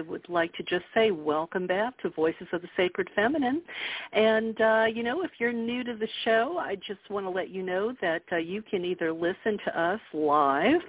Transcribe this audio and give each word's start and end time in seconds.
I 0.00 0.02
would 0.02 0.26
like 0.30 0.50
to 0.54 0.62
just 0.62 0.84
say 0.94 1.10
welcome 1.10 1.66
back 1.66 1.98
to 1.98 2.08
Voices 2.08 2.46
of 2.54 2.62
the 2.62 2.68
Sacred 2.74 3.10
Feminine. 3.14 3.60
And, 4.14 4.58
uh, 4.58 4.86
you 4.90 5.02
know, 5.02 5.22
if 5.24 5.32
you're 5.38 5.52
new 5.52 5.84
to 5.84 5.94
the 5.94 6.08
show, 6.24 6.56
I 6.58 6.76
just 6.76 7.00
want 7.10 7.26
to 7.26 7.30
let 7.30 7.50
you 7.50 7.62
know 7.62 7.92
that 8.00 8.22
uh, 8.32 8.36
you 8.36 8.62
can 8.62 8.82
either 8.82 9.12
listen 9.12 9.58
to 9.66 9.78
us 9.78 10.00
live 10.14 10.80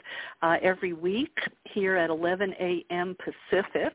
uh, 0.41 0.55
every 0.61 0.93
week 0.93 1.37
here 1.73 1.97
at 1.97 2.09
11 2.09 2.53
a.m. 2.57 3.17
Pacific, 3.19 3.93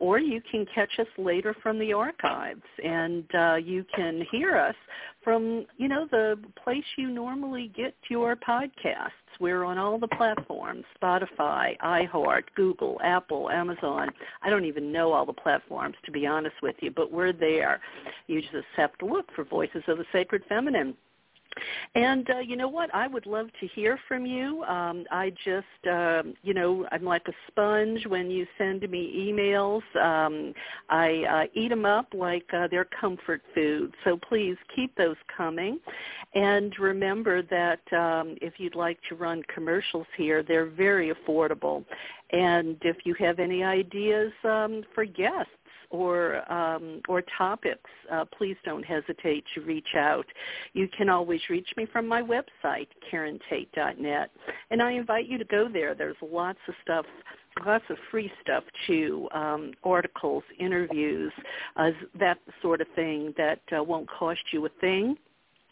or 0.00 0.18
you 0.18 0.42
can 0.50 0.66
catch 0.74 0.98
us 0.98 1.06
later 1.16 1.56
from 1.62 1.78
the 1.78 1.94
archives. 1.94 2.60
And 2.84 3.24
uh, 3.34 3.54
you 3.54 3.86
can 3.96 4.22
hear 4.30 4.58
us 4.58 4.76
from, 5.24 5.64
you 5.78 5.88
know, 5.88 6.06
the 6.10 6.38
place 6.62 6.84
you 6.98 7.08
normally 7.08 7.72
get 7.74 7.94
your 8.10 8.36
podcasts. 8.36 9.27
We're 9.40 9.64
on 9.64 9.78
all 9.78 9.98
the 9.98 10.08
platforms, 10.08 10.84
Spotify, 11.00 11.78
iHeart, 11.78 12.42
Google, 12.56 13.00
Apple, 13.04 13.50
Amazon. 13.50 14.08
I 14.42 14.50
don't 14.50 14.64
even 14.64 14.90
know 14.92 15.12
all 15.12 15.24
the 15.24 15.32
platforms, 15.32 15.94
to 16.04 16.10
be 16.10 16.26
honest 16.26 16.56
with 16.62 16.76
you, 16.80 16.90
but 16.90 17.12
we're 17.12 17.32
there. 17.32 17.80
You 18.26 18.40
just 18.40 18.66
have 18.76 18.96
to 18.98 19.06
look 19.06 19.26
for 19.34 19.44
Voices 19.44 19.84
of 19.86 19.98
the 19.98 20.04
Sacred 20.12 20.42
Feminine. 20.48 20.96
And 21.94 22.28
uh, 22.30 22.38
you 22.38 22.56
know 22.56 22.68
what? 22.68 22.94
I 22.94 23.06
would 23.06 23.26
love 23.26 23.48
to 23.60 23.66
hear 23.68 23.98
from 24.06 24.26
you. 24.26 24.64
Um, 24.64 25.04
I 25.10 25.32
just, 25.44 25.86
uh, 25.90 26.22
you 26.42 26.54
know, 26.54 26.86
I'm 26.92 27.04
like 27.04 27.26
a 27.28 27.32
sponge 27.48 28.06
when 28.06 28.30
you 28.30 28.46
send 28.56 28.88
me 28.90 29.32
emails. 29.32 29.82
Um, 29.96 30.54
I 30.88 31.24
uh, 31.24 31.60
eat 31.60 31.68
them 31.68 31.84
up 31.84 32.08
like 32.14 32.46
uh, 32.52 32.68
they're 32.70 32.88
comfort 33.00 33.42
food. 33.54 33.94
So 34.04 34.18
please 34.28 34.56
keep 34.74 34.94
those 34.96 35.16
coming. 35.36 35.78
And 36.34 36.74
remember 36.78 37.42
that 37.42 37.80
um, 37.92 38.36
if 38.42 38.54
you'd 38.58 38.74
like 38.74 38.98
to 39.08 39.14
run 39.14 39.42
commercials 39.52 40.06
here, 40.16 40.42
they're 40.42 40.66
very 40.66 41.12
affordable. 41.12 41.84
And 42.30 42.76
if 42.82 42.98
you 43.04 43.14
have 43.18 43.38
any 43.38 43.64
ideas 43.64 44.32
um, 44.44 44.82
for 44.94 45.04
guests, 45.04 45.52
or 45.90 46.50
um, 46.52 47.00
or 47.08 47.22
topics, 47.36 47.90
uh, 48.12 48.24
please 48.36 48.56
don't 48.64 48.84
hesitate 48.84 49.44
to 49.54 49.60
reach 49.62 49.94
out. 49.96 50.26
You 50.72 50.88
can 50.96 51.08
always 51.08 51.40
reach 51.48 51.68
me 51.76 51.86
from 51.86 52.06
my 52.06 52.22
website, 52.22 52.88
KarenTate.net, 53.12 54.30
and 54.70 54.82
I 54.82 54.92
invite 54.92 55.26
you 55.26 55.38
to 55.38 55.44
go 55.44 55.68
there. 55.72 55.94
There's 55.94 56.16
lots 56.22 56.58
of 56.68 56.74
stuff 56.82 57.06
lots 57.66 57.84
of 57.90 57.96
free 58.10 58.30
stuff 58.40 58.62
too, 58.86 59.28
um, 59.32 59.72
articles, 59.82 60.44
interviews, 60.60 61.32
uh, 61.76 61.90
that 62.18 62.38
sort 62.62 62.80
of 62.80 62.86
thing 62.94 63.34
that 63.36 63.60
uh, 63.76 63.82
won't 63.82 64.08
cost 64.08 64.40
you 64.52 64.64
a 64.66 64.68
thing 64.80 65.16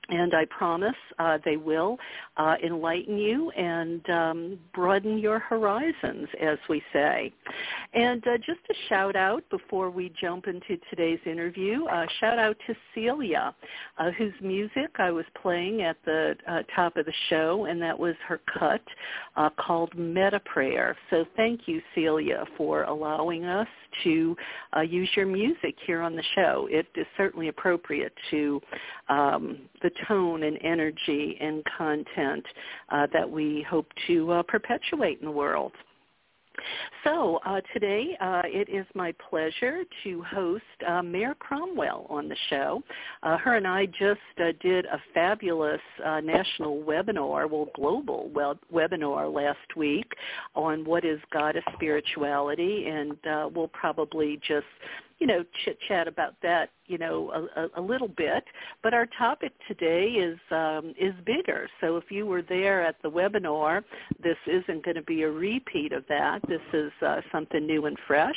and 0.08 0.34
I 0.34 0.44
promise 0.46 0.94
uh, 1.18 1.38
they 1.44 1.56
will 1.56 1.98
uh, 2.36 2.54
enlighten 2.64 3.18
you 3.18 3.50
and 3.50 4.08
um, 4.10 4.58
broaden 4.74 5.18
your 5.18 5.38
horizons, 5.38 6.28
as 6.40 6.58
we 6.68 6.82
say. 6.92 7.32
And 7.92 8.26
uh, 8.26 8.36
just 8.38 8.60
a 8.70 8.74
shout 8.88 9.16
out 9.16 9.42
before 9.50 9.90
we 9.90 10.12
jump 10.20 10.46
into 10.46 10.78
today's 10.90 11.18
interview, 11.26 11.84
uh, 11.86 12.06
shout 12.20 12.38
out 12.38 12.56
to 12.66 12.74
Celia, 12.94 13.54
uh, 13.98 14.10
whose 14.12 14.34
music 14.40 14.90
I 14.98 15.10
was 15.10 15.24
playing 15.40 15.82
at 15.82 15.96
the 16.04 16.36
uh, 16.46 16.62
top 16.74 16.96
of 16.96 17.06
the 17.06 17.12
show, 17.28 17.64
and 17.64 17.82
that 17.82 17.98
was 17.98 18.14
her 18.28 18.40
cut 18.58 18.82
called 19.58 19.96
Meta 19.96 20.40
Prayer. 20.40 20.96
So 21.10 21.24
thank 21.36 21.62
you, 21.66 21.80
Celia, 21.94 22.44
for 22.56 22.84
allowing 22.84 23.44
us 23.44 23.68
to 24.04 24.36
use 24.86 25.08
your 25.16 25.26
music 25.26 25.74
here 25.86 26.02
on 26.02 26.14
the 26.14 26.22
show. 26.34 26.68
It 26.70 26.86
is 26.94 27.06
certainly 27.16 27.48
appropriate 27.48 28.12
to 28.30 28.60
um, 29.08 29.58
the 29.82 29.90
tone 30.06 30.42
and 30.42 30.58
energy 30.62 31.36
and 31.40 31.62
content 31.76 32.44
uh, 32.90 33.06
that 33.12 33.28
we 33.28 33.64
hope 33.68 33.86
to 34.06 34.32
uh, 34.32 34.42
perpetuate 34.42 35.18
in 35.20 35.26
the 35.26 35.32
world. 35.32 35.72
So 37.04 37.38
uh, 37.46 37.60
today 37.72 38.16
uh, 38.20 38.42
it 38.44 38.68
is 38.68 38.86
my 38.94 39.14
pleasure 39.28 39.82
to 40.04 40.22
host 40.22 40.62
uh, 40.88 41.02
Mare 41.02 41.34
Cromwell 41.34 42.06
on 42.08 42.28
the 42.28 42.36
show. 42.50 42.82
Uh, 43.22 43.36
her 43.38 43.56
and 43.56 43.66
I 43.66 43.86
just 43.86 44.20
uh, 44.40 44.52
did 44.60 44.86
a 44.86 45.00
fabulous 45.14 45.80
uh, 46.04 46.20
national 46.20 46.82
webinar, 46.82 47.48
well, 47.48 47.68
global 47.74 48.30
web- 48.34 48.58
webinar 48.72 49.32
last 49.32 49.76
week 49.76 50.10
on 50.54 50.84
what 50.84 51.04
is 51.04 51.20
goddess 51.32 51.64
spirituality, 51.74 52.86
and 52.86 53.16
we'll 53.54 53.68
probably 53.68 54.40
just 54.46 54.66
you 55.18 55.26
know, 55.26 55.44
chit 55.64 55.78
chat 55.88 56.06
about 56.06 56.34
that, 56.42 56.70
you 56.86 56.98
know, 56.98 57.48
a, 57.56 57.80
a, 57.80 57.82
little 57.82 58.08
bit. 58.08 58.44
But 58.82 58.92
our 58.92 59.06
topic 59.18 59.52
today 59.66 60.08
is 60.08 60.38
um, 60.50 60.94
is 61.00 61.14
bigger. 61.24 61.68
So 61.80 61.96
if 61.96 62.10
you 62.10 62.26
were 62.26 62.42
there 62.42 62.82
at 62.84 62.96
the 63.02 63.10
webinar, 63.10 63.82
this 64.22 64.36
isn't 64.46 64.84
going 64.84 64.96
to 64.96 65.02
be 65.02 65.22
a 65.22 65.30
repeat 65.30 65.92
of 65.92 66.04
that. 66.08 66.40
This 66.48 66.60
is 66.74 66.92
uh, 67.00 67.22
something 67.32 67.66
new 67.66 67.86
and 67.86 67.96
fresh. 68.06 68.36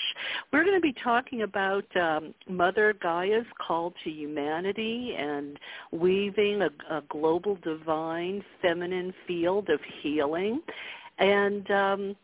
We're 0.54 0.64
going 0.64 0.78
to 0.78 0.82
be 0.82 0.96
talking 1.04 1.42
about 1.42 1.86
um, 1.98 2.34
Mother 2.48 2.94
Gaia's 3.02 3.48
call 3.66 3.94
to 4.04 4.10
humanity 4.10 5.16
and 5.18 5.60
weaving 5.92 6.62
a, 6.62 6.96
a 6.96 7.02
global 7.10 7.58
divine 7.62 8.44
feminine 8.62 9.14
field 9.28 9.70
of 9.70 9.80
healing. 10.02 10.62
And 11.18 11.70
um, 11.72 12.16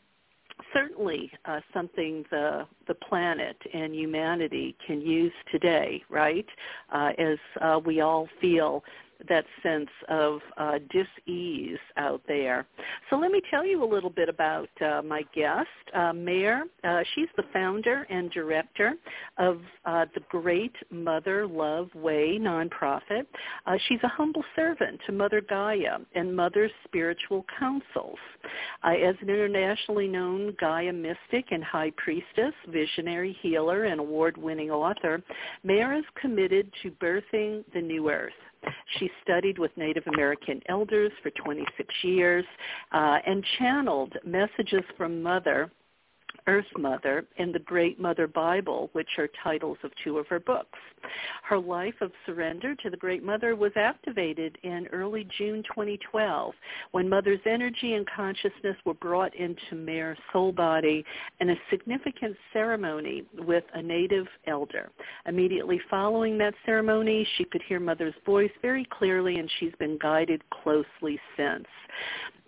certainly 0.76 1.32
uh, 1.46 1.62
something 1.74 2.26
the 2.30 2.68
the 2.88 2.94
planet 2.94 3.58
and 3.74 3.96
humanity 3.96 4.76
can 4.86 5.02
use 5.02 5.34
today, 5.52 6.04
right? 6.10 6.46
Uh, 6.94 7.12
as 7.18 7.38
uh, 7.62 7.80
we 7.84 8.02
all 8.02 8.28
feel 8.42 8.84
that 9.30 9.46
sense 9.64 9.90
of 10.10 10.40
uh, 10.58 10.80
dis-ease 10.92 11.78
out 11.98 12.22
there. 12.28 12.66
So 13.10 13.18
let 13.18 13.32
me 13.32 13.42
tell 13.50 13.66
you 13.66 13.84
a 13.84 13.90
little 13.90 14.10
bit 14.10 14.30
about 14.30 14.70
uh, 14.82 15.02
my 15.02 15.24
guest, 15.34 15.68
uh, 15.94 16.14
Mare. 16.14 16.64
Uh, 16.84 17.02
she's 17.14 17.28
the 17.38 17.44
founder 17.54 18.06
and 18.10 18.32
director 18.32 18.94
of 19.38 19.62
uh, 19.86 20.06
the 20.14 20.22
Great 20.30 20.76
Mother 20.92 21.48
Love 21.48 21.94
Way 21.96 22.38
nonprofit. 22.40 23.26
Uh, 23.66 23.76
she's 23.88 24.00
a 24.04 24.08
humble 24.08 24.44
servant 24.56 25.00
to 25.06 25.12
Mother 25.12 25.42
Gaia 25.42 25.98
and 26.14 26.36
Mother's 26.36 26.72
spiritual 26.84 27.46
councils. 27.60 28.20
as 28.84 29.16
an 29.22 29.30
internationally 29.30 30.08
known 30.08 30.56
Gaia 30.60 30.94
mystic 30.94 31.52
and 31.52 31.64
high 31.64 31.92
priestess, 31.98 32.54
visionary 32.68 33.38
healer, 33.42 33.86
and 33.86 34.00
award-winning 34.00 34.72
author, 34.72 35.22
Mare 35.64 35.98
is 35.98 36.06
committed 36.20 36.72
to 36.84 36.92
birthing 36.92 37.64
the 37.74 37.82
new 37.82 38.10
earth 38.10 38.34
she 38.98 39.10
studied 39.24 39.58
with 39.58 39.72
Native 39.78 40.04
American 40.14 40.62
elders 40.68 41.12
for 41.22 41.30
26 41.32 41.94
years 42.04 42.46
uh, 42.92 43.18
and 43.26 43.44
channeled 43.58 44.14
messages 44.26 44.84
from 44.98 45.22
Mother 45.22 45.72
Earth 46.48 46.66
Mother 46.78 47.26
and 47.38 47.54
the 47.54 47.60
Great 47.60 48.00
Mother 48.00 48.28
Bible, 48.28 48.90
which 48.94 49.10
are 49.18 49.30
titles 49.44 49.78
of 49.84 49.92
two 50.04 50.18
of 50.18 50.28
her 50.28 50.40
books. 50.40 50.80
Her 51.44 51.60
life 51.60 51.96
of 52.02 52.12
surrender 52.26 52.76
to 52.76 52.90
the 52.90 52.98
Great 52.98 53.24
Mother 53.24 53.56
was 53.56 53.72
activated 53.76 54.58
in 54.64 54.88
early 54.88 55.28
June 55.38 55.64
2012 55.64 56.54
when 56.92 57.10
Mother's 57.10 57.40
energy 57.46 57.94
and 57.94 58.08
consciousness 58.10 58.76
were 58.86 58.94
brought 58.96 59.36
into 59.36 59.76
Mare's 59.76 60.18
soul 60.32 60.52
body 60.52 61.06
in 61.40 61.52
a 61.52 61.56
significant 61.70 62.36
ceremony 62.54 63.24
with 63.40 63.64
a 63.74 63.82
native 63.82 64.28
elder. 64.48 64.90
Immediately 65.28 65.80
following 65.90 66.38
that 66.40 66.54
ceremony, 66.66 67.28
she 67.38 67.46
could 67.46 67.62
hear 67.68 67.80
Mother's 67.80 68.16
voice 68.26 68.52
very 68.62 68.86
clearly 68.86 69.38
and 69.38 69.50
she's 69.60 69.74
been 69.80 69.98
guided 70.00 70.42
closely 70.50 71.20
since. 71.38 71.66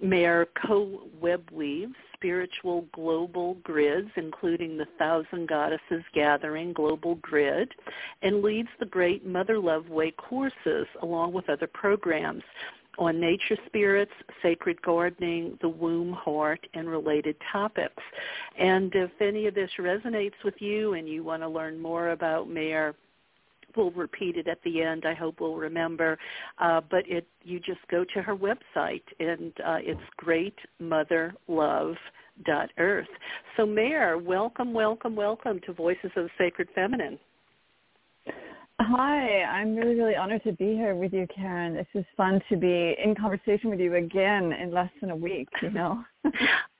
Mare 0.01 0.47
co-web 0.65 1.49
weaves 1.51 1.95
spiritual 2.17 2.85
global 2.93 3.55
grids, 3.63 4.09
including 4.15 4.77
the 4.77 4.87
Thousand 4.97 5.47
Goddesses 5.47 6.03
Gathering 6.13 6.73
Global 6.73 7.15
Grid, 7.15 7.71
and 8.21 8.41
leads 8.41 8.69
the 8.79 8.85
Great 8.85 9.25
Mother 9.25 9.59
Love 9.59 9.89
Way 9.89 10.11
courses 10.11 10.87
along 11.01 11.33
with 11.33 11.49
other 11.49 11.67
programs 11.67 12.43
on 12.97 13.19
nature 13.19 13.57
spirits, 13.67 14.11
sacred 14.41 14.81
gardening, 14.81 15.57
the 15.61 15.69
womb, 15.69 16.13
heart, 16.13 16.65
and 16.73 16.89
related 16.89 17.35
topics. 17.51 18.03
And 18.57 18.91
if 18.95 19.11
any 19.21 19.45
of 19.45 19.53
this 19.53 19.69
resonates 19.79 20.43
with 20.43 20.55
you 20.59 20.93
and 20.93 21.07
you 21.07 21.23
want 21.23 21.43
to 21.43 21.47
learn 21.47 21.79
more 21.79 22.09
about 22.09 22.49
Mare 22.49 22.95
we'll 23.75 23.91
repeat 23.91 24.37
it 24.37 24.47
at 24.47 24.61
the 24.63 24.81
end. 24.81 25.05
I 25.05 25.13
hope 25.13 25.39
we'll 25.39 25.55
remember. 25.55 26.17
Uh, 26.57 26.81
but 26.89 27.03
it, 27.07 27.27
you 27.43 27.59
just 27.59 27.79
go 27.89 28.03
to 28.13 28.21
her 28.21 28.35
website, 28.35 29.03
and 29.19 29.53
uh, 29.65 29.77
it's 29.79 30.01
greatmotherlove.earth. 30.81 33.07
So, 33.55 33.65
Mare, 33.65 34.17
welcome, 34.17 34.73
welcome, 34.73 35.15
welcome 35.15 35.59
to 35.65 35.73
Voices 35.73 36.11
of 36.15 36.25
the 36.25 36.29
Sacred 36.37 36.67
Feminine. 36.73 37.19
Hi, 38.79 39.41
I'm 39.41 39.75
really, 39.75 39.95
really 39.95 40.15
honored 40.15 40.43
to 40.43 40.51
be 40.51 40.75
here 40.75 40.93
with 40.93 41.11
you, 41.11 41.25
Karen. 41.35 41.73
This 41.73 41.87
is 41.95 42.05
fun 42.15 42.39
to 42.49 42.55
be 42.55 42.95
in 43.03 43.15
conversation 43.15 43.71
with 43.71 43.79
you 43.79 43.95
again 43.95 44.53
in 44.53 44.71
less 44.71 44.91
than 45.01 45.09
a 45.09 45.15
week, 45.15 45.49
you 45.63 45.71
know. 45.71 46.03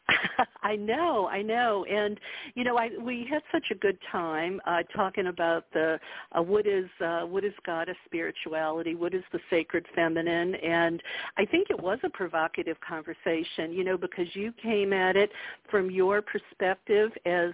I 0.63 0.75
know, 0.75 1.27
I 1.27 1.41
know, 1.41 1.85
and 1.85 2.19
you 2.55 2.63
know, 2.63 2.77
I 2.77 2.89
we 2.99 3.27
had 3.29 3.41
such 3.51 3.65
a 3.71 3.75
good 3.75 3.97
time 4.11 4.61
uh, 4.65 4.83
talking 4.95 5.27
about 5.27 5.65
the 5.73 5.99
uh, 6.31 6.41
what 6.41 6.65
is 6.65 6.85
uh, 7.03 7.21
what 7.21 7.43
is 7.43 7.53
goddess 7.65 7.97
spirituality, 8.05 8.95
what 8.95 9.13
is 9.13 9.23
the 9.31 9.39
sacred 9.49 9.85
feminine, 9.95 10.55
and 10.55 11.01
I 11.37 11.45
think 11.45 11.69
it 11.69 11.79
was 11.79 11.99
a 12.03 12.09
provocative 12.09 12.77
conversation, 12.87 13.71
you 13.71 13.83
know, 13.83 13.97
because 13.97 14.27
you 14.33 14.53
came 14.61 14.93
at 14.93 15.15
it 15.15 15.31
from 15.69 15.91
your 15.91 16.21
perspective 16.21 17.11
as 17.25 17.51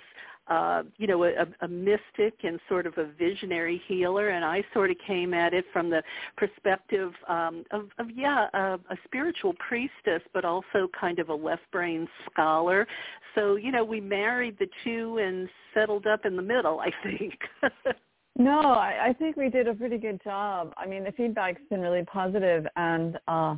uh, 0.47 0.83
you 0.97 1.07
know, 1.07 1.23
a, 1.23 1.45
a 1.61 1.67
mystic 1.67 2.33
and 2.43 2.59
sort 2.67 2.85
of 2.85 2.97
a 2.97 3.05
visionary 3.05 3.81
healer, 3.87 4.29
and 4.29 4.43
I 4.43 4.63
sort 4.73 4.91
of 4.91 4.97
came 5.05 5.33
at 5.33 5.53
it 5.53 5.65
from 5.71 5.89
the 5.89 6.03
perspective 6.37 7.11
um, 7.27 7.63
of, 7.71 7.89
of, 7.97 8.07
yeah, 8.13 8.47
a, 8.53 8.73
a 8.73 8.97
spiritual 9.05 9.53
priestess, 9.53 10.21
but 10.33 10.43
also 10.43 10.89
kind 10.99 11.19
of 11.19 11.29
a 11.29 11.33
left 11.33 11.69
brain 11.71 12.07
scholar. 12.29 12.85
So, 13.35 13.55
you 13.55 13.71
know, 13.71 13.83
we 13.83 14.01
married 14.01 14.57
the 14.59 14.67
two 14.83 15.17
and 15.19 15.47
settled 15.73 16.07
up 16.07 16.25
in 16.25 16.35
the 16.35 16.41
middle, 16.41 16.81
I 16.81 16.91
think. 17.03 17.39
no, 18.37 18.59
I, 18.59 19.07
I 19.09 19.13
think 19.13 19.37
we 19.37 19.49
did 19.49 19.67
a 19.67 19.73
pretty 19.73 19.97
good 19.97 20.21
job. 20.23 20.73
I 20.77 20.85
mean, 20.85 21.03
the 21.05 21.11
feedback's 21.13 21.61
been 21.69 21.81
really 21.81 22.03
positive, 22.03 22.67
and 22.75 23.17
uh, 23.27 23.55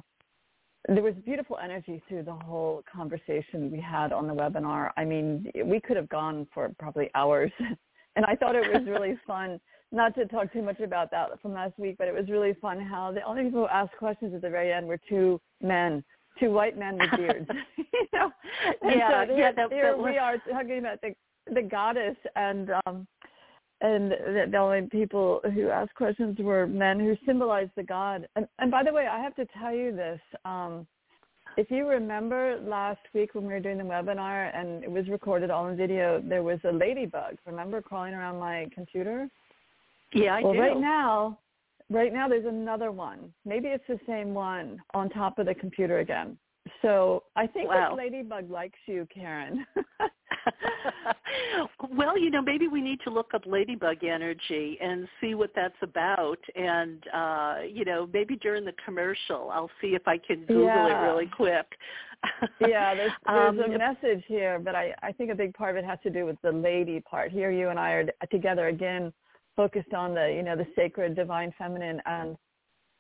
there 0.88 1.04
was 1.04 1.14
beautiful 1.26 1.58
energy 1.64 2.02
through 2.08 2.24
the 2.24 2.34
whole 2.34 2.84
conversation 2.92 3.72
we 3.72 3.80
had 3.80 4.12
on 4.12 4.28
the 4.28 4.34
webinar. 4.34 4.92
I 4.98 5.06
mean, 5.06 5.50
we 5.64 5.80
could 5.80 5.98
have 5.98 6.10
gone 6.10 6.48
for 6.54 6.72
probably 6.78 7.10
hours. 7.16 7.52
and 8.16 8.26
I 8.26 8.36
thought 8.36 8.56
it 8.56 8.72
was 8.72 8.88
really 8.88 9.18
fun, 9.28 9.60
not 9.92 10.14
to 10.16 10.26
talk 10.26 10.54
too 10.54 10.62
much 10.62 10.80
about 10.80 11.12
that 11.12 11.42
from 11.42 11.54
last 11.54 11.78
week, 11.80 11.96
but 11.98 12.08
it 12.08 12.14
was 12.14 12.30
really 12.30 12.54
fun 12.62 12.80
how 12.80 13.12
the 13.12 13.24
only 13.24 13.46
people 13.46 13.62
who 13.62 13.68
asked 13.68 13.98
questions 13.98 14.34
at 14.36 14.42
the 14.42 14.50
very 14.50 14.72
end 14.72 14.88
were 14.88 15.00
two 15.10 15.42
men, 15.62 16.04
two 16.40 16.52
white 16.52 16.78
men 16.78 16.98
with 17.00 17.12
beards. 17.16 17.50
you 17.78 18.08
know? 18.14 18.32
And 18.82 18.96
yeah, 18.96 19.26
so 19.26 19.36
yeah, 19.36 19.52
that, 19.54 19.72
here 19.72 19.92
that 19.92 19.98
was... 19.98 20.06
we 20.06 20.18
are 20.18 20.38
talking 20.52 20.80
about 20.80 21.02
the 21.02 21.16
the 21.54 21.62
goddess 21.62 22.16
and 22.36 22.72
um 22.88 23.06
and 23.82 24.12
the, 24.12 24.46
the 24.50 24.58
only 24.58 24.84
people 24.84 25.42
who 25.54 25.70
asked 25.70 25.96
questions 25.96 26.38
were 26.40 26.66
men 26.66 27.00
who 27.00 27.16
symbolized 27.26 27.72
the 27.76 27.84
god. 27.84 28.28
And, 28.36 28.48
and 28.60 28.72
by 28.72 28.84
the 28.84 28.94
way, 28.94 29.08
I 29.08 29.20
have 29.20 29.36
to 29.36 29.46
tell 29.60 29.74
you 29.74 29.96
this. 29.96 30.20
Um, 30.46 30.88
if 31.58 31.72
you 31.72 31.88
remember 31.88 32.60
last 32.66 33.00
week 33.14 33.34
when 33.34 33.46
we 33.46 33.54
were 33.54 33.60
doing 33.60 33.78
the 33.78 33.84
webinar 33.84 34.56
and 34.56 34.84
it 34.84 34.92
was 34.92 35.08
recorded 35.08 35.50
all 35.50 35.68
in 35.68 35.78
video, 35.78 36.22
there 36.28 36.44
was 36.44 36.60
a 36.66 36.72
ladybug. 36.72 37.38
Remember 37.46 37.82
crawling 37.82 38.14
around 38.14 38.40
my 38.40 38.68
computer? 38.74 39.30
Yeah, 40.14 40.36
I 40.36 40.42
well, 40.42 40.54
do. 40.54 40.60
right 40.60 40.80
now, 40.80 41.40
right 41.90 42.14
now 42.14 42.28
there's 42.28 42.46
another 42.46 42.92
one. 42.92 43.34
Maybe 43.46 43.68
it's 43.68 43.84
the 43.88 44.00
same 44.08 44.34
one 44.34 44.82
on 44.94 45.10
top 45.10 45.40
of 45.40 45.46
the 45.46 45.56
computer 45.56 46.00
again. 46.00 46.38
So 46.82 47.24
I 47.36 47.48
think 47.48 47.70
wow. 47.70 47.90
this 47.90 47.98
ladybug 47.98 48.50
likes 48.50 48.80
you, 48.86 49.08
Karen. 49.14 49.66
well, 51.96 52.18
you 52.18 52.30
know, 52.30 52.42
maybe 52.42 52.68
we 52.68 52.82
need 52.82 53.00
to 53.04 53.10
look 53.10 53.34
up 53.34 53.44
ladybug 53.46 54.04
energy 54.04 54.78
and 54.82 55.08
see 55.22 55.36
what 55.36 55.52
that's 55.56 55.76
about. 55.82 56.40
And, 56.56 57.04
uh, 57.14 57.56
you 57.72 57.86
know, 57.86 58.10
maybe 58.12 58.36
during 58.38 58.66
the 58.66 58.74
commercial, 58.84 59.50
I'll 59.52 59.70
see 59.82 59.90
if 59.90 60.08
I 60.08 60.18
can 60.18 60.42
Google 60.46 60.66
yeah. 60.66 60.88
it 60.88 61.08
really 61.08 61.28
quick. 61.36 61.66
yeah, 62.62 62.96
there's, 62.96 63.12
there's 63.28 63.50
um, 63.50 63.60
a 63.60 63.78
message 63.78 64.24
here, 64.28 64.60
but 64.60 64.76
I, 64.76 64.94
I 65.04 65.12
think 65.12 65.32
a 65.32 65.36
big 65.36 65.54
part 65.54 65.78
of 65.78 65.84
it 65.84 65.88
has 65.88 66.00
to 66.04 66.10
do 66.10 66.26
with 66.26 66.38
the 66.42 66.52
lady 66.52 67.00
part. 67.00 67.32
Here 67.32 67.52
you 67.52 67.70
and 67.70 67.80
I 67.80 67.92
are 67.92 68.06
together 68.32 68.68
again, 68.68 69.14
focused 69.56 69.94
on 69.94 70.14
the, 70.14 70.34
you 70.36 70.44
know, 70.44 70.56
the 70.56 70.68
sacred 70.76 71.16
divine 71.16 71.54
feminine 71.58 72.02
and 72.06 72.38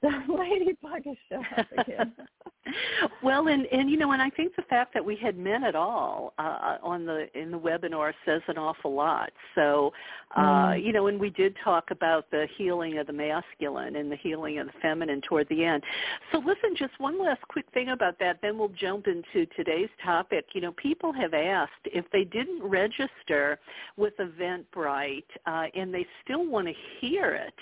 the 0.27 0.33
ladybug 0.33 1.05
is 1.05 1.17
showing 1.29 1.45
up 1.57 1.87
again. 1.87 2.13
well, 3.23 3.47
and 3.47 3.65
and 3.67 3.89
you 3.89 3.97
know, 3.97 4.11
and 4.11 4.21
I 4.21 4.29
think 4.29 4.55
the 4.55 4.63
fact 4.63 4.93
that 4.93 5.03
we 5.03 5.15
had 5.15 5.37
men 5.37 5.63
at 5.63 5.75
all 5.75 6.33
uh, 6.39 6.77
on 6.81 7.05
the 7.05 7.27
in 7.39 7.51
the 7.51 7.59
webinar 7.59 8.13
says 8.25 8.41
an 8.47 8.57
awful 8.57 8.93
lot. 8.93 9.31
So, 9.53 9.93
uh, 10.35 10.41
mm. 10.41 10.83
you 10.83 10.91
know, 10.91 11.07
and 11.07 11.19
we 11.19 11.29
did 11.29 11.55
talk 11.63 11.91
about 11.91 12.29
the 12.31 12.47
healing 12.57 12.97
of 12.97 13.07
the 13.07 13.13
masculine 13.13 13.95
and 13.97 14.11
the 14.11 14.15
healing 14.15 14.59
of 14.59 14.67
the 14.67 14.73
feminine 14.81 15.21
toward 15.21 15.47
the 15.49 15.63
end. 15.63 15.83
So, 16.31 16.39
listen, 16.39 16.75
just 16.77 16.93
one 16.99 17.21
last 17.21 17.41
quick 17.49 17.65
thing 17.73 17.89
about 17.89 18.17
that, 18.19 18.39
then 18.41 18.57
we'll 18.57 18.69
jump 18.69 19.07
into 19.07 19.45
today's 19.55 19.89
topic. 20.03 20.45
You 20.53 20.61
know, 20.61 20.71
people 20.73 21.13
have 21.13 21.33
asked 21.33 21.71
if 21.85 22.05
they 22.11 22.23
didn't 22.23 22.63
register 22.63 23.59
with 23.97 24.13
Eventbrite 24.17 25.23
uh, 25.45 25.65
and 25.75 25.93
they 25.93 26.05
still 26.23 26.45
want 26.45 26.67
to 26.67 26.73
hear 26.99 27.35
it. 27.35 27.53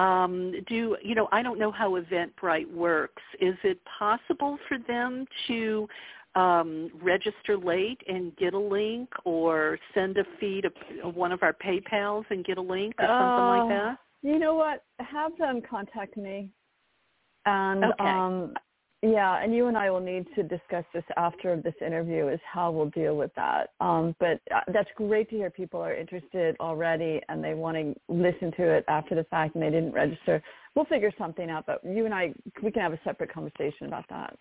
Um, 0.00 0.54
do 0.68 0.96
you 1.02 1.14
know? 1.14 1.28
I 1.32 1.42
don't 1.42 1.58
know 1.58 1.72
how 1.78 1.98
Eventbrite 2.00 2.70
works. 2.72 3.22
Is 3.40 3.54
it 3.62 3.78
possible 3.98 4.58
for 4.68 4.78
them 4.88 5.24
to 5.46 5.88
um, 6.34 6.90
register 7.00 7.56
late 7.56 8.00
and 8.08 8.36
get 8.36 8.54
a 8.54 8.58
link, 8.58 9.08
or 9.24 9.78
send 9.94 10.18
a 10.18 10.24
feed 10.40 10.64
of 10.64 11.14
one 11.14 11.32
of 11.32 11.42
our 11.42 11.54
PayPal's 11.54 12.26
and 12.30 12.44
get 12.44 12.58
a 12.58 12.62
link, 12.62 12.94
or 12.98 13.06
uh, 13.06 13.20
something 13.20 13.46
like 13.46 13.78
that? 13.78 13.98
You 14.22 14.38
know 14.38 14.54
what? 14.54 14.84
Have 14.98 15.36
them 15.38 15.62
contact 15.68 16.16
me, 16.16 16.50
and 17.46 17.84
okay. 17.84 18.04
um, 18.04 18.54
yeah, 19.02 19.42
and 19.42 19.54
you 19.54 19.68
and 19.68 19.76
I 19.76 19.90
will 19.90 20.00
need 20.00 20.26
to 20.34 20.42
discuss 20.42 20.84
this 20.92 21.04
after 21.16 21.56
this 21.56 21.74
interview 21.84 22.28
is 22.28 22.40
how 22.44 22.72
we'll 22.72 22.90
deal 22.90 23.16
with 23.16 23.32
that. 23.36 23.70
Um, 23.80 24.16
but 24.18 24.40
uh, 24.52 24.60
that's 24.72 24.88
great 24.96 25.30
to 25.30 25.36
hear 25.36 25.50
people 25.50 25.80
are 25.80 25.94
interested 25.94 26.56
already 26.58 27.20
and 27.28 27.42
they 27.42 27.54
want 27.54 27.76
to 27.76 27.94
listen 28.08 28.50
to 28.56 28.62
it 28.64 28.84
after 28.88 29.14
the 29.14 29.22
fact 29.24 29.54
and 29.54 29.62
they 29.62 29.70
didn't 29.70 29.92
register. 29.92 30.42
We'll 30.74 30.84
figure 30.86 31.12
something 31.16 31.48
out, 31.48 31.64
but 31.64 31.80
you 31.84 32.06
and 32.06 32.14
I, 32.14 32.34
we 32.60 32.72
can 32.72 32.82
have 32.82 32.92
a 32.92 33.00
separate 33.04 33.32
conversation 33.32 33.86
about 33.86 34.04
that. 34.10 34.36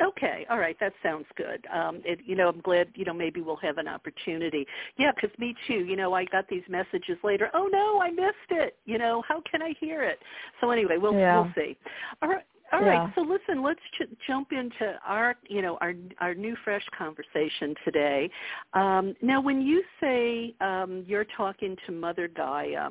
Okay, 0.00 0.46
all 0.48 0.58
right, 0.58 0.76
that 0.80 0.94
sounds 1.02 1.26
good. 1.36 1.66
Um, 1.70 2.00
it, 2.06 2.20
you 2.24 2.34
know, 2.34 2.48
I'm 2.48 2.62
glad. 2.62 2.88
You 2.94 3.04
know, 3.04 3.12
maybe 3.12 3.42
we'll 3.42 3.56
have 3.56 3.76
an 3.76 3.88
opportunity. 3.88 4.66
Yeah, 4.96 5.12
because 5.14 5.38
me 5.38 5.54
too. 5.68 5.84
You 5.84 5.96
know, 5.96 6.14
I 6.14 6.24
got 6.24 6.48
these 6.48 6.62
messages 6.66 7.18
later. 7.22 7.50
Oh 7.52 7.68
no, 7.70 8.00
I 8.00 8.10
missed 8.10 8.50
it. 8.50 8.78
You 8.86 8.96
know, 8.96 9.22
how 9.28 9.42
can 9.50 9.60
I 9.60 9.74
hear 9.78 10.02
it? 10.02 10.18
So 10.62 10.70
anyway, 10.70 10.96
we'll 10.96 11.12
yeah. 11.12 11.42
we'll 11.42 11.52
see. 11.54 11.76
All 12.22 12.30
right. 12.30 12.42
All 12.72 12.80
yeah. 12.80 12.88
right, 12.88 13.12
so 13.14 13.20
listen, 13.20 13.62
let's 13.62 13.80
ch- 13.98 14.08
jump 14.26 14.52
into 14.52 14.98
our, 15.06 15.36
you 15.46 15.60
know, 15.60 15.76
our 15.82 15.92
our 16.20 16.34
new 16.34 16.56
fresh 16.64 16.84
conversation 16.96 17.74
today. 17.84 18.30
Um, 18.72 19.14
now, 19.20 19.42
when 19.42 19.60
you 19.60 19.82
say 20.00 20.54
um, 20.60 21.04
you're 21.06 21.26
talking 21.36 21.76
to 21.86 21.92
Mother 21.92 22.28
Gaia, 22.28 22.88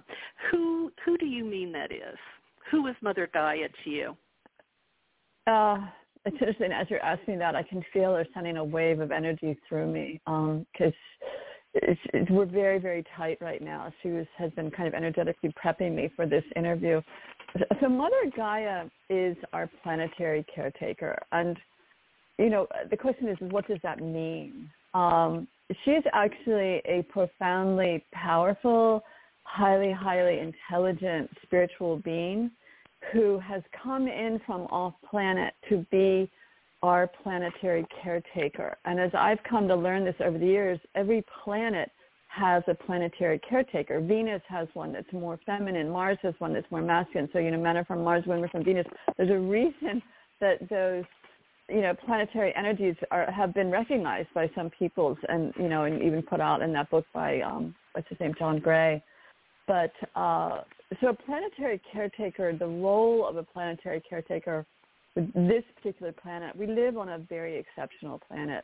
who 0.52 0.92
who 1.04 1.18
do 1.18 1.26
you 1.26 1.44
mean 1.44 1.72
that 1.72 1.92
is? 1.92 2.18
Who 2.70 2.88
is 2.88 2.96
Mother 3.02 3.28
Gaia 3.34 3.70
to 3.84 3.90
you? 3.90 4.18
Uh, 5.48 5.78
it's 6.26 6.36
interesting 6.40 6.72
as 6.72 6.88
you're 6.90 7.04
asking 7.04 7.40
that, 7.40 7.56
I 7.56 7.64
can 7.64 7.84
feel 7.92 8.14
her 8.14 8.26
sending 8.34 8.58
a 8.58 8.64
wave 8.64 9.00
of 9.00 9.12
energy 9.12 9.58
through 9.68 9.92
me 9.92 10.22
because 10.26 10.94
um, 12.14 12.26
we're 12.30 12.46
very, 12.46 12.78
very 12.78 13.04
tight 13.18 13.38
right 13.42 13.62
now. 13.62 13.92
She 14.04 14.10
was, 14.10 14.28
has 14.38 14.52
been 14.52 14.70
kind 14.70 14.88
of 14.88 14.94
energetically 14.94 15.54
prepping 15.64 15.96
me 15.96 16.12
for 16.16 16.28
this 16.28 16.44
interview. 16.56 17.02
So 17.80 17.90
Mother 17.90 18.32
Gaia 18.36 18.86
is 19.10 19.36
our 19.54 19.70
planetary 19.84 20.46
caretaker. 20.54 21.18
And, 21.32 21.58
you 22.38 22.50
know, 22.50 22.68
the 22.90 22.98
question 22.98 23.28
is, 23.28 23.38
what 23.40 23.68
does 23.68 23.80
that 23.84 24.00
mean? 24.00 24.70
Um, 24.94 25.48
she's 25.84 26.04
actually 26.14 26.82
a 26.86 27.06
profoundly 27.10 28.04
powerful, 28.14 29.04
highly, 29.44 29.92
highly 29.92 30.40
intelligent 30.40 31.30
spiritual 31.44 31.98
being 31.98 32.52
who 33.12 33.40
has 33.40 33.64
come 33.84 34.08
in 34.08 34.40
from 34.46 34.62
off 34.64 34.94
planet 35.10 35.54
to 35.70 35.86
be 35.92 36.30
our 36.84 37.08
planetary 37.08 37.86
caretaker. 38.02 38.78
And 38.86 39.00
as 39.00 39.12
I've 39.14 39.42
come 39.44 39.68
to 39.68 39.76
learn 39.76 40.04
this 40.04 40.16
over 40.24 40.38
the 40.38 40.46
years, 40.46 40.80
every 40.96 41.24
planet 41.44 41.92
has 42.32 42.64
a 42.68 42.74
planetary 42.74 43.40
caretaker. 43.40 44.00
Venus 44.00 44.42
has 44.48 44.68
one 44.74 44.94
that's 44.94 45.12
more 45.12 45.38
feminine. 45.46 45.90
Mars 45.90 46.18
has 46.22 46.34
one 46.40 46.54
that's 46.54 46.70
more 46.72 46.82
masculine. 46.82 47.30
So, 47.34 47.40
you 47.40 47.52
know, 47.52 47.60
men 47.60 47.76
are 47.76 47.84
from 47.84 48.04
Mars, 48.04 48.24
women 48.26 48.46
are 48.46 48.50
from 48.50 48.64
Venus. 48.64 48.86
There's 49.18 49.30
a 49.30 49.38
reason 49.38 50.02
that 50.40 50.58
those, 50.70 51.04
you 51.68 51.82
know, 51.82 51.94
planetary 52.06 52.54
energies 52.56 52.96
are, 53.12 53.30
have 53.32 53.54
been 53.54 53.70
recognized 53.70 54.30
by 54.34 54.50
some 54.56 54.70
peoples 54.70 55.18
and, 55.28 55.54
you 55.58 55.68
know, 55.68 55.84
and 55.84 56.02
even 56.02 56.22
put 56.22 56.40
out 56.40 56.62
in 56.62 56.72
that 56.74 56.90
book 56.90 57.06
by, 57.14 57.42
um, 57.42 57.76
what's 57.94 58.08
his 58.08 58.20
name, 58.20 58.34
John 58.40 58.60
Gray. 58.60 59.04
But 59.68 59.92
uh, 60.16 60.62
so 61.02 61.10
a 61.10 61.14
planetary 61.14 61.82
caretaker, 61.92 62.56
the 62.58 62.68
role 62.68 63.28
of 63.28 63.36
a 63.36 63.44
planetary 63.44 64.02
caretaker 64.10 64.66
with 65.16 65.34
this 65.34 65.64
particular 65.76 66.14
planet, 66.14 66.56
we 66.56 66.66
live 66.66 66.98
on 66.98 67.10
a 67.10 67.18
very 67.18 67.58
exceptional 67.58 68.22
planet 68.28 68.64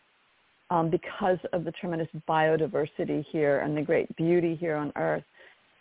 um, 0.70 0.90
because 0.90 1.38
of 1.54 1.64
the 1.64 1.72
tremendous 1.72 2.08
biodiversity 2.28 3.24
here 3.32 3.60
and 3.60 3.76
the 3.76 3.82
great 3.82 4.14
beauty 4.16 4.56
here 4.56 4.76
on 4.76 4.92
Earth. 4.96 5.24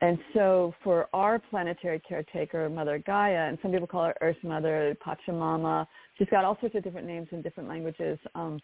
And 0.02 0.19
so 0.35 0.75
for 0.85 1.09
our 1.14 1.38
planetary 1.38 2.00
caretaker, 2.07 2.69
Mother 2.69 3.02
Gaia, 3.07 3.49
and 3.49 3.59
some 3.62 3.73
people 3.73 3.87
call 3.87 4.05
her 4.05 4.14
Earth 4.21 4.37
Mother, 4.43 4.97
Pachamama, 5.05 5.87
she's 6.19 6.28
got 6.28 6.45
all 6.45 6.57
sorts 6.61 6.75
of 6.75 6.85
different 6.85 7.07
names 7.07 7.28
in 7.33 7.40
different 7.40 7.69
languages. 7.69 8.19
Um, 8.35 8.61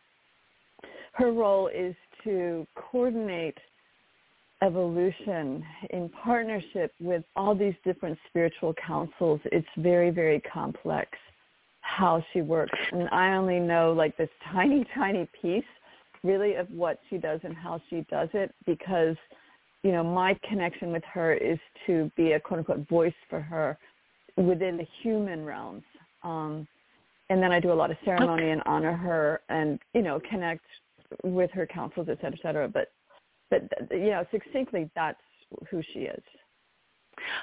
her 1.15 1.33
role 1.33 1.69
is 1.69 1.95
to 2.25 2.67
coordinate 2.75 3.57
evolution 4.63 5.65
in 5.91 6.09
partnership 6.23 6.93
with 7.01 7.25
all 7.35 7.55
these 7.55 7.75
different 7.85 8.19
spiritual 8.29 8.75
councils. 8.87 9.41
It's 9.47 9.67
very, 9.79 10.11
very 10.11 10.41
complex 10.41 11.11
how 11.81 12.25
she 12.33 12.43
works. 12.43 12.79
And 12.93 13.09
I 13.11 13.35
only 13.35 13.59
know 13.59 13.93
like 13.93 14.17
this 14.17 14.29
tiny, 14.53 14.87
tiny 14.95 15.29
piece 15.41 15.65
really 16.23 16.55
of 16.55 16.71
what 16.71 16.99
she 17.11 17.19
does 17.19 17.41
and 17.45 17.57
how 17.57 17.81
she 17.91 18.07
does 18.11 18.29
it 18.33 18.55
because 18.67 19.17
you 19.83 19.93
know 19.93 20.05
my 20.05 20.39
connection 20.49 20.93
with 20.93 21.03
her 21.05 21.35
is 21.35 21.59
to 21.87 22.11
be 22.17 22.33
a 22.33 22.41
quote 22.41 22.59
unquote 22.59 22.89
voice 22.89 23.15
for 23.29 23.41
her 23.41 23.79
within 24.37 24.77
the 24.77 24.87
human 25.03 25.45
realms 25.45 25.83
um 26.23 26.67
and 27.31 27.43
then 27.43 27.53
i 27.53 27.59
do 27.59 27.73
a 27.73 27.75
lot 27.75 27.91
of 27.91 27.97
ceremony 28.05 28.45
okay. 28.45 28.51
and 28.53 28.63
honor 28.67 28.97
her 28.97 29.41
and 29.49 29.79
you 29.95 30.03
know 30.03 30.21
connect 30.29 30.65
with 31.25 31.51
her 31.51 31.67
councils 31.67 32.07
et 32.09 32.19
cetera 32.21 32.33
et 32.33 32.43
cetera 32.43 32.69
but 32.69 32.93
but 33.51 33.63
you 33.91 34.11
know 34.11 34.25
succinctly 34.31 34.89
that's 34.95 35.21
who 35.71 35.83
she 35.93 36.01
is 36.01 36.23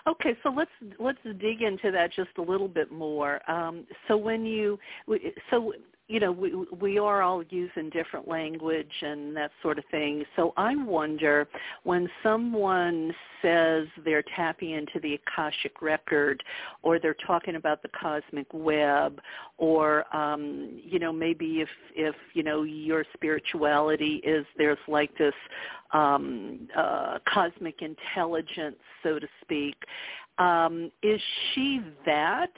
Okay, 0.08 0.36
so 0.44 0.50
let's 0.50 0.72
let's 1.00 1.20
dig 1.40 1.62
into 1.62 1.92
that 1.92 2.12
just 2.14 2.32
a 2.38 2.42
little 2.42 2.68
bit 2.68 2.92
more. 2.92 3.40
Um, 3.50 3.86
so 4.08 4.18
when 4.18 4.46
you 4.46 4.80
so 5.50 5.74
you 6.10 6.20
know, 6.20 6.32
we 6.32 6.56
we 6.82 6.98
are 6.98 7.22
all 7.22 7.44
using 7.51 7.92
different 7.92 8.28
language 8.28 8.92
and 9.04 9.36
that 9.38 9.51
sort 9.62 9.78
of 9.78 9.86
thing. 9.92 10.25
So 10.36 10.54
I 10.58 10.75
wonder 10.75 11.48
when 11.84 12.10
someone 12.24 13.13
says 13.44 13.86
they're 14.04 14.24
tapping 14.36 14.72
into 14.72 15.00
the 15.04 15.20
Akashic 15.20 15.84
record, 15.84 16.44
or 16.82 16.98
they're 17.00 17.16
talking 17.28 17.58
about 17.58 17.84
the 17.84 17.89
cosmic 17.89 18.48
web, 18.51 19.22
or 19.60 20.04
um, 20.16 20.82
you 20.84 20.98
know, 20.98 21.13
maybe 21.13 21.62
if 21.62 21.70
if 21.96 22.16
you 22.34 22.42
know 22.42 22.63
your 22.63 23.06
spirituality 23.13 24.16
is 24.25 24.48
there's 24.58 24.80
like 24.88 25.16
this 25.20 25.36
um, 25.94 26.68
uh, 26.75 27.20
cosmic 27.32 27.84
intelligence, 27.84 28.78
so 29.04 29.20
to 29.20 29.28
speak. 29.44 29.75
Um, 30.39 30.92
is 31.04 31.22
she 31.54 31.82
that? 32.08 32.50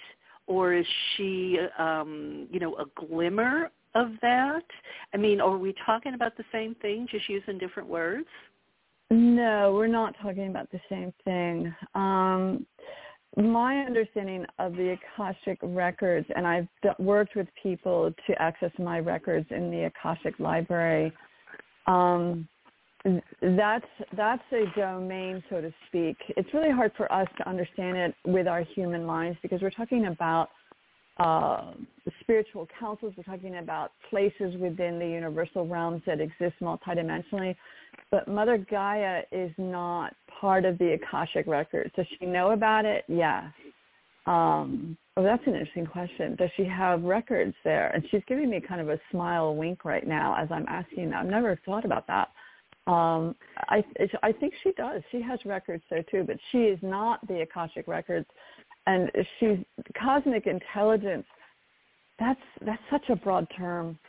Or 0.52 0.74
is 0.74 0.86
she, 1.16 1.58
um, 1.80 2.48
you 2.52 2.60
know, 2.60 2.76
a 2.76 2.86
glimmer 2.96 3.72
of 3.96 4.10
that? 4.22 4.64
I 5.14 5.18
mean, 5.18 5.40
are 5.40 5.58
we 5.58 5.74
talking 5.86 6.14
about 6.14 6.36
the 6.36 6.44
same 6.52 6.76
thing, 6.76 7.08
just 7.10 7.30
using 7.30 7.58
different 7.58 7.88
words? 7.88 8.28
No, 9.10 9.74
we're 9.74 9.88
not 9.88 10.16
talking 10.22 10.48
about 10.48 10.70
the 10.72 10.80
same 10.90 11.14
thing. 11.26 11.74
Um, 11.96 12.66
my 13.38 13.80
understanding 13.80 14.46
of 14.60 14.74
the 14.74 14.98
Akashic 14.98 15.58
records, 15.62 16.28
and 16.36 16.46
I've 16.46 16.68
worked 17.00 17.36
with 17.36 17.48
people 17.62 18.14
to 18.28 18.42
access 18.42 18.72
my 18.78 19.00
records 19.00 19.48
in 19.52 19.72
the 19.72 19.86
Akashic 19.86 20.38
library. 20.40 21.14
Um, 21.88 22.48
that's 23.42 23.86
that's 24.16 24.44
a 24.52 24.66
domain, 24.78 25.44
so 25.50 25.62
to 25.62 25.74
speak. 25.88 26.18
It's 26.30 26.54
really 26.54 26.72
hard 26.72 26.92
for 26.96 27.12
us 27.12 27.28
to 27.38 27.50
understand 27.50 27.98
it 27.98 28.16
with 28.26 28.48
our 28.48 28.62
human 28.62 29.04
minds 29.04 29.38
because 29.42 29.62
we're 29.62 29.72
talking 29.72 30.08
about 30.08 30.50
uh, 31.18 31.74
spiritual 32.22 32.68
councils. 32.80 33.14
We're 33.18 33.24
talking 33.24 33.58
about 33.58 33.92
places 34.10 34.56
within 34.60 35.00
the 35.00 35.08
universal 35.08 35.68
realms 35.68 36.02
that 36.06 36.20
exist 36.20 36.56
multidimensionally. 36.62 37.56
But 38.10 38.28
Mother 38.28 38.58
Gaia 38.58 39.22
is 39.32 39.52
not 39.58 40.16
part 40.40 40.66
of 40.66 40.78
the 40.78 40.94
Akashic 40.94 41.48
records. 41.48 41.92
Does 41.96 42.06
she 42.20 42.26
know 42.26 42.52
about 42.52 42.86
it? 42.86 43.04
Yes. 43.08 43.46
Um, 44.28 44.98
oh, 45.18 45.24
that's 45.24 45.42
an 45.48 45.54
interesting 45.54 45.86
question. 45.86 46.36
Does 46.36 46.50
she 46.56 46.66
have 46.66 47.04
records 47.04 47.56
there? 47.64 47.90
And 47.90 48.04
she's 48.12 48.22
giving 48.28 48.50
me 48.50 48.62
kind 48.62 48.82
of 48.82 48.90
a 48.90 49.00
smile 49.12 49.56
wink 49.56 49.84
right 49.86 50.08
now 50.08 50.36
as 50.40 50.50
I'm 50.52 50.66
asking 50.68 51.10
that. 51.10 51.20
I've 51.20 51.26
never 51.28 51.60
thought 51.66 51.86
about 51.86 52.08
that. 52.08 52.30
Um, 52.88 53.36
I 53.70 53.84
I 54.24 54.32
think 54.32 54.54
she 54.64 54.72
does. 54.74 55.02
She 55.12 55.22
has 55.22 55.40
records 55.46 55.84
there 55.90 56.04
too, 56.04 56.24
but 56.26 56.38
she 56.52 56.64
is 56.64 56.80
not 56.82 57.26
the 57.28 57.42
Akashic 57.42 57.88
records, 57.88 58.28
and 58.88 59.12
she's 59.40 59.58
cosmic 60.00 60.48
intelligence. 60.48 61.26
That's 62.20 62.40
that's 62.66 62.82
such 62.90 63.10
a 63.10 63.16
broad 63.16 63.48
term 63.56 64.00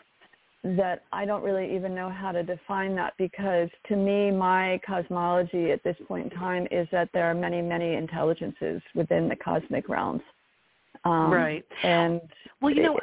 that 0.65 1.03
I 1.13 1.25
don't 1.25 1.43
really 1.43 1.75
even 1.75 1.95
know 1.95 2.09
how 2.09 2.31
to 2.31 2.43
define 2.43 2.95
that 2.95 3.15
because 3.19 3.69
to 3.89 3.97
me, 3.97 4.31
my 4.31 4.81
cosmology 4.87 5.73
at 5.73 5.83
this 5.83 5.97
point 6.07 6.33
in 6.33 6.39
time 6.39 6.69
is 6.71 6.87
that 6.93 7.09
there 7.13 7.25
are 7.25 7.35
many, 7.35 7.61
many 7.61 7.95
intelligences 7.95 8.81
within 8.95 9.29
the 9.29 9.35
cosmic 9.35 9.89
realms. 9.89 10.23
Um, 11.05 11.33
right. 11.33 11.65
And 11.83 12.21
well, 12.61 12.73
you 12.73 12.85
know, 12.85 13.01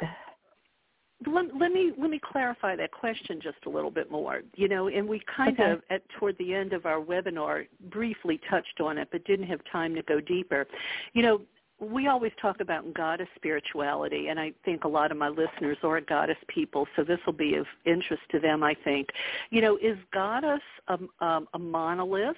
let, 1.26 1.54
let 1.56 1.72
me 1.72 1.92
let 1.98 2.10
me 2.10 2.20
clarify 2.22 2.76
that 2.76 2.92
question 2.92 3.40
just 3.42 3.58
a 3.66 3.68
little 3.68 3.90
bit 3.90 4.10
more. 4.10 4.42
You 4.54 4.68
know, 4.68 4.88
and 4.88 5.08
we 5.08 5.20
kind 5.36 5.58
okay. 5.58 5.72
of 5.72 5.82
at 5.90 6.02
toward 6.18 6.36
the 6.38 6.54
end 6.54 6.72
of 6.72 6.86
our 6.86 7.00
webinar 7.00 7.66
briefly 7.90 8.40
touched 8.48 8.80
on 8.80 8.98
it, 8.98 9.08
but 9.12 9.24
didn't 9.24 9.46
have 9.46 9.60
time 9.70 9.94
to 9.94 10.02
go 10.02 10.20
deeper. 10.20 10.66
You 11.12 11.22
know, 11.22 11.40
we 11.80 12.08
always 12.08 12.32
talk 12.40 12.60
about 12.60 12.92
goddess 12.94 13.28
spirituality, 13.36 14.28
and 14.28 14.38
I 14.38 14.52
think 14.64 14.84
a 14.84 14.88
lot 14.88 15.10
of 15.10 15.16
my 15.16 15.28
listeners 15.28 15.78
are 15.82 16.00
goddess 16.00 16.36
people, 16.48 16.86
so 16.94 17.04
this 17.04 17.18
will 17.24 17.32
be 17.32 17.54
of 17.54 17.66
interest 17.86 18.22
to 18.32 18.38
them. 18.38 18.62
I 18.62 18.74
think, 18.84 19.08
you 19.50 19.62
know, 19.62 19.76
is 19.76 19.96
goddess 20.12 20.60
a, 20.88 20.98
um, 21.24 21.48
a 21.54 21.58
monolith? 21.58 22.36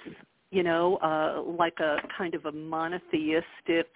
You 0.50 0.62
know, 0.62 0.96
uh, 0.96 1.42
like 1.42 1.80
a 1.80 1.96
kind 2.16 2.34
of 2.34 2.44
a 2.44 2.52
monotheistic 2.52 3.88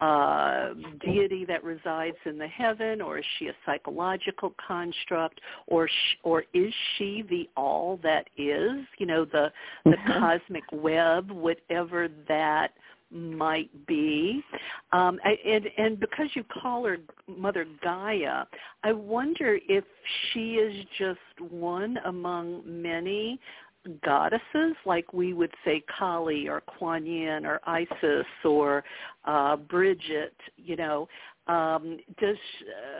uh, 0.00 0.70
deity 1.04 1.44
that 1.44 1.62
resides 1.62 2.16
in 2.24 2.38
the 2.38 2.46
heaven, 2.46 3.00
or 3.00 3.18
is 3.18 3.24
she 3.38 3.48
a 3.48 3.54
psychological 3.66 4.54
construct, 4.66 5.40
or 5.66 5.88
sh- 5.88 6.16
or 6.22 6.44
is 6.54 6.72
she 6.96 7.22
the 7.28 7.48
all 7.56 7.98
that 8.02 8.28
is? 8.36 8.84
You 8.98 9.06
know, 9.06 9.24
the 9.24 9.52
the 9.84 9.90
mm-hmm. 9.90 10.12
cosmic 10.12 10.64
web, 10.72 11.30
whatever 11.30 12.08
that 12.28 12.72
might 13.10 13.70
be. 13.86 14.42
Um, 14.92 15.18
and, 15.24 15.66
and 15.78 16.00
because 16.00 16.28
you 16.34 16.44
call 16.44 16.84
her 16.84 16.98
Mother 17.26 17.66
Gaia, 17.82 18.44
I 18.84 18.92
wonder 18.92 19.58
if 19.68 19.84
she 20.32 20.54
is 20.54 20.86
just 20.98 21.18
one 21.50 21.98
among 22.04 22.62
many 22.64 23.40
goddesses, 24.04 24.76
like 24.84 25.12
we 25.12 25.32
would 25.32 25.52
say 25.64 25.82
Kali 25.98 26.48
or 26.48 26.60
Kuan 26.62 27.06
Yin 27.06 27.46
or 27.46 27.60
Isis 27.66 28.26
or 28.44 28.84
uh, 29.24 29.56
Bridget, 29.56 30.34
you 30.56 30.76
know, 30.76 31.08
um, 31.46 31.98
does 32.20 32.36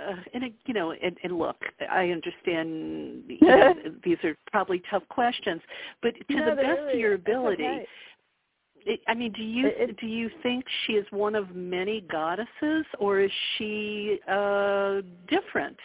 uh, 0.09 0.17
and 0.35 0.45
you 0.67 0.75
know 0.75 0.93
and, 0.93 1.17
and 1.23 1.39
look, 1.39 1.57
I 1.91 2.11
understand 2.11 3.23
you 3.29 3.39
know, 3.43 3.75
these 4.05 4.17
are 4.25 4.37
probably 4.51 4.83
tough 4.91 5.05
questions, 5.09 5.61
but 6.03 6.15
to 6.29 6.37
no, 6.37 6.51
the 6.51 6.57
best 6.57 6.69
really, 6.81 6.93
of 6.95 6.99
your 6.99 7.15
ability. 7.15 7.65
Okay. 7.65 7.87
It, 8.87 9.01
I 9.07 9.15
mean, 9.15 9.33
do 9.33 9.43
you 9.43 9.69
it, 9.69 10.01
do 10.01 10.07
you 10.07 10.31
think 10.43 10.65
she 10.87 10.95
is 10.95 11.07
one 11.11 11.35
of 11.35 11.55
many 11.55 12.01
goddesses, 12.11 12.87
or 12.99 13.21
is 13.21 13.31
she 13.57 14.19
uh, 14.27 15.03
different? 15.29 15.77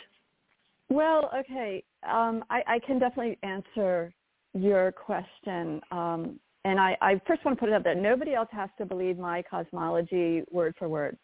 Well, 0.89 1.29
okay, 1.35 1.83
um, 2.09 2.45
I, 2.49 2.63
I 2.67 2.79
can 2.79 2.99
definitely 2.99 3.37
answer 3.43 4.13
your 4.55 4.91
question. 4.91 5.81
Um, 5.91 6.39
and 6.63 6.79
I, 6.79 6.97
I 7.01 7.21
first 7.27 7.45
want 7.45 7.57
to 7.57 7.59
put 7.59 7.69
it 7.69 7.75
up 7.75 7.83
that 7.83 7.97
nobody 7.97 8.33
else 8.33 8.50
has 8.51 8.69
to 8.79 8.85
believe 8.85 9.19
my 9.19 9.43
cosmology 9.43 10.43
word 10.51 10.74
for 10.79 10.89
word. 10.89 11.17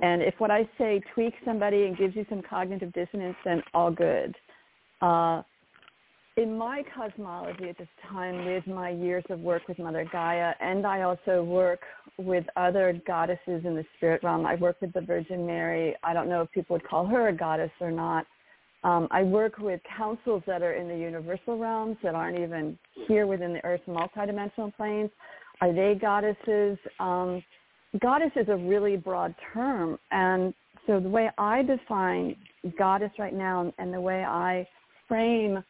And 0.00 0.22
if 0.22 0.34
what 0.38 0.50
I 0.50 0.68
say 0.78 1.02
tweaks 1.14 1.36
somebody 1.44 1.84
and 1.84 1.96
gives 1.96 2.16
you 2.16 2.24
some 2.28 2.42
cognitive 2.48 2.92
dissonance, 2.92 3.36
then 3.44 3.62
all 3.74 3.90
good. 3.90 4.34
Uh, 5.02 5.42
in 6.36 6.58
my 6.58 6.82
cosmology 6.96 7.68
at 7.68 7.78
this 7.78 7.88
time, 8.10 8.44
with 8.44 8.66
my 8.66 8.90
years 8.90 9.22
of 9.30 9.38
work 9.40 9.62
with 9.68 9.78
Mother 9.78 10.08
Gaia, 10.10 10.52
and 10.60 10.84
I 10.84 11.02
also 11.02 11.44
work 11.44 11.80
with 12.18 12.44
other 12.56 13.00
goddesses 13.06 13.64
in 13.64 13.76
the 13.76 13.84
spirit 13.96 14.22
realm. 14.24 14.44
I 14.44 14.56
work 14.56 14.80
with 14.80 14.92
the 14.92 15.00
Virgin 15.00 15.46
Mary. 15.46 15.94
I 16.02 16.12
don't 16.12 16.28
know 16.28 16.42
if 16.42 16.50
people 16.50 16.74
would 16.74 16.88
call 16.88 17.06
her 17.06 17.28
a 17.28 17.32
goddess 17.32 17.70
or 17.80 17.92
not. 17.92 18.26
Um, 18.84 19.08
I 19.10 19.22
work 19.22 19.58
with 19.58 19.80
councils 19.96 20.42
that 20.46 20.62
are 20.62 20.74
in 20.74 20.88
the 20.88 20.96
universal 20.96 21.58
realms 21.58 21.96
that 22.02 22.14
aren't 22.14 22.38
even 22.38 22.78
here 23.08 23.26
within 23.26 23.54
the 23.54 23.64
Earth's 23.64 23.88
multidimensional 23.88 24.74
planes. 24.76 25.10
Are 25.62 25.72
they 25.72 25.98
goddesses? 25.98 26.78
Um, 27.00 27.42
goddess 28.00 28.32
is 28.36 28.48
a 28.48 28.56
really 28.56 28.96
broad 28.96 29.34
term, 29.52 29.98
and 30.10 30.52
so 30.86 31.00
the 31.00 31.08
way 31.08 31.30
I 31.38 31.62
define 31.62 32.36
goddess 32.78 33.10
right 33.18 33.32
now, 33.34 33.72
and 33.78 33.92
the 33.92 34.00
way 34.00 34.22
I 34.22 34.68
frame 35.08 35.64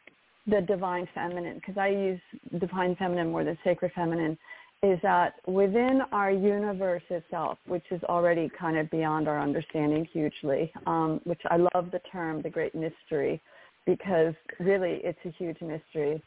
the 0.46 0.60
divine 0.60 1.08
feminine, 1.14 1.54
because 1.54 1.78
I 1.78 1.88
use 1.88 2.20
divine 2.58 2.96
feminine 2.96 3.30
more 3.30 3.44
than 3.44 3.56
sacred 3.62 3.92
feminine, 3.94 4.36
is 4.84 4.98
that 5.02 5.36
within 5.46 6.02
our 6.12 6.30
universe 6.30 7.02
itself, 7.08 7.56
which 7.66 7.84
is 7.90 8.02
already 8.04 8.50
kind 8.58 8.76
of 8.76 8.90
beyond 8.90 9.28
our 9.28 9.40
understanding 9.40 10.06
hugely, 10.12 10.70
um, 10.86 11.22
which 11.24 11.40
I 11.50 11.56
love 11.56 11.90
the 11.90 12.00
term, 12.12 12.42
the 12.42 12.50
great 12.50 12.74
mystery, 12.74 13.40
because 13.86 14.34
really 14.60 15.00
it's 15.02 15.18
a 15.24 15.30
huge 15.30 15.56
mystery. 15.62 16.22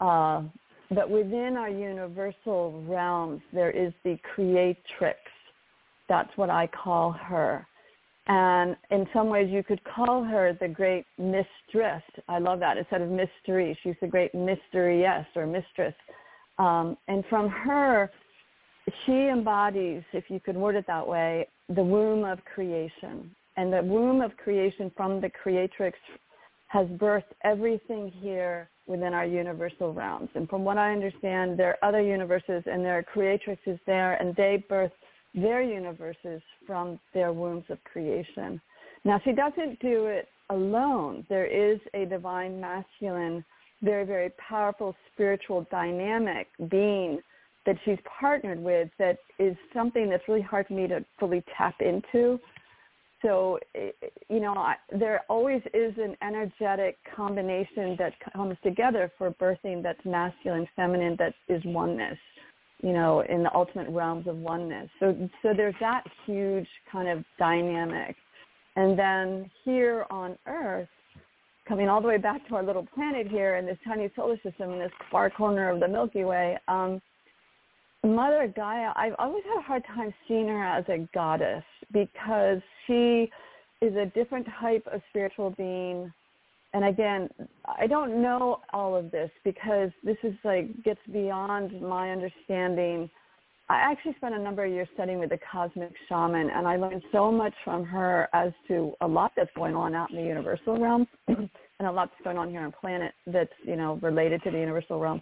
Uh, 0.00 0.44
but 0.90 1.10
within 1.10 1.56
our 1.58 1.68
universal 1.68 2.82
realms, 2.88 3.42
there 3.52 3.70
is 3.70 3.92
the 4.02 4.16
creatrix. 4.34 5.18
That's 6.08 6.30
what 6.36 6.48
I 6.48 6.68
call 6.68 7.12
her. 7.12 7.66
And 8.28 8.76
in 8.90 9.06
some 9.12 9.28
ways, 9.28 9.50
you 9.50 9.62
could 9.62 9.82
call 9.84 10.24
her 10.24 10.56
the 10.58 10.68
great 10.68 11.04
mistress. 11.18 12.02
I 12.28 12.38
love 12.38 12.60
that. 12.60 12.78
Instead 12.78 13.02
of 13.02 13.10
mystery, 13.10 13.78
she's 13.82 13.96
the 14.00 14.06
great 14.06 14.34
mystery, 14.34 15.00
yes, 15.00 15.26
or 15.36 15.46
mistress 15.46 15.94
um, 16.60 16.96
and 17.08 17.24
from 17.30 17.48
her, 17.48 18.10
she 19.04 19.28
embodies, 19.28 20.02
if 20.12 20.24
you 20.28 20.40
could 20.40 20.56
word 20.56 20.76
it 20.76 20.86
that 20.86 21.06
way, 21.06 21.46
the 21.74 21.82
womb 21.82 22.24
of 22.24 22.38
creation. 22.44 23.34
And 23.56 23.72
the 23.72 23.82
womb 23.82 24.20
of 24.20 24.36
creation 24.36 24.92
from 24.94 25.20
the 25.20 25.30
creatrix 25.30 25.98
has 26.68 26.86
birthed 26.88 27.32
everything 27.44 28.12
here 28.20 28.68
within 28.86 29.14
our 29.14 29.24
universal 29.24 29.94
realms. 29.94 30.28
And 30.34 30.48
from 30.50 30.62
what 30.62 30.76
I 30.76 30.92
understand, 30.92 31.58
there 31.58 31.70
are 31.70 31.88
other 31.88 32.02
universes 32.02 32.62
and 32.66 32.84
there 32.84 32.98
are 32.98 33.02
creatrixes 33.02 33.78
there, 33.86 34.14
and 34.14 34.36
they 34.36 34.62
birth 34.68 34.92
their 35.34 35.62
universes 35.62 36.42
from 36.66 37.00
their 37.14 37.32
wombs 37.32 37.64
of 37.70 37.82
creation. 37.84 38.60
Now, 39.04 39.18
she 39.24 39.32
doesn't 39.32 39.80
do 39.80 40.06
it 40.06 40.28
alone. 40.50 41.24
There 41.28 41.46
is 41.46 41.80
a 41.94 42.04
divine 42.04 42.60
masculine, 42.60 43.44
very, 43.82 44.04
very 44.04 44.30
powerful 44.48 44.94
spiritual 45.12 45.66
dynamic 45.70 46.48
being 46.70 47.20
that 47.66 47.76
she's 47.84 47.98
partnered 48.20 48.58
with 48.58 48.88
that 48.98 49.18
is 49.38 49.56
something 49.74 50.08
that's 50.08 50.26
really 50.28 50.40
hard 50.40 50.66
for 50.66 50.74
me 50.74 50.86
to 50.88 51.04
fully 51.18 51.42
tap 51.56 51.74
into. 51.80 52.40
So 53.22 53.58
eh, 53.74 53.90
you 54.28 54.40
know 54.40 54.54
I, 54.54 54.76
there 54.98 55.22
always 55.28 55.60
is 55.74 55.92
an 55.98 56.16
energetic 56.22 56.96
combination 57.14 57.96
that 57.98 58.14
comes 58.32 58.56
together 58.62 59.12
for 59.18 59.30
birthing 59.32 59.82
that's 59.82 60.00
masculine 60.04 60.66
feminine 60.74 61.16
that 61.18 61.34
is 61.48 61.62
oneness 61.66 62.16
you 62.82 62.92
know 62.92 63.20
in 63.28 63.42
the 63.42 63.54
ultimate 63.54 63.88
realms 63.90 64.26
of 64.26 64.36
oneness. 64.36 64.88
So 65.00 65.14
so 65.42 65.52
there's 65.54 65.74
that 65.80 66.04
huge 66.26 66.68
kind 66.90 67.08
of 67.08 67.24
dynamic. 67.38 68.16
And 68.76 68.98
then 68.98 69.50
here 69.64 70.06
on 70.10 70.38
earth 70.46 70.88
coming 71.70 71.88
all 71.88 72.02
the 72.02 72.08
way 72.08 72.18
back 72.18 72.46
to 72.48 72.56
our 72.56 72.64
little 72.64 72.84
planet 72.94 73.28
here 73.28 73.54
in 73.54 73.64
this 73.64 73.78
tiny 73.86 74.10
solar 74.16 74.34
system 74.42 74.72
in 74.72 74.80
this 74.80 74.90
far 75.08 75.30
corner 75.30 75.70
of 75.70 75.78
the 75.78 75.86
milky 75.86 76.24
way 76.24 76.58
um 76.66 77.00
Mother 78.02 78.52
Gaia, 78.56 78.92
I've 78.96 79.14
always 79.18 79.44
had 79.44 79.58
a 79.58 79.62
hard 79.62 79.84
time 79.94 80.12
seeing 80.26 80.48
her 80.48 80.64
as 80.64 80.84
a 80.88 81.06
goddess 81.14 81.62
because 81.92 82.58
she 82.86 83.30
is 83.82 83.94
a 83.94 84.06
different 84.14 84.46
type 84.58 84.86
of 84.90 85.02
spiritual 85.10 85.50
being. 85.50 86.10
And 86.72 86.86
again, 86.86 87.28
I 87.66 87.86
don't 87.86 88.22
know 88.22 88.60
all 88.72 88.96
of 88.96 89.10
this 89.10 89.30
because 89.44 89.90
this 90.02 90.16
is 90.22 90.32
like 90.44 90.82
gets 90.82 91.00
beyond 91.12 91.80
my 91.82 92.10
understanding. 92.10 93.10
I 93.68 93.76
actually 93.76 94.14
spent 94.16 94.34
a 94.34 94.38
number 94.38 94.64
of 94.64 94.72
years 94.72 94.88
studying 94.94 95.18
with 95.18 95.32
a 95.32 95.38
cosmic 95.52 95.92
shaman 96.08 96.48
and 96.50 96.66
I 96.66 96.76
learned 96.76 97.02
so 97.12 97.30
much 97.30 97.54
from 97.64 97.84
her 97.84 98.28
as 98.32 98.52
to 98.68 98.94
a 99.02 99.06
lot 99.06 99.32
that's 99.36 99.50
going 99.54 99.76
on 99.76 99.94
out 99.94 100.10
in 100.10 100.16
the 100.16 100.22
universal 100.22 100.78
realm 100.78 101.06
and 101.80 101.88
a 101.88 101.90
lot 101.90 102.10
that's 102.10 102.22
going 102.22 102.36
on 102.36 102.50
here 102.50 102.60
on 102.60 102.70
planet 102.70 103.12
that's, 103.26 103.50
you 103.64 103.74
know, 103.74 103.98
related 104.02 104.42
to 104.44 104.50
the 104.50 104.58
universal 104.58 105.00
realm. 105.00 105.20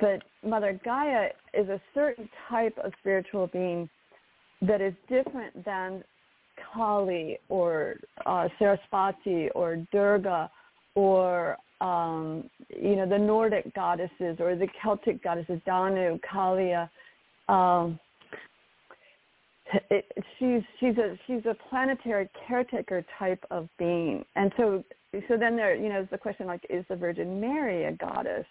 But 0.00 0.22
Mother 0.42 0.80
Gaia 0.84 1.28
is 1.54 1.68
a 1.68 1.80
certain 1.94 2.28
type 2.48 2.76
of 2.82 2.92
spiritual 2.98 3.46
being 3.52 3.88
that 4.62 4.80
is 4.80 4.94
different 5.08 5.64
than 5.64 6.02
Kali 6.72 7.38
or 7.50 7.96
uh, 8.24 8.48
Sarasvati 8.58 9.50
or 9.54 9.76
Durga 9.92 10.50
or 10.94 11.58
um, 11.82 12.48
you 12.74 12.96
know 12.96 13.06
the 13.06 13.18
Nordic 13.18 13.72
goddesses 13.74 14.38
or 14.40 14.56
the 14.56 14.66
Celtic 14.82 15.22
goddesses 15.22 15.60
Danu, 15.66 16.18
Kalia. 16.20 16.88
Um, 17.50 18.00
it, 19.90 20.10
she's 20.38 20.62
she's 20.80 20.96
a 20.96 21.18
she's 21.26 21.44
a 21.44 21.54
planetary 21.68 22.30
caretaker 22.48 23.04
type 23.18 23.44
of 23.50 23.68
being, 23.78 24.24
and 24.36 24.50
so 24.56 24.82
so 25.28 25.36
then 25.36 25.56
there 25.56 25.74
you 25.74 25.88
know 25.88 26.00
is 26.00 26.08
the 26.10 26.18
question 26.18 26.46
like 26.46 26.64
is 26.70 26.84
the 26.88 26.96
Virgin 26.96 27.40
Mary 27.40 27.84
a 27.84 27.92
goddess? 27.92 28.46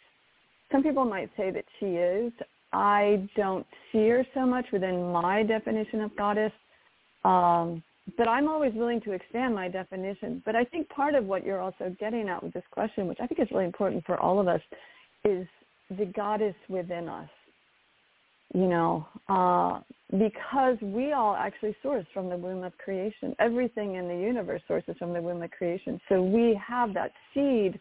some 0.72 0.84
people 0.84 1.06
might 1.06 1.30
say 1.38 1.52
that 1.52 1.66
she 1.80 1.86
is. 1.86 2.32
I 2.74 3.28
don't 3.36 3.66
see 3.92 4.08
her 4.10 4.26
so 4.34 4.46
much 4.46 4.66
within 4.74 5.12
my 5.12 5.44
definition 5.44 6.02
of 6.02 6.16
goddess. 6.18 6.52
Um, 7.24 7.84
but 8.18 8.28
I'm 8.28 8.48
always 8.48 8.74
willing 8.74 9.02
to 9.02 9.14
expand 9.14 9.56
my 9.56 9.68
definition. 9.68 10.42
But 10.46 10.56
I 10.56 10.64
think 10.66 10.90
part 10.90 11.16
of 11.16 11.26
what 11.26 11.46
you're 11.46 11.62
also 11.62 11.96
getting 12.00 12.30
at 12.30 12.44
with 12.44 12.54
this 12.54 12.64
question, 12.72 13.08
which 13.08 13.18
I 13.22 13.28
think 13.28 13.40
is 13.40 13.48
really 13.52 13.66
important 13.66 14.06
for 14.06 14.20
all 14.20 14.40
of 14.40 14.48
us, 14.48 14.62
is 15.24 15.48
the 15.98 16.06
goddess 16.06 16.56
within 16.70 17.08
us. 17.08 17.30
You 18.54 18.68
know, 18.68 19.08
uh, 19.28 19.82
because 20.12 20.78
we 20.82 21.14
all 21.14 21.36
actually 21.36 21.76
source 21.82 22.06
from 22.14 22.30
the 22.30 22.38
womb 22.38 22.64
of 22.64 22.78
creation. 22.78 23.36
Everything 23.40 23.96
in 23.96 24.08
the 24.08 24.16
universe 24.16 24.62
sources 24.68 24.96
from 24.98 25.14
the 25.14 25.22
womb 25.22 25.42
of 25.42 25.52
creation. 25.52 26.00
So 26.08 26.22
we 26.22 26.60
have 26.66 26.94
that 26.94 27.12
seed 27.34 27.80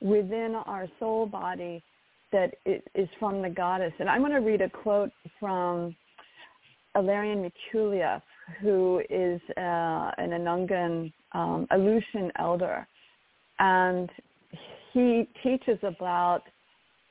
within 0.00 0.56
our 0.66 0.86
soul 0.98 1.26
body 1.26 1.82
that 2.32 2.54
is 2.94 3.08
from 3.18 3.42
the 3.42 3.50
goddess. 3.50 3.92
And 3.98 4.08
I'm 4.08 4.20
going 4.20 4.32
to 4.32 4.38
read 4.38 4.60
a 4.60 4.70
quote 4.70 5.10
from 5.38 5.94
Ilarion 6.96 7.50
Merculieff, 7.74 8.22
who 8.60 9.02
is 9.10 9.40
uh, 9.56 10.10
an 10.18 10.30
Unangan 10.30 11.12
um, 11.32 11.66
Aleutian 11.70 12.32
elder. 12.38 12.86
And 13.58 14.10
he 14.92 15.28
teaches 15.42 15.78
about 15.82 16.42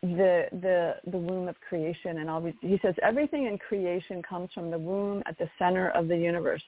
the, 0.10 0.46
the, 0.52 0.96
the 1.12 1.18
womb 1.18 1.48
of 1.48 1.56
creation. 1.68 2.18
And 2.18 2.44
be, 2.44 2.68
he 2.68 2.80
says, 2.82 2.96
everything 3.02 3.46
in 3.48 3.58
creation 3.58 4.22
comes 4.22 4.50
from 4.54 4.72
the 4.72 4.78
womb 4.78 5.24
at 5.26 5.38
the 5.38 5.50
center 5.58 5.90
of 5.90 6.08
the 6.08 6.18
universe. 6.18 6.64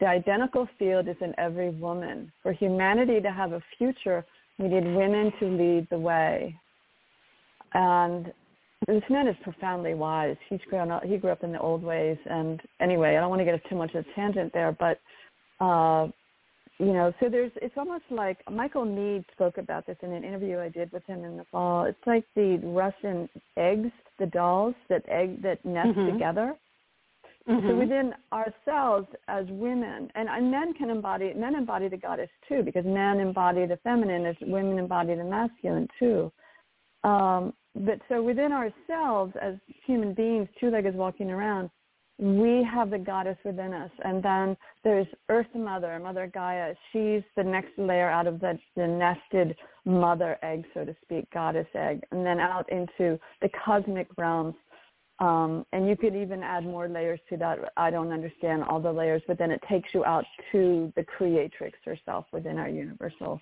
The 0.00 0.06
identical 0.06 0.68
field 0.78 1.08
is 1.08 1.16
in 1.20 1.32
every 1.38 1.70
woman. 1.70 2.32
For 2.42 2.52
humanity 2.52 3.20
to 3.20 3.30
have 3.30 3.52
a 3.52 3.62
future, 3.78 4.24
we 4.58 4.68
need 4.68 4.84
women 4.84 5.32
to 5.40 5.46
lead 5.46 5.88
the 5.90 5.98
way. 5.98 6.58
And 7.74 8.32
this 8.86 9.02
man 9.08 9.28
is 9.28 9.36
profoundly 9.42 9.94
wise. 9.94 10.36
He's 10.48 10.60
grown 10.68 10.90
up. 10.90 11.04
He 11.04 11.16
grew 11.16 11.30
up 11.30 11.44
in 11.44 11.52
the 11.52 11.60
old 11.60 11.82
ways. 11.82 12.18
And 12.28 12.60
anyway, 12.80 13.16
I 13.16 13.20
don't 13.20 13.30
want 13.30 13.40
to 13.40 13.44
get 13.44 13.60
too 13.68 13.76
much 13.76 13.94
of 13.94 14.04
a 14.04 14.14
tangent 14.14 14.52
there, 14.52 14.76
but 14.78 15.00
uh, 15.64 16.08
you 16.82 16.92
know, 16.92 17.12
so 17.20 17.28
there's. 17.28 17.52
It's 17.56 17.76
almost 17.76 18.04
like 18.10 18.38
Michael 18.50 18.84
Meade 18.84 19.24
spoke 19.32 19.56
about 19.56 19.86
this 19.86 19.96
in 20.02 20.12
an 20.12 20.24
interview 20.24 20.58
I 20.58 20.68
did 20.68 20.90
with 20.90 21.04
him 21.06 21.24
in 21.24 21.36
the 21.36 21.44
fall. 21.52 21.84
It's 21.84 22.06
like 22.06 22.24
the 22.34 22.60
Russian 22.64 23.28
eggs, 23.56 23.92
the 24.18 24.26
dolls 24.26 24.74
that 24.88 25.04
egg 25.08 25.42
that 25.42 25.64
nest 25.64 25.90
mm-hmm. 25.90 26.12
together. 26.12 26.56
Mm-hmm. 27.48 27.68
So 27.68 27.76
within 27.76 28.14
ourselves 28.32 29.06
as 29.28 29.46
women, 29.48 30.10
and, 30.16 30.28
and 30.28 30.50
men 30.50 30.74
can 30.74 30.90
embody, 30.90 31.32
men 31.34 31.54
embody 31.54 31.88
the 31.88 31.96
goddess 31.96 32.30
too, 32.48 32.62
because 32.64 32.84
men 32.84 33.20
embody 33.20 33.64
the 33.66 33.78
feminine 33.84 34.26
as 34.26 34.36
women 34.42 34.78
embody 34.78 35.14
the 35.14 35.24
masculine 35.24 35.88
too. 35.98 36.32
Um, 37.04 37.52
but 37.74 37.98
so 38.08 38.22
within 38.22 38.52
ourselves 38.52 39.34
as 39.40 39.54
human 39.86 40.14
beings, 40.14 40.48
two-legged 40.60 40.94
walking 40.94 41.30
around, 41.30 41.70
we 42.18 42.66
have 42.72 42.90
the 42.90 42.98
goddess 42.98 43.38
within 43.44 43.72
us. 43.72 43.90
And 44.04 44.22
then 44.22 44.56
there's 44.84 45.06
Earth 45.28 45.54
Mother, 45.54 45.98
Mother 45.98 46.30
Gaia. 46.32 46.74
She's 46.92 47.22
the 47.36 47.42
next 47.42 47.76
layer 47.78 48.08
out 48.08 48.26
of 48.26 48.40
the, 48.40 48.58
the 48.76 48.86
nested 48.86 49.56
mother 49.84 50.38
egg, 50.42 50.64
so 50.74 50.84
to 50.84 50.94
speak, 51.02 51.30
goddess 51.32 51.66
egg. 51.74 52.02
And 52.12 52.24
then 52.24 52.38
out 52.38 52.70
into 52.70 53.18
the 53.40 53.48
cosmic 53.64 54.08
realms. 54.16 54.54
Um, 55.18 55.64
and 55.72 55.88
you 55.88 55.96
could 55.96 56.16
even 56.16 56.42
add 56.42 56.64
more 56.64 56.88
layers 56.88 57.20
to 57.30 57.36
that. 57.38 57.72
I 57.76 57.90
don't 57.90 58.12
understand 58.12 58.64
all 58.64 58.80
the 58.80 58.92
layers, 58.92 59.22
but 59.26 59.38
then 59.38 59.50
it 59.50 59.60
takes 59.68 59.90
you 59.94 60.04
out 60.04 60.24
to 60.52 60.92
the 60.96 61.04
creatrix 61.04 61.78
herself 61.84 62.26
within 62.32 62.58
our 62.58 62.68
universal 62.68 63.40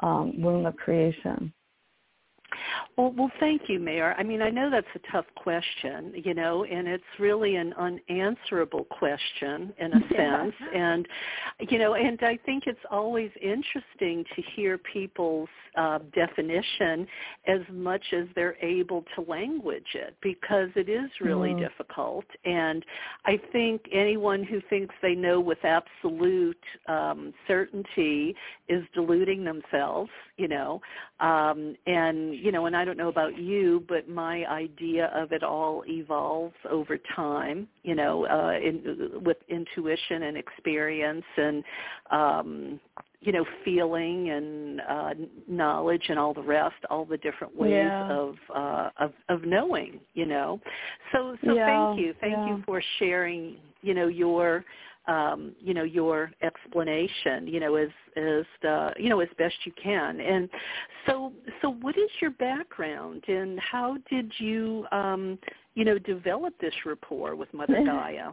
um, 0.00 0.40
womb 0.40 0.66
of 0.66 0.76
creation. 0.76 1.52
Well, 2.96 3.12
well, 3.16 3.30
thank 3.40 3.62
you, 3.68 3.78
Mare. 3.78 4.14
I 4.18 4.22
mean, 4.22 4.42
I 4.42 4.50
know 4.50 4.70
that's 4.70 4.86
a 4.94 5.12
tough 5.12 5.26
question, 5.36 6.12
you 6.24 6.34
know, 6.34 6.64
and 6.64 6.86
it's 6.88 7.02
really 7.18 7.56
an 7.56 7.72
unanswerable 7.74 8.84
question 8.84 9.72
in 9.78 9.92
a 9.92 10.00
sense. 10.16 10.54
and, 10.74 11.06
you 11.60 11.78
know, 11.78 11.94
and 11.94 12.18
I 12.22 12.38
think 12.44 12.64
it's 12.66 12.78
always 12.90 13.30
interesting 13.40 14.24
to 14.36 14.42
hear 14.54 14.78
people's 14.78 15.48
uh, 15.76 16.00
definition 16.14 17.06
as 17.46 17.60
much 17.72 18.02
as 18.12 18.26
they're 18.34 18.56
able 18.62 19.04
to 19.14 19.22
language 19.22 19.94
it 19.94 20.16
because 20.20 20.68
it 20.76 20.88
is 20.88 21.10
really 21.20 21.50
mm. 21.50 21.60
difficult. 21.60 22.24
And 22.44 22.84
I 23.24 23.40
think 23.52 23.82
anyone 23.92 24.42
who 24.42 24.60
thinks 24.68 24.94
they 25.00 25.14
know 25.14 25.40
with 25.40 25.58
absolute 25.64 26.56
um, 26.88 27.32
certainty 27.46 28.34
is 28.68 28.82
deluding 28.94 29.44
themselves, 29.44 30.10
you 30.36 30.48
know, 30.48 30.80
um, 31.20 31.76
and 31.86 32.34
you 32.34 32.50
know, 32.50 32.66
and 32.66 32.74
I 32.74 32.84
don't 32.84 32.96
know 32.96 33.08
about 33.08 33.38
you, 33.38 33.84
but 33.88 34.08
my 34.08 34.44
idea 34.46 35.10
of 35.14 35.32
it 35.32 35.42
all 35.42 35.84
evolves 35.86 36.54
over 36.70 36.98
time. 37.14 37.68
You 37.82 37.94
know, 37.94 38.26
uh, 38.26 38.58
in, 38.58 39.22
with 39.22 39.36
intuition 39.48 40.24
and 40.24 40.36
experience, 40.36 41.24
and 41.36 41.64
um, 42.10 42.80
you 43.20 43.32
know, 43.32 43.44
feeling 43.64 44.30
and 44.30 44.80
uh, 44.80 45.10
knowledge 45.46 46.04
and 46.08 46.18
all 46.18 46.32
the 46.32 46.42
rest, 46.42 46.76
all 46.88 47.04
the 47.04 47.18
different 47.18 47.54
ways 47.54 47.72
yeah. 47.72 48.10
of, 48.10 48.36
uh, 48.54 48.90
of 48.98 49.12
of 49.28 49.44
knowing. 49.44 50.00
You 50.14 50.24
know, 50.24 50.58
so 51.12 51.36
so 51.44 51.52
yeah. 51.52 51.66
thank 51.66 52.00
you, 52.00 52.14
thank 52.20 52.32
yeah. 52.32 52.48
you 52.48 52.62
for 52.64 52.82
sharing. 52.98 53.56
You 53.82 53.94
know 53.94 54.08
your 54.08 54.64
um, 55.10 55.54
you 55.60 55.74
know 55.74 55.82
your 55.82 56.30
explanation 56.42 57.46
you 57.46 57.60
know 57.60 57.74
as 57.74 57.88
as 58.16 58.44
uh, 58.68 58.90
you 58.96 59.08
know 59.08 59.20
as 59.20 59.28
best 59.36 59.54
you 59.64 59.72
can 59.82 60.20
and 60.20 60.48
so 61.06 61.32
so 61.60 61.70
what 61.80 61.98
is 61.98 62.10
your 62.20 62.30
background 62.32 63.22
and 63.28 63.58
how 63.60 63.96
did 64.08 64.32
you 64.38 64.86
um, 64.92 65.38
you 65.74 65.84
know 65.84 65.98
develop 65.98 66.54
this 66.60 66.74
rapport 66.86 67.34
with 67.34 67.52
Mother 67.52 67.82
Gaia? 67.86 68.30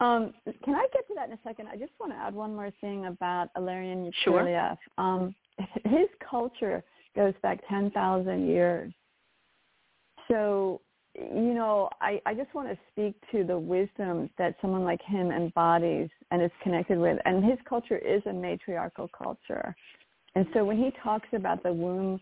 Um, 0.00 0.34
can 0.64 0.74
I 0.74 0.88
get 0.92 1.06
to 1.06 1.14
that 1.14 1.28
in 1.28 1.34
a 1.34 1.38
second? 1.44 1.68
I 1.68 1.76
just 1.76 1.92
want 2.00 2.10
to 2.12 2.18
add 2.18 2.34
one 2.34 2.56
more 2.56 2.72
thing 2.80 3.06
about 3.06 3.54
Ilarion 3.56 4.10
Sure. 4.24 4.76
Um, 4.98 5.32
his 5.84 6.08
culture 6.28 6.82
goes 7.14 7.34
back 7.40 7.60
10,000 7.68 8.48
years. 8.48 8.92
So, 10.26 10.80
you 11.14 11.54
know, 11.54 11.90
I, 12.00 12.20
I 12.24 12.34
just 12.34 12.54
want 12.54 12.68
to 12.68 12.78
speak 12.90 13.14
to 13.32 13.44
the 13.44 13.58
wisdom 13.58 14.30
that 14.38 14.56
someone 14.62 14.84
like 14.84 15.00
him 15.02 15.30
embodies 15.30 16.08
and 16.30 16.42
is 16.42 16.50
connected 16.62 16.98
with. 16.98 17.18
And 17.24 17.44
his 17.44 17.58
culture 17.68 17.98
is 17.98 18.22
a 18.26 18.32
matriarchal 18.32 19.08
culture. 19.08 19.74
And 20.34 20.46
so 20.54 20.64
when 20.64 20.78
he 20.78 20.90
talks 21.02 21.28
about 21.34 21.62
the 21.62 21.72
womb 21.72 22.18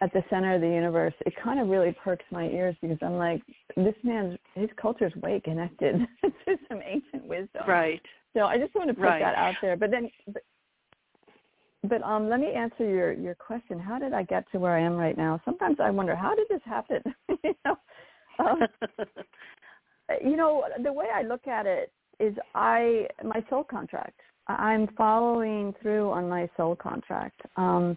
at 0.00 0.12
the 0.12 0.24
center 0.28 0.54
of 0.54 0.60
the 0.60 0.68
universe, 0.68 1.14
it 1.24 1.32
kind 1.42 1.60
of 1.60 1.68
really 1.68 1.94
perks 2.02 2.24
my 2.32 2.46
ears 2.46 2.74
because 2.82 2.98
I'm 3.02 3.16
like, 3.16 3.40
this 3.76 3.94
man's 4.02 4.38
his 4.54 4.68
culture 4.80 5.06
is 5.06 5.14
way 5.16 5.40
connected 5.44 6.00
to 6.24 6.56
some 6.68 6.80
ancient 6.84 7.24
wisdom. 7.24 7.62
Right. 7.68 8.00
So 8.34 8.40
I 8.40 8.58
just 8.58 8.74
want 8.74 8.88
to 8.88 8.94
put 8.94 9.02
right. 9.02 9.20
that 9.20 9.36
out 9.36 9.54
there. 9.62 9.76
But 9.76 9.92
then, 9.92 10.10
but, 10.26 10.42
but 11.84 12.02
um, 12.02 12.28
let 12.28 12.40
me 12.40 12.52
answer 12.52 12.88
your 12.88 13.12
your 13.12 13.36
question. 13.36 13.78
How 13.78 14.00
did 14.00 14.12
I 14.12 14.24
get 14.24 14.44
to 14.52 14.58
where 14.58 14.76
I 14.76 14.80
am 14.80 14.96
right 14.96 15.16
now? 15.16 15.40
Sometimes 15.44 15.76
I 15.80 15.90
wonder 15.90 16.16
how 16.16 16.34
did 16.34 16.48
this 16.48 16.62
happen. 16.64 17.02
you 17.44 17.54
know, 17.64 17.76
um, 18.44 18.60
you 20.24 20.36
know 20.36 20.64
the 20.82 20.92
way 20.92 21.06
I 21.14 21.22
look 21.22 21.46
at 21.46 21.66
it 21.66 21.92
is 22.20 22.34
I 22.54 23.06
my 23.24 23.42
soul 23.48 23.64
contract. 23.64 24.20
I'm 24.48 24.88
following 24.96 25.74
through 25.80 26.10
on 26.10 26.28
my 26.28 26.48
soul 26.56 26.74
contract. 26.76 27.40
Um, 27.56 27.96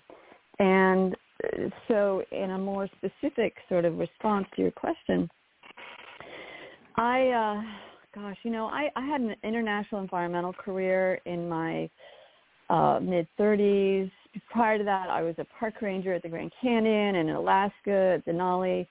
and 0.59 1.15
so 1.87 2.23
in 2.31 2.51
a 2.51 2.57
more 2.57 2.87
specific 2.97 3.55
sort 3.67 3.85
of 3.85 3.97
response 3.97 4.45
to 4.55 4.61
your 4.61 4.71
question, 4.71 5.29
I, 6.97 7.27
uh, 7.27 7.61
gosh, 8.13 8.37
you 8.43 8.51
know, 8.51 8.67
I, 8.67 8.89
I 8.95 9.05
had 9.05 9.21
an 9.21 9.35
international 9.43 10.01
environmental 10.01 10.53
career 10.53 11.19
in 11.25 11.49
my 11.49 11.89
uh, 12.69 12.99
mid 13.01 13.27
30s. 13.39 14.09
Prior 14.49 14.77
to 14.77 14.83
that, 14.83 15.09
I 15.09 15.21
was 15.21 15.35
a 15.37 15.45
park 15.59 15.81
ranger 15.81 16.13
at 16.13 16.23
the 16.23 16.29
Grand 16.29 16.51
Canyon 16.61 17.15
and 17.15 17.29
in 17.29 17.35
Alaska 17.35 18.17
at 18.17 18.25
Denali. 18.25 18.87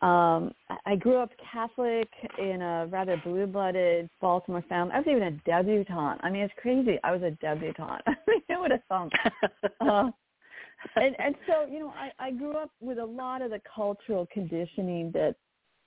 Um, 0.00 0.52
I 0.86 0.94
grew 0.96 1.16
up 1.16 1.30
Catholic 1.52 2.08
in 2.38 2.62
a 2.62 2.86
rather 2.86 3.20
blue-blooded 3.24 4.08
Baltimore 4.20 4.64
family. 4.68 4.92
I 4.94 4.98
was 4.98 5.06
even 5.08 5.22
a 5.24 5.30
debutante. 5.44 6.20
I 6.22 6.30
mean, 6.30 6.42
it's 6.42 6.54
crazy. 6.56 6.98
I 7.02 7.10
was 7.10 7.22
a 7.22 7.32
debutante. 7.32 8.02
I 8.06 8.14
mean, 8.28 8.42
who 8.48 8.60
would 8.60 8.70
have 8.70 8.82
thunk? 8.88 9.12
uh, 9.80 10.10
and 10.96 11.16
and 11.18 11.34
so 11.46 11.66
you 11.70 11.80
know 11.80 11.92
I, 11.96 12.26
I 12.26 12.30
grew 12.30 12.56
up 12.56 12.70
with 12.80 12.98
a 12.98 13.04
lot 13.04 13.42
of 13.42 13.50
the 13.50 13.60
cultural 13.74 14.26
conditioning 14.32 15.10
that 15.12 15.34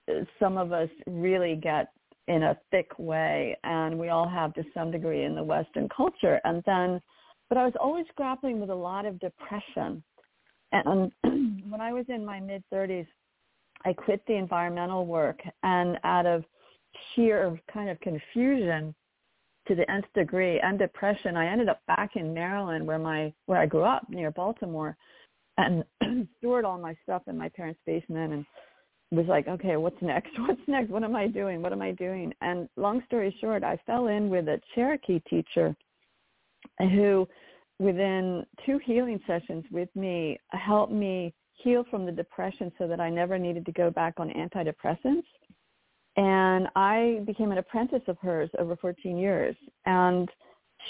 uh, 0.10 0.26
some 0.40 0.58
of 0.58 0.72
us 0.72 0.90
really 1.08 1.56
get 1.56 1.92
in 2.28 2.44
a 2.44 2.58
thick 2.72 2.92
way 2.98 3.58
and 3.64 3.98
we 3.98 4.10
all 4.10 4.28
have 4.28 4.54
to 4.56 4.64
some 4.74 4.92
degree 4.92 5.24
in 5.24 5.36
the 5.36 5.44
western 5.44 5.88
culture 5.90 6.40
and 6.44 6.62
then 6.66 7.02
but 7.50 7.58
i 7.58 7.64
was 7.64 7.74
always 7.80 8.06
grappling 8.16 8.60
with 8.60 8.70
a 8.70 8.76
lot 8.76 9.06
of 9.06 9.20
depression 9.20 10.04
and 10.72 11.12
when 11.70 11.82
i 11.82 11.92
was 11.92 12.06
in 12.10 12.26
my 12.26 12.40
mid 12.40 12.64
30s 12.72 13.08
i 13.86 13.94
quit 13.94 14.22
the 14.28 14.34
environmental 14.34 15.06
work 15.06 15.40
and 15.64 15.98
out 16.04 16.26
of 16.26 16.44
sheer 17.16 17.60
kind 17.72 17.90
of 17.90 18.00
confusion 18.02 18.94
to 19.68 19.76
the 19.76 19.90
nth 19.90 20.06
degree 20.16 20.60
and 20.60 20.80
depression. 20.80 21.38
I 21.38 21.48
ended 21.48 21.70
up 21.70 21.82
back 21.88 22.16
in 22.16 22.34
Maryland 22.34 22.86
where 22.86 23.00
my 23.00 23.34
where 23.46 23.60
I 23.60 23.66
grew 23.66 23.84
up 23.84 24.08
near 24.10 24.32
Baltimore 24.32 24.98
and 25.58 25.84
stored 26.40 26.66
all 26.66 26.80
my 26.80 26.96
stuff 27.04 27.24
in 27.28 27.38
my 27.38 27.50
parents' 27.50 27.80
basement 27.86 28.34
and 28.34 28.46
was 29.12 29.28
like, 29.28 29.48
okay, 29.48 29.76
what's 29.78 30.02
next? 30.02 30.32
What's 30.40 30.62
next? 30.68 30.90
What 30.90 31.04
am 31.04 31.16
I 31.16 31.28
doing? 31.28 31.62
What 31.62 31.74
am 31.74 31.82
I 31.82 31.92
doing? 31.92 32.34
And 32.42 32.70
long 32.78 33.04
story 33.08 33.36
short, 33.42 33.62
I 33.62 33.78
fell 33.86 34.08
in 34.08 34.30
with 34.30 34.48
a 34.48 34.62
Cherokee 34.74 35.22
teacher 35.30 35.76
who 36.80 37.28
within 37.78 38.46
two 38.66 38.80
healing 38.86 39.20
sessions 39.28 39.66
with 39.70 39.90
me 39.96 40.40
helped 40.52 40.94
me 40.94 41.34
heal 41.64 41.86
from 41.90 42.06
the 42.06 42.12
depression 42.12 42.72
so 42.78 42.88
that 42.88 43.00
I 43.00 43.10
never 43.10 43.38
needed 43.38 43.66
to 43.66 43.72
go 43.72 43.90
back 43.90 44.16
on 44.18 44.30
antidepressants 44.30 45.24
and 46.18 46.68
I 46.76 47.22
became 47.26 47.52
an 47.52 47.58
apprentice 47.58 48.02
of 48.08 48.18
hers 48.22 48.50
over 48.60 48.76
14 48.76 49.18
years. 49.18 49.56
And 49.86 50.30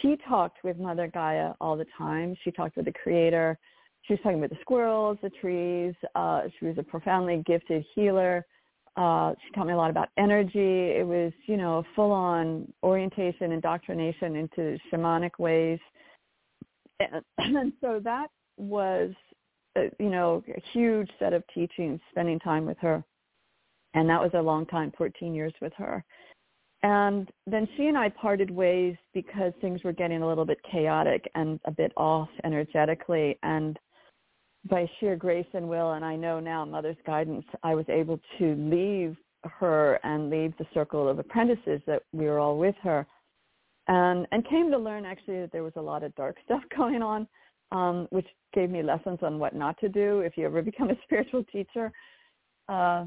she 0.01 0.17
talked 0.27 0.63
with 0.63 0.77
Mother 0.77 1.07
Gaia 1.07 1.53
all 1.61 1.77
the 1.77 1.85
time. 1.97 2.35
She 2.43 2.51
talked 2.51 2.75
with 2.75 2.85
the 2.85 2.93
creator. 2.93 3.57
She 4.03 4.13
was 4.13 4.19
talking 4.23 4.39
with 4.39 4.49
the 4.49 4.57
squirrels, 4.61 5.17
the 5.21 5.29
trees. 5.29 5.93
Uh, 6.15 6.43
she 6.57 6.65
was 6.65 6.77
a 6.79 6.83
profoundly 6.83 7.43
gifted 7.45 7.85
healer. 7.93 8.45
Uh, 8.97 9.33
she 9.45 9.53
taught 9.53 9.67
me 9.67 9.73
a 9.73 9.77
lot 9.77 9.91
about 9.91 10.09
energy. 10.17 10.89
It 10.89 11.05
was, 11.05 11.31
you 11.45 11.55
know, 11.55 11.79
a 11.79 11.83
full-on 11.95 12.71
orientation, 12.83 13.51
indoctrination 13.51 14.35
into 14.35 14.77
shamanic 14.91 15.37
ways. 15.37 15.79
And, 16.99 17.23
and 17.37 17.73
so 17.79 18.01
that 18.03 18.27
was, 18.57 19.11
you 19.75 20.09
know, 20.09 20.43
a 20.47 20.61
huge 20.73 21.09
set 21.19 21.33
of 21.33 21.43
teachings, 21.53 21.99
spending 22.11 22.39
time 22.39 22.65
with 22.65 22.77
her. 22.79 23.03
And 23.93 24.09
that 24.09 24.21
was 24.21 24.31
a 24.33 24.41
long 24.41 24.65
time 24.65 24.91
14 24.97 25.33
years 25.33 25.53
with 25.61 25.73
her. 25.77 26.03
And 26.83 27.29
then 27.45 27.67
she 27.77 27.87
and 27.87 27.97
i 27.97 28.09
parted 28.09 28.49
ways 28.49 28.95
because 29.13 29.53
things 29.61 29.83
were 29.83 29.91
getting 29.93 30.23
a 30.23 30.27
little 30.27 30.45
bit 30.45 30.57
chaotic 30.69 31.29
and 31.35 31.59
a 31.65 31.71
bit 31.71 31.91
off 31.95 32.29
energetically. 32.43 33.37
And 33.43 33.77
by 34.69 34.89
sheer 34.99 35.15
grace 35.15 35.47
and 35.53 35.67
will 35.67 35.93
and 35.93 36.05
i 36.05 36.15
know 36.15 36.39
now 36.39 36.63
mother's 36.63 36.97
guidance 37.03 37.43
i 37.63 37.73
was 37.73 37.85
able 37.89 38.19
to 38.37 38.53
leave 38.55 39.17
her 39.43 39.99
and 40.03 40.29
leave 40.29 40.53
the 40.57 40.67
circle 40.71 41.07
of 41.07 41.17
apprentices 41.17 41.81
that 41.87 42.03
we 42.13 42.25
were 42.25 42.39
all 42.39 42.57
with 42.57 42.75
her. 42.83 43.05
And 43.87 44.27
and 44.31 44.47
came 44.47 44.69
to 44.71 44.77
learn 44.77 45.05
actually 45.05 45.39
that 45.41 45.51
there 45.51 45.63
was 45.63 45.73
a 45.75 45.81
lot 45.81 46.03
of 46.03 46.15
dark 46.15 46.37
stuff 46.45 46.63
going 46.75 47.01
on 47.01 47.27
um, 47.71 48.07
which 48.11 48.27
gave 48.53 48.69
me 48.69 48.83
lessons 48.83 49.19
on 49.21 49.39
what 49.39 49.55
not 49.55 49.79
to 49.79 49.89
do 49.89 50.19
if 50.19 50.37
you 50.37 50.45
ever 50.45 50.61
become 50.71 50.89
a 50.89 50.97
spiritual 51.03 51.43
teacher 51.45 51.91
uh, 52.69 53.05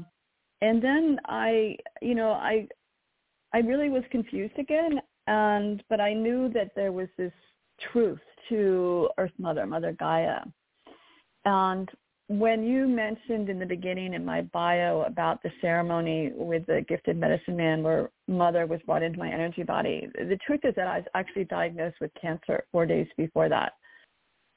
and 0.61 0.81
then 0.81 1.19
I, 1.25 1.77
you 2.01 2.15
know, 2.15 2.31
I, 2.31 2.67
I 3.53 3.59
really 3.59 3.89
was 3.89 4.03
confused 4.11 4.57
again, 4.57 4.99
and 5.27 5.83
but 5.89 5.99
I 5.99 6.13
knew 6.13 6.49
that 6.53 6.71
there 6.75 6.91
was 6.91 7.07
this 7.17 7.33
truth 7.91 8.19
to 8.49 9.09
Earth 9.17 9.31
Mother, 9.37 9.65
Mother 9.65 9.95
Gaia, 9.99 10.41
and 11.45 11.89
when 12.27 12.63
you 12.63 12.87
mentioned 12.87 13.49
in 13.49 13.59
the 13.59 13.65
beginning 13.65 14.15
in 14.15 14.25
my 14.25 14.41
bio 14.41 15.03
about 15.03 15.43
the 15.43 15.51
ceremony 15.61 16.31
with 16.33 16.65
the 16.65 16.83
gifted 16.89 17.17
medicine 17.17 17.55
man 17.55 17.83
where 17.83 18.09
mother 18.27 18.65
was 18.65 18.79
brought 18.87 19.03
into 19.03 19.19
my 19.19 19.31
energy 19.31 19.61
body, 19.61 20.07
the 20.15 20.39
truth 20.45 20.61
is 20.63 20.73
that 20.75 20.87
I 20.87 20.97
was 20.97 21.07
actually 21.13 21.43
diagnosed 21.43 21.97
with 22.01 22.09
cancer 22.19 22.65
four 22.71 22.87
days 22.87 23.05
before 23.15 23.47
that. 23.49 23.73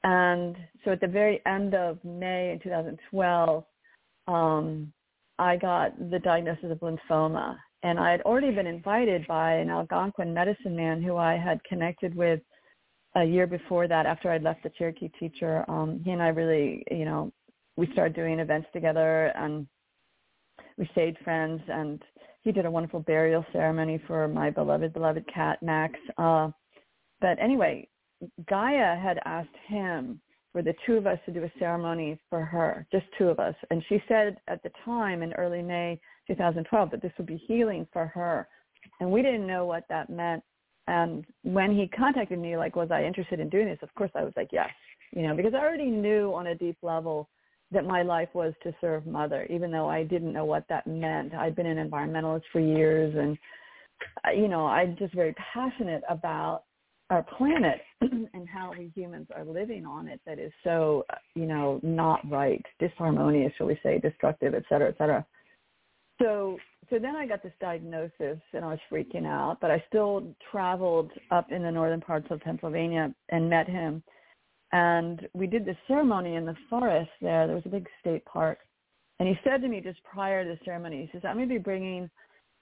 And 0.03 0.55
so 0.83 0.91
at 0.91 1.01
the 1.01 1.07
very 1.07 1.41
end 1.45 1.73
of 1.75 2.03
May 2.03 2.51
in 2.51 2.59
2012, 2.59 3.63
um, 4.27 4.93
I 5.37 5.57
got 5.57 5.97
the 6.11 6.19
diagnosis 6.19 6.71
of 6.71 6.79
lymphoma. 6.79 7.57
And 7.83 7.99
I 7.99 8.11
had 8.11 8.21
already 8.21 8.51
been 8.51 8.67
invited 8.67 9.25
by 9.27 9.53
an 9.53 9.69
Algonquin 9.69 10.33
medicine 10.33 10.75
man 10.75 11.01
who 11.01 11.15
I 11.15 11.37
had 11.37 11.63
connected 11.63 12.15
with 12.15 12.41
a 13.15 13.23
year 13.23 13.47
before 13.47 13.87
that 13.87 14.05
after 14.05 14.29
I'd 14.29 14.43
left 14.43 14.63
the 14.63 14.71
Cherokee 14.77 15.09
teacher. 15.19 15.65
Um, 15.69 16.01
he 16.03 16.11
and 16.11 16.21
I 16.21 16.27
really, 16.27 16.83
you 16.91 17.05
know, 17.05 17.31
we 17.77 17.89
started 17.93 18.15
doing 18.15 18.39
events 18.39 18.67
together 18.73 19.27
and 19.35 19.65
we 20.77 20.87
stayed 20.91 21.17
friends 21.23 21.61
and 21.69 22.01
he 22.41 22.51
did 22.51 22.65
a 22.65 22.71
wonderful 22.71 22.99
burial 23.01 23.45
ceremony 23.51 24.01
for 24.07 24.27
my 24.27 24.49
beloved, 24.49 24.93
beloved 24.93 25.25
cat, 25.33 25.61
Max. 25.61 25.93
Uh, 26.17 26.49
but 27.21 27.39
anyway, 27.41 27.87
Gaia 28.47 28.95
had 28.95 29.19
asked 29.25 29.49
him 29.67 30.19
for 30.51 30.61
the 30.61 30.73
two 30.85 30.93
of 30.93 31.05
us 31.05 31.19
to 31.25 31.31
do 31.31 31.43
a 31.43 31.51
ceremony 31.59 32.19
for 32.29 32.43
her, 32.43 32.87
just 32.91 33.05
two 33.17 33.27
of 33.27 33.39
us. 33.39 33.55
And 33.69 33.83
she 33.87 34.01
said 34.07 34.37
at 34.47 34.63
the 34.63 34.71
time 34.83 35.21
in 35.21 35.33
early 35.33 35.61
May 35.61 35.99
2012 36.27 36.91
that 36.91 37.01
this 37.01 37.11
would 37.17 37.27
be 37.27 37.41
healing 37.47 37.87
for 37.93 38.07
her. 38.07 38.47
And 38.99 39.11
we 39.11 39.21
didn't 39.21 39.47
know 39.47 39.65
what 39.65 39.83
that 39.89 40.09
meant. 40.09 40.43
And 40.87 41.23
when 41.43 41.75
he 41.75 41.87
contacted 41.87 42.39
me, 42.39 42.57
like, 42.57 42.75
was 42.75 42.89
I 42.91 43.03
interested 43.03 43.39
in 43.39 43.49
doing 43.49 43.67
this? 43.67 43.77
Of 43.83 43.93
course 43.93 44.11
I 44.15 44.23
was 44.23 44.33
like, 44.35 44.49
yes, 44.51 44.69
you 45.11 45.21
know, 45.21 45.35
because 45.35 45.53
I 45.53 45.59
already 45.59 45.91
knew 45.91 46.33
on 46.33 46.47
a 46.47 46.55
deep 46.55 46.77
level 46.81 47.29
that 47.71 47.85
my 47.85 48.01
life 48.01 48.29
was 48.33 48.53
to 48.63 48.73
serve 48.81 49.05
mother, 49.05 49.45
even 49.51 49.71
though 49.71 49.87
I 49.87 50.03
didn't 50.03 50.33
know 50.33 50.45
what 50.45 50.65
that 50.69 50.87
meant. 50.87 51.35
I'd 51.35 51.55
been 51.55 51.67
an 51.67 51.89
environmentalist 51.89 52.41
for 52.51 52.59
years 52.59 53.13
and, 53.15 53.37
you 54.35 54.47
know, 54.47 54.65
I'm 54.65 54.95
just 54.97 55.13
very 55.13 55.35
passionate 55.53 56.01
about 56.09 56.63
our 57.09 57.23
planet 57.23 57.81
and 58.01 58.47
how 58.47 58.71
we 58.77 58.91
humans 58.95 59.27
are 59.35 59.45
living 59.45 59.85
on 59.85 60.07
it 60.07 60.21
that 60.25 60.39
is 60.39 60.51
so, 60.63 61.05
you 61.35 61.45
know, 61.45 61.79
not 61.81 62.19
right, 62.29 62.63
disharmonious, 62.81 63.51
shall 63.57 63.67
we 63.67 63.79
say, 63.81 63.99
destructive, 63.99 64.53
et 64.53 64.63
cetera, 64.69 64.89
et 64.89 64.97
cetera. 64.97 65.25
So, 66.21 66.57
so 66.89 66.99
then 66.99 67.15
I 67.15 67.25
got 67.25 67.41
this 67.41 67.53
diagnosis 67.59 68.39
and 68.53 68.63
I 68.63 68.67
was 68.67 68.79
freaking 68.91 69.25
out, 69.25 69.57
but 69.61 69.71
I 69.71 69.83
still 69.87 70.35
traveled 70.51 71.11
up 71.31 71.51
in 71.51 71.63
the 71.63 71.71
northern 71.71 72.01
parts 72.01 72.27
of 72.29 72.41
Pennsylvania 72.41 73.13
and 73.29 73.49
met 73.49 73.67
him. 73.67 74.03
And 74.71 75.27
we 75.33 75.47
did 75.47 75.65
this 75.65 75.77
ceremony 75.87 76.35
in 76.35 76.45
the 76.45 76.55
forest 76.69 77.09
there. 77.21 77.47
There 77.47 77.55
was 77.55 77.65
a 77.65 77.69
big 77.69 77.87
state 78.01 78.23
park. 78.25 78.59
And 79.19 79.27
he 79.27 79.35
said 79.43 79.61
to 79.61 79.67
me 79.67 79.81
just 79.81 80.03
prior 80.03 80.43
to 80.43 80.49
the 80.49 80.59
ceremony, 80.63 81.01
he 81.01 81.09
says, 81.11 81.23
I'm 81.25 81.37
going 81.37 81.49
to 81.49 81.55
be 81.55 81.59
bringing 81.59 82.09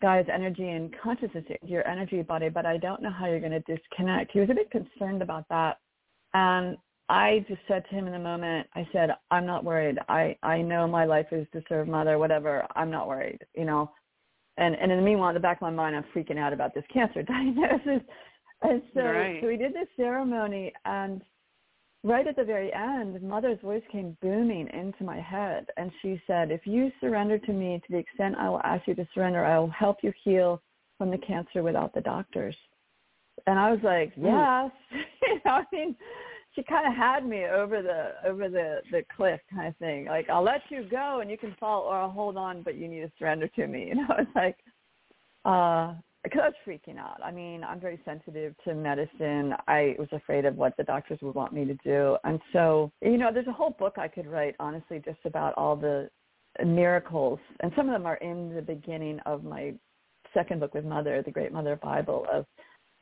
Gaia's 0.01 0.27
energy 0.31 0.69
and 0.69 0.93
consciousness 1.01 1.45
into 1.49 1.71
your 1.71 1.87
energy 1.87 2.21
body, 2.21 2.49
but 2.49 2.65
I 2.65 2.77
don't 2.77 3.01
know 3.01 3.11
how 3.11 3.27
you're 3.27 3.39
going 3.39 3.51
to 3.51 3.59
disconnect. 3.61 4.31
He 4.31 4.39
was 4.39 4.49
a 4.49 4.53
bit 4.53 4.69
concerned 4.71 5.21
about 5.21 5.45
that. 5.49 5.77
And 6.33 6.77
I 7.09 7.45
just 7.47 7.61
said 7.67 7.83
to 7.89 7.95
him 7.95 8.05
in 8.05 8.13
the 8.13 8.19
moment, 8.19 8.67
I 8.75 8.87
said, 8.91 9.11
I'm 9.31 9.45
not 9.45 9.63
worried. 9.63 9.97
I, 10.09 10.35
I 10.43 10.61
know 10.61 10.87
my 10.87 11.05
life 11.05 11.27
is 11.31 11.47
to 11.53 11.63
serve 11.69 11.87
mother, 11.87 12.19
whatever. 12.19 12.67
I'm 12.75 12.91
not 12.91 13.07
worried, 13.07 13.39
you 13.55 13.65
know. 13.65 13.91
And 14.57 14.75
and 14.75 14.91
in 14.91 14.97
the 14.97 15.03
meanwhile, 15.03 15.29
in 15.29 15.35
the 15.35 15.39
back 15.39 15.57
of 15.57 15.61
my 15.61 15.69
mind, 15.69 15.95
I'm 15.95 16.05
freaking 16.15 16.39
out 16.39 16.51
about 16.51 16.73
this 16.73 16.83
cancer 16.91 17.21
diagnosis. 17.23 18.05
And 18.63 18.81
so, 18.93 19.01
right. 19.01 19.39
so 19.39 19.47
we 19.47 19.55
did 19.55 19.73
this 19.73 19.87
ceremony, 19.95 20.73
and 20.85 21.21
right 22.03 22.27
at 22.27 22.35
the 22.35 22.43
very 22.43 22.71
end, 22.73 23.21
mother's 23.21 23.59
voice 23.61 23.83
came 23.91 24.17
booming 24.21 24.67
into 24.69 25.03
my 25.03 25.19
head, 25.19 25.67
and 25.77 25.91
she 26.01 26.21
said, 26.27 26.51
"If 26.51 26.65
you 26.65 26.91
surrender 26.99 27.37
to 27.39 27.53
me 27.53 27.79
to 27.79 27.91
the 27.91 27.97
extent 27.97 28.35
I 28.37 28.49
will 28.49 28.61
ask 28.63 28.87
you 28.87 28.95
to 28.95 29.07
surrender, 29.13 29.43
I 29.43 29.57
will 29.59 29.69
help 29.69 30.03
you 30.03 30.13
heal 30.23 30.61
from 30.97 31.11
the 31.11 31.17
cancer 31.17 31.63
without 31.63 31.93
the 31.93 32.01
doctors." 32.01 32.55
And 33.45 33.59
I 33.59 33.71
was 33.71 33.81
like, 33.83 34.13
Hmm. 34.13 34.25
"Yes," 34.25 34.71
you 35.21 35.35
know. 35.45 35.51
I 35.51 35.65
mean, 35.71 35.95
she 36.57 36.63
kind 36.63 36.87
of 36.87 36.93
had 36.95 37.25
me 37.25 37.45
over 37.45 37.81
the 37.81 38.15
over 38.27 38.49
the 38.49 38.81
the 38.91 39.03
cliff 39.15 39.39
kind 39.53 39.67
of 39.67 39.77
thing. 39.77 40.05
Like, 40.05 40.29
I'll 40.29 40.43
let 40.43 40.61
you 40.69 40.83
go 40.89 41.19
and 41.21 41.29
you 41.29 41.37
can 41.37 41.53
fall, 41.59 41.83
or 41.83 41.95
I'll 41.95 42.09
hold 42.09 42.35
on, 42.35 42.63
but 42.63 42.75
you 42.75 42.87
need 42.87 43.01
to 43.01 43.11
surrender 43.17 43.47
to 43.49 43.67
me. 43.67 43.85
You 43.89 43.95
know, 43.95 44.15
it's 44.17 44.35
like, 44.35 44.57
uh, 45.45 45.93
because 46.29 46.41
I 46.43 46.49
was 46.49 46.55
freaking 46.65 46.97
out. 46.97 47.19
I 47.23 47.31
mean, 47.31 47.63
I'm 47.63 47.79
very 47.79 47.99
sensitive 48.05 48.55
to 48.65 48.73
medicine. 48.73 49.53
I 49.67 49.95
was 49.97 50.07
afraid 50.11 50.45
of 50.45 50.55
what 50.55 50.75
the 50.77 50.83
doctors 50.83 51.19
would 51.21 51.35
want 51.35 51.53
me 51.53 51.65
to 51.65 51.75
do, 51.83 52.17
and 52.23 52.39
so 52.53 52.91
you 53.01 53.17
know, 53.17 53.31
there's 53.33 53.47
a 53.47 53.53
whole 53.53 53.75
book 53.77 53.95
I 53.97 54.07
could 54.07 54.27
write, 54.27 54.55
honestly, 54.59 55.01
just 55.03 55.19
about 55.25 55.53
all 55.57 55.75
the 55.75 56.09
miracles, 56.65 57.39
and 57.61 57.71
some 57.75 57.87
of 57.87 57.93
them 57.93 58.05
are 58.05 58.17
in 58.17 58.53
the 58.55 58.61
beginning 58.61 59.19
of 59.25 59.43
my 59.43 59.73
second 60.33 60.59
book 60.59 60.73
with 60.73 60.85
Mother, 60.85 61.21
the 61.21 61.31
Great 61.31 61.51
Mother 61.51 61.75
Bible 61.75 62.25
of 62.31 62.45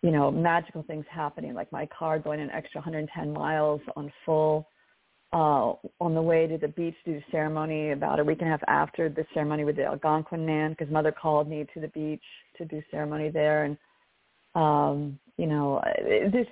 you 0.05 0.11
know, 0.11 0.29
magical 0.29 0.83
things 0.83 1.05
happening, 1.09 1.55
like 1.55 1.71
my 1.71 1.88
car 1.88 2.19
going 2.19 2.39
an 2.39 2.51
extra 2.51 2.79
110 2.79 3.33
miles 3.33 3.81
on 3.95 4.11
full 4.23 4.67
uh, 5.33 5.73
on 5.99 6.13
the 6.13 6.21
way 6.21 6.47
to 6.47 6.57
the 6.57 6.67
beach 6.69 6.95
to 7.05 7.13
do 7.13 7.21
ceremony 7.31 7.91
about 7.91 8.19
a 8.19 8.23
week 8.23 8.39
and 8.39 8.47
a 8.47 8.51
half 8.51 8.61
after 8.67 9.09
the 9.09 9.25
ceremony 9.33 9.65
with 9.65 9.75
the 9.75 9.83
Algonquin 9.83 10.45
man, 10.45 10.71
because 10.71 10.91
mother 10.91 11.11
called 11.11 11.49
me 11.49 11.65
to 11.73 11.79
the 11.79 11.88
beach 11.89 12.23
to 12.57 12.65
do 12.65 12.81
ceremony 12.91 13.29
there. 13.29 13.65
And, 13.65 13.77
um, 14.55 15.19
you 15.38 15.47
know, 15.47 15.81
this, 16.31 16.47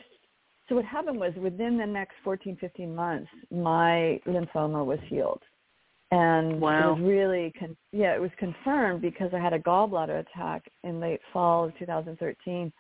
so 0.68 0.76
what 0.76 0.86
happened 0.86 1.20
was 1.20 1.34
within 1.36 1.78
the 1.78 1.86
next 1.86 2.16
14, 2.24 2.58
15 2.60 2.94
months, 2.94 3.30
my 3.52 4.20
lymphoma 4.28 4.86
was 4.86 5.00
healed. 5.08 5.42
And 6.12 6.62
wow. 6.62 6.92
it 6.92 7.00
was 7.00 7.10
really, 7.10 7.54
con- 7.58 7.78
yeah, 7.92 8.14
it 8.14 8.22
was 8.22 8.32
confirmed 8.38 9.02
because 9.02 9.32
I 9.34 9.40
had 9.40 9.54
a 9.54 9.60
gallbladder 9.60 10.20
attack 10.20 10.64
in 10.84 11.00
late 11.00 11.22
fall 11.32 11.66
of 11.66 11.78
2013 11.80 12.72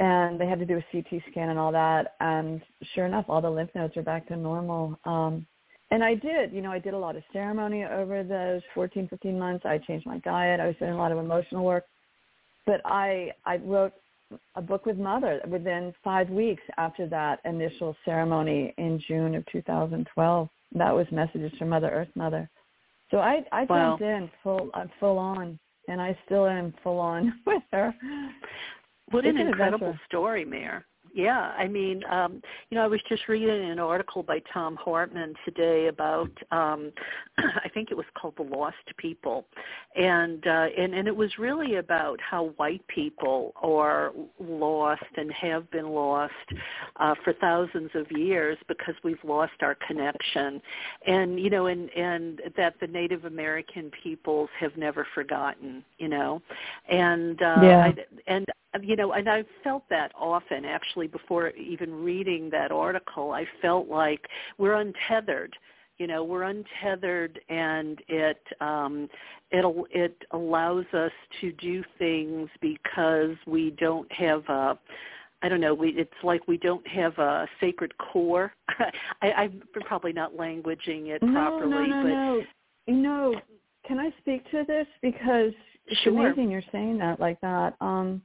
and 0.00 0.40
they 0.40 0.46
had 0.46 0.58
to 0.58 0.66
do 0.66 0.78
a 0.78 0.84
CT 0.90 1.22
scan 1.30 1.50
and 1.50 1.58
all 1.58 1.72
that. 1.72 2.14
And 2.20 2.60
sure 2.94 3.06
enough, 3.06 3.26
all 3.28 3.40
the 3.40 3.50
lymph 3.50 3.70
nodes 3.74 3.96
are 3.96 4.02
back 4.02 4.26
to 4.28 4.36
normal. 4.36 4.98
Um, 5.04 5.46
and 5.90 6.02
I 6.02 6.14
did, 6.14 6.52
you 6.52 6.60
know, 6.62 6.72
I 6.72 6.78
did 6.78 6.94
a 6.94 6.98
lot 6.98 7.16
of 7.16 7.22
ceremony 7.32 7.84
over 7.84 8.24
those 8.24 8.62
14, 8.74 9.08
15 9.08 9.38
months. 9.38 9.64
I 9.64 9.78
changed 9.78 10.06
my 10.06 10.18
diet. 10.18 10.58
I 10.58 10.66
was 10.66 10.76
doing 10.78 10.92
a 10.92 10.96
lot 10.96 11.12
of 11.12 11.18
emotional 11.18 11.64
work. 11.64 11.84
But 12.66 12.80
I, 12.84 13.30
I 13.44 13.58
wrote 13.58 13.92
a 14.56 14.62
book 14.62 14.86
with 14.86 14.96
Mother 14.96 15.40
within 15.46 15.94
five 16.02 16.28
weeks 16.30 16.62
after 16.78 17.06
that 17.08 17.40
initial 17.44 17.94
ceremony 18.04 18.74
in 18.78 19.00
June 19.06 19.34
of 19.34 19.44
2012. 19.52 20.48
That 20.74 20.92
was 20.92 21.06
Messages 21.12 21.52
from 21.58 21.68
Mother 21.68 21.90
Earth 21.90 22.08
Mother. 22.16 22.48
So 23.10 23.18
I, 23.18 23.44
I 23.52 23.64
wow. 23.64 23.90
jumped 23.90 24.02
in 24.02 24.30
full, 24.42 24.70
uh, 24.74 24.86
full 24.98 25.18
on, 25.18 25.58
and 25.88 26.00
I 26.00 26.18
still 26.24 26.46
am 26.46 26.74
full 26.82 26.98
on 26.98 27.34
with 27.46 27.62
her. 27.72 27.94
What 29.10 29.24
It's 29.26 29.34
an 29.34 29.40
an 29.40 29.48
incredible 29.48 29.88
adventure. 29.88 30.04
story, 30.06 30.44
Mare. 30.44 30.86
Yeah, 31.14 31.52
I 31.56 31.68
mean, 31.68 32.02
um, 32.10 32.42
you 32.70 32.76
know, 32.76 32.82
I 32.82 32.88
was 32.88 33.00
just 33.08 33.28
reading 33.28 33.70
an 33.70 33.78
article 33.78 34.24
by 34.24 34.42
Thom 34.52 34.74
Hartmann 34.74 35.34
today 35.44 35.86
about, 35.86 36.28
um, 36.50 36.90
I 37.38 37.68
think 37.72 37.92
it 37.92 37.96
was 37.96 38.06
called 38.20 38.34
"The 38.36 38.42
Lost 38.42 38.76
People," 38.96 39.46
and 39.94 40.44
uh, 40.44 40.66
and 40.76 40.92
and 40.92 41.06
it 41.06 41.14
was 41.14 41.30
really 41.38 41.76
about 41.76 42.20
how 42.20 42.46
white 42.56 42.84
people 42.88 43.52
are 43.62 44.12
lost 44.40 45.04
and 45.16 45.30
have 45.32 45.70
been 45.70 45.90
lost 45.90 46.32
uh, 46.96 47.14
for 47.22 47.32
thousands 47.34 47.90
of 47.94 48.10
years 48.10 48.58
because 48.66 48.96
we've 49.04 49.22
lost 49.22 49.52
our 49.62 49.76
connection, 49.86 50.60
and 51.06 51.38
you 51.38 51.48
know, 51.48 51.66
and 51.66 51.90
and 51.90 52.42
that 52.56 52.74
the 52.80 52.88
Native 52.88 53.24
American 53.24 53.88
peoples 54.02 54.50
have 54.58 54.76
never 54.76 55.06
forgotten, 55.14 55.84
you 55.98 56.08
know, 56.08 56.42
and 56.90 57.40
uh, 57.40 57.44
Yeah. 57.62 57.84
I, 57.84 57.94
and 58.26 58.46
you 58.82 58.96
know, 58.96 59.12
and 59.12 59.28
I've 59.28 59.46
felt 59.62 59.84
that 59.90 60.10
often 60.18 60.64
actually 60.64 61.03
before 61.06 61.50
even 61.50 61.92
reading 61.94 62.50
that 62.50 62.72
article. 62.72 63.32
I 63.32 63.46
felt 63.62 63.88
like 63.88 64.26
we're 64.58 64.74
untethered. 64.74 65.54
You 65.98 66.08
know, 66.08 66.24
we're 66.24 66.42
untethered, 66.42 67.38
and 67.48 68.00
it 68.08 68.42
um, 68.60 69.08
it 69.52 69.64
it 69.90 70.24
allows 70.32 70.86
us 70.92 71.12
to 71.40 71.52
do 71.52 71.84
things 71.98 72.48
because 72.60 73.36
we 73.46 73.70
don't 73.78 74.10
have 74.12 74.44
a 74.48 74.78
I 75.44 75.48
don't 75.48 75.60
know. 75.60 75.74
We, 75.74 75.90
it's 75.90 76.10
like 76.22 76.48
we 76.48 76.56
don't 76.56 76.86
have 76.88 77.18
a 77.18 77.46
sacred 77.60 77.96
core. 77.98 78.54
I, 79.22 79.32
I'm 79.32 79.62
probably 79.82 80.12
not 80.12 80.32
languaging 80.32 81.08
it 81.08 81.22
no, 81.22 81.32
properly, 81.32 81.70
no, 81.70 81.84
no, 81.84 82.02
but 82.02 82.08
no. 82.08 82.42
You 82.86 83.02
know, 83.02 83.40
can 83.86 83.98
I 83.98 84.10
speak 84.20 84.50
to 84.52 84.64
this 84.66 84.86
because 85.02 85.52
it's 85.86 86.00
Sure. 86.00 86.26
amazing 86.26 86.50
you're 86.50 86.62
saying 86.72 86.98
that 86.98 87.20
like 87.20 87.40
that. 87.42 87.74
Um, 87.80 88.22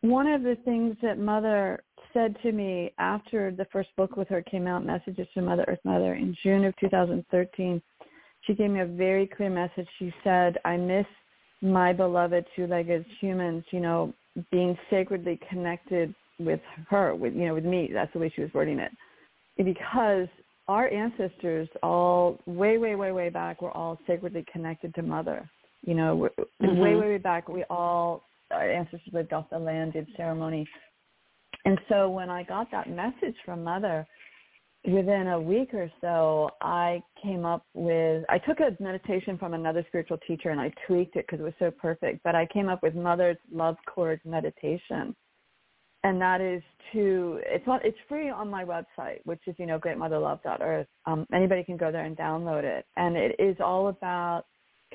one 0.00 0.26
of 0.26 0.42
the 0.42 0.56
things 0.64 0.96
that 1.00 1.18
Mother 1.18 1.84
said 2.12 2.36
to 2.42 2.52
me 2.52 2.92
after 2.98 3.50
the 3.50 3.66
first 3.66 3.88
book 3.96 4.16
with 4.16 4.28
her 4.28 4.42
came 4.42 4.66
out, 4.66 4.84
Messages 4.84 5.26
from 5.34 5.46
Mother 5.46 5.64
Earth 5.68 5.80
Mother, 5.84 6.14
in 6.14 6.36
June 6.42 6.64
of 6.64 6.74
2013, 6.76 7.82
she 8.42 8.54
gave 8.54 8.70
me 8.70 8.80
a 8.80 8.86
very 8.86 9.26
clear 9.26 9.50
message. 9.50 9.86
She 9.98 10.12
said, 10.24 10.58
I 10.64 10.76
miss 10.76 11.06
my 11.60 11.92
beloved 11.92 12.44
two-legged 12.56 13.06
humans, 13.20 13.64
you 13.70 13.80
know, 13.80 14.12
being 14.50 14.76
sacredly 14.90 15.38
connected 15.48 16.14
with 16.40 16.60
her, 16.88 17.14
with, 17.14 17.34
you 17.34 17.46
know, 17.46 17.54
with 17.54 17.64
me. 17.64 17.90
That's 17.92 18.12
the 18.12 18.18
way 18.18 18.32
she 18.34 18.42
was 18.42 18.52
wording 18.52 18.78
it. 18.78 18.90
Because 19.56 20.28
our 20.68 20.88
ancestors 20.88 21.68
all 21.82 22.38
way, 22.46 22.78
way, 22.78 22.94
way, 22.94 23.12
way 23.12 23.28
back 23.28 23.62
were 23.62 23.70
all 23.76 23.98
sacredly 24.06 24.44
connected 24.52 24.94
to 24.94 25.02
Mother. 25.02 25.48
You 25.82 25.94
know, 25.94 26.30
Mhm. 26.60 26.78
way, 26.80 26.94
way, 26.94 27.08
way 27.10 27.18
back, 27.18 27.48
we 27.48 27.64
all, 27.64 28.24
our 28.50 28.70
ancestors 28.70 29.12
lived 29.12 29.32
off 29.32 29.50
the 29.50 29.58
land, 29.58 29.92
did 29.92 30.06
ceremony. 30.16 30.66
And 31.64 31.78
so 31.88 32.10
when 32.10 32.28
I 32.28 32.42
got 32.42 32.70
that 32.70 32.88
message 32.88 33.36
from 33.44 33.62
Mother, 33.62 34.06
within 34.84 35.28
a 35.28 35.40
week 35.40 35.72
or 35.74 35.90
so, 36.00 36.50
I 36.60 37.02
came 37.22 37.44
up 37.44 37.64
with, 37.74 38.24
I 38.28 38.38
took 38.38 38.58
a 38.60 38.76
meditation 38.82 39.38
from 39.38 39.54
another 39.54 39.84
spiritual 39.88 40.18
teacher 40.26 40.50
and 40.50 40.60
I 40.60 40.72
tweaked 40.86 41.16
it 41.16 41.26
because 41.26 41.40
it 41.40 41.44
was 41.44 41.54
so 41.58 41.70
perfect, 41.70 42.22
but 42.24 42.34
I 42.34 42.46
came 42.46 42.68
up 42.68 42.82
with 42.82 42.94
Mother's 42.94 43.36
Love 43.52 43.76
Cord 43.86 44.20
meditation. 44.24 45.14
And 46.04 46.20
that 46.20 46.40
is 46.40 46.62
to, 46.92 47.40
it's 47.46 47.66
on, 47.68 47.78
it's 47.84 47.96
free 48.08 48.28
on 48.28 48.50
my 48.50 48.64
website, 48.64 49.20
which 49.24 49.38
is, 49.46 49.54
you 49.58 49.66
know, 49.66 49.78
greatmotherlove.earth. 49.78 50.88
Um, 51.06 51.26
anybody 51.32 51.62
can 51.62 51.76
go 51.76 51.92
there 51.92 52.04
and 52.04 52.16
download 52.16 52.64
it. 52.64 52.86
And 52.96 53.16
it 53.16 53.36
is 53.38 53.56
all 53.60 53.86
about 53.86 54.46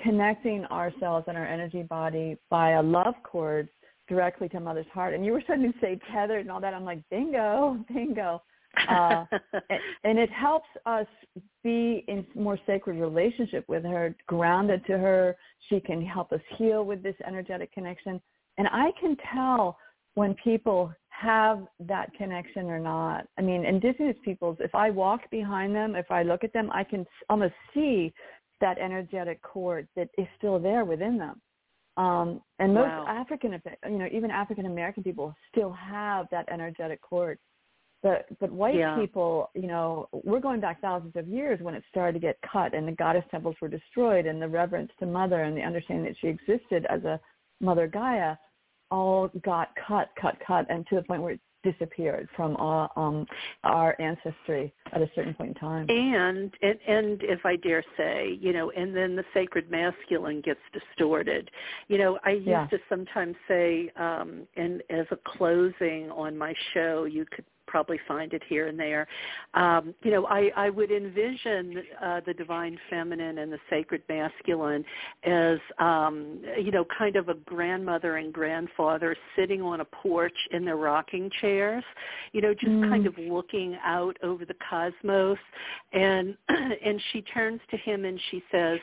connecting 0.04 0.66
ourselves 0.66 1.26
and 1.30 1.38
our 1.38 1.48
energy 1.48 1.84
body 1.84 2.38
by 2.50 2.72
a 2.72 2.84
love 2.84 3.16
cord 3.24 3.70
directly 4.08 4.50
to 4.50 4.60
mother's 4.60 4.86
heart. 4.94 5.14
And 5.14 5.26
you 5.26 5.32
were 5.32 5.42
starting 5.42 5.72
to 5.72 5.80
say 5.80 6.00
tethered 6.14 6.42
and 6.42 6.52
all 6.52 6.62
that. 6.62 6.74
I'm 6.74 6.86
like, 6.86 7.02
bingo, 7.10 7.78
bingo. 7.94 8.42
Uh, 8.90 9.26
and, 9.70 9.80
and 10.04 10.20
it 10.20 10.30
helps 10.30 10.68
us 10.86 11.08
be 11.64 12.04
in 12.08 12.26
more 12.36 12.60
sacred 12.66 12.98
relationship 12.98 13.66
with 13.68 13.84
her, 13.84 14.16
grounded 14.28 14.86
to 14.86 14.98
her. 14.98 15.36
She 15.70 15.80
can 15.80 16.06
help 16.06 16.32
us 16.32 16.42
heal 16.58 16.86
with 16.86 17.04
this 17.04 17.16
energetic 17.26 17.72
connection. 17.74 18.22
And 18.58 18.68
I 18.68 18.92
can 19.00 19.16
tell 19.34 19.78
when 20.16 20.36
people 20.44 20.92
have 21.10 21.66
that 21.80 22.14
connection 22.14 22.68
or 22.68 22.80
not. 22.80 23.28
I 23.38 23.42
mean, 23.42 23.66
indigenous 23.66 24.16
peoples, 24.24 24.58
if 24.60 24.74
I 24.76 24.90
walk 24.90 25.30
behind 25.32 25.76
them, 25.76 25.96
if 25.96 26.10
I 26.12 26.24
look 26.24 26.44
at 26.44 26.54
them, 26.54 26.70
I 26.72 26.84
can 26.84 27.06
almost 27.30 27.54
see 27.74 28.14
that 28.62 28.78
energetic 28.78 29.42
cord 29.42 29.88
that 29.96 30.10
is 30.18 30.28
still 30.38 30.60
there 30.60 30.86
within 30.86 31.18
them. 31.18 31.42
Um, 31.98 32.42
and 32.60 32.74
most 32.74 32.90
Wow. 32.90 33.06
African, 33.08 33.60
you 33.86 33.98
know, 33.98 34.08
even 34.12 34.30
African 34.30 34.68
American 34.68 35.04
people 35.04 35.36
still 35.52 35.72
have 35.72 36.28
that 36.30 36.48
energetic 36.50 37.02
cord. 37.02 37.40
But 38.04 38.28
but 38.40 38.52
white 38.52 38.76
Yeah. 38.76 38.96
people, 38.96 39.50
you 39.56 39.68
know, 39.68 40.08
we're 40.12 40.40
going 40.40 40.60
back 40.60 40.80
thousands 40.80 41.16
of 41.16 41.28
years 41.28 41.60
when 41.60 41.74
it 41.74 41.84
started 41.90 42.14
to 42.14 42.20
get 42.20 42.40
cut 42.42 42.76
and 42.76 42.88
the 42.88 42.92
goddess 42.92 43.26
temples 43.32 43.56
were 43.60 43.68
destroyed 43.68 44.28
and 44.28 44.40
the 44.40 44.48
reverence 44.48 44.92
to 45.00 45.08
mother 45.08 45.42
and 45.44 45.58
the 45.58 45.64
understanding 45.64 46.06
that 46.06 46.18
she 46.20 46.28
existed 46.28 46.86
as 46.90 47.04
a 47.04 47.20
mother 47.60 47.88
Gaia 47.88 48.36
all 48.92 49.30
got 49.44 49.70
cut, 49.88 50.10
cut, 50.22 50.38
cut, 50.46 50.66
and 50.70 50.86
to 50.88 50.96
the 50.96 51.02
point 51.04 51.24
where 51.24 51.34
it 51.34 51.42
disappeared 51.72 52.28
from 52.36 52.56
our, 52.58 52.90
um, 52.96 53.26
our 53.64 53.96
ancestry 54.00 54.74
at 54.94 55.02
a 55.02 55.10
certain 55.16 55.34
point 55.34 55.50
in 55.50 55.56
time. 55.56 55.86
and, 55.90 56.52
and 56.62 56.80
and 56.88 57.24
if 57.24 57.46
I 57.46 57.56
dare 57.58 57.84
say, 57.98 58.38
you 58.40 58.54
know, 58.54 58.72
and 58.72 58.96
then 58.96 59.16
the 59.16 59.24
sacred 59.34 59.70
masculine 59.70 60.42
gets 60.42 60.60
distorted. 60.74 61.50
You 61.88 61.98
know, 61.98 62.20
I 62.24 62.32
used 62.32 62.48
Yeah. 62.48 62.68
to 62.68 62.80
sometimes 62.90 63.36
say, 63.48 63.90
um, 63.96 64.48
and 64.56 64.82
as 64.90 65.06
a 65.12 65.18
closing 65.38 66.12
on 66.12 66.38
my 66.38 66.54
show, 66.74 67.06
you 67.06 67.26
could 67.26 67.46
probably 67.68 68.00
find 68.08 68.34
it 68.34 68.42
here 68.48 68.68
and 68.68 68.80
there. 68.80 69.08
Um, 69.54 69.94
you 70.04 70.12
know, 70.12 70.26
I, 70.26 70.50
I 70.56 70.70
would 70.70 70.92
envision 70.92 71.84
uh, 72.04 72.22
the 72.26 72.34
divine 72.34 72.78
feminine 72.90 73.40
and 73.40 73.52
the 73.52 73.60
sacred 73.70 74.02
masculine 74.10 74.84
as, 75.24 75.60
um, 75.80 76.40
you 76.60 76.72
know, 76.72 76.86
kind 76.98 77.16
of 77.16 77.30
a 77.30 77.36
grandmother 77.36 78.18
and 78.18 78.34
grandfather 78.34 79.16
sitting 79.36 79.62
on 79.62 79.82
a 79.82 79.86
porch 79.86 80.38
in 80.52 80.66
their 80.66 80.78
rocking 80.78 81.30
chairs, 81.42 81.84
you 82.32 82.42
know, 82.42 82.54
just 82.54 82.72
mm. 82.72 82.90
kind 82.90 83.06
of 83.06 83.18
looking 83.18 83.78
out 83.84 84.18
over 84.24 84.46
the 84.46 84.56
cosmos. 84.70 85.38
And 85.94 86.36
and 86.50 87.02
she 87.12 87.22
turns 87.22 87.62
to 87.72 87.78
him 87.78 88.06
and 88.06 88.20
she 88.32 88.44
says, 88.52 88.80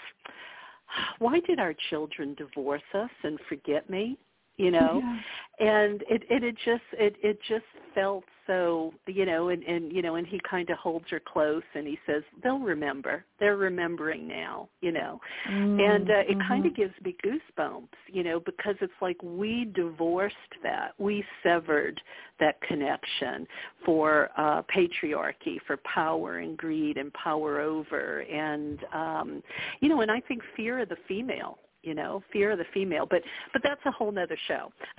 "Why 1.18 1.40
did 1.40 1.58
our 1.58 1.74
children 1.90 2.34
divorce 2.34 2.82
us 2.94 3.10
and 3.22 3.38
forget 3.48 3.88
me?" 3.88 4.18
You 4.56 4.70
know, 4.70 5.02
yeah. 5.02 5.66
and 5.66 6.02
it 6.02 6.22
it, 6.30 6.44
it 6.44 6.54
just 6.64 6.82
it 6.92 7.16
it 7.22 7.38
just 7.48 7.64
felt 7.94 8.24
so 8.46 8.92
you 9.06 9.24
know 9.24 9.48
and 9.48 9.62
and 9.62 9.92
you 9.92 10.02
know 10.02 10.16
and 10.16 10.26
he 10.26 10.40
kind 10.48 10.68
of 10.70 10.78
holds 10.78 11.06
her 11.10 11.20
close 11.20 11.62
and 11.74 11.86
he 11.86 11.98
says 12.06 12.22
they'll 12.42 12.58
remember 12.58 13.24
they're 13.40 13.56
remembering 13.56 14.26
now 14.26 14.68
you 14.80 14.92
know 14.92 15.20
mm-hmm. 15.48 15.80
and 15.80 16.10
uh, 16.10 16.14
it 16.14 16.30
mm-hmm. 16.30 16.48
kind 16.48 16.66
of 16.66 16.74
gives 16.74 16.92
me 17.04 17.16
goosebumps 17.24 17.88
you 18.08 18.22
know 18.22 18.40
because 18.40 18.74
it's 18.80 18.92
like 19.00 19.16
we 19.22 19.70
divorced 19.74 20.36
that 20.62 20.92
we 20.98 21.24
severed 21.42 22.00
that 22.40 22.60
connection 22.62 23.46
for 23.84 24.30
uh 24.36 24.62
patriarchy 24.74 25.58
for 25.66 25.78
power 25.78 26.38
and 26.38 26.56
greed 26.56 26.96
and 26.96 27.12
power 27.14 27.60
over 27.60 28.20
and 28.20 28.80
um 28.92 29.42
you 29.80 29.88
know 29.88 30.00
and 30.00 30.10
i 30.10 30.20
think 30.20 30.42
fear 30.56 30.80
of 30.80 30.88
the 30.88 30.96
female 31.08 31.58
you 31.84 31.94
know, 31.94 32.22
fear 32.32 32.52
of 32.52 32.58
the 32.58 32.64
female. 32.72 33.06
But 33.08 33.22
but 33.52 33.62
that's 33.62 33.80
a 33.86 33.90
whole 33.90 34.12
nother 34.12 34.38
show. 34.48 34.72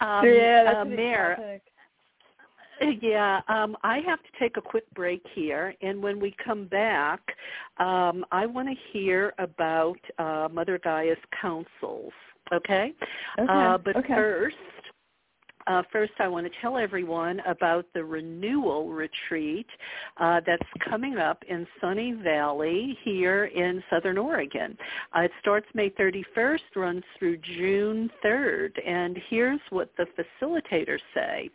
um, 0.00 0.24
yeah, 0.24 0.64
that's 0.64 0.76
uh, 0.78 0.84
Mare, 0.84 1.60
yeah, 3.00 3.40
um, 3.48 3.76
I 3.82 3.98
have 4.06 4.20
to 4.20 4.28
take 4.38 4.56
a 4.56 4.60
quick 4.60 4.88
break 4.94 5.22
here, 5.34 5.74
and 5.82 6.02
when 6.02 6.18
we 6.18 6.34
come 6.42 6.66
back, 6.66 7.20
um, 7.78 8.24
I 8.32 8.46
want 8.46 8.68
to 8.68 8.74
hear 8.92 9.34
about 9.38 9.98
uh, 10.18 10.48
Mother 10.50 10.78
Gaia's 10.82 11.18
councils. 11.40 12.12
Okay, 12.52 12.92
okay. 13.38 13.52
Uh, 13.52 13.78
but 13.78 13.96
okay. 13.96 14.14
first, 14.14 14.56
uh, 15.70 15.82
first, 15.92 16.12
I 16.18 16.26
want 16.26 16.46
to 16.46 16.52
tell 16.60 16.76
everyone 16.76 17.40
about 17.46 17.86
the 17.94 18.02
renewal 18.02 18.88
retreat 18.88 19.66
uh, 20.16 20.40
that's 20.44 20.68
coming 20.88 21.16
up 21.18 21.44
in 21.48 21.64
Sunny 21.80 22.12
Valley 22.12 22.98
here 23.04 23.44
in 23.44 23.80
Southern 23.88 24.18
Oregon. 24.18 24.76
Uh, 25.16 25.20
it 25.20 25.30
starts 25.40 25.66
May 25.74 25.90
31st, 25.90 26.58
runs 26.74 27.04
through 27.18 27.38
June 27.56 28.10
3rd, 28.24 28.70
and 28.84 29.16
here's 29.28 29.60
what 29.70 29.92
the 29.96 30.06
facilitators 30.18 30.98
say. 31.14 31.48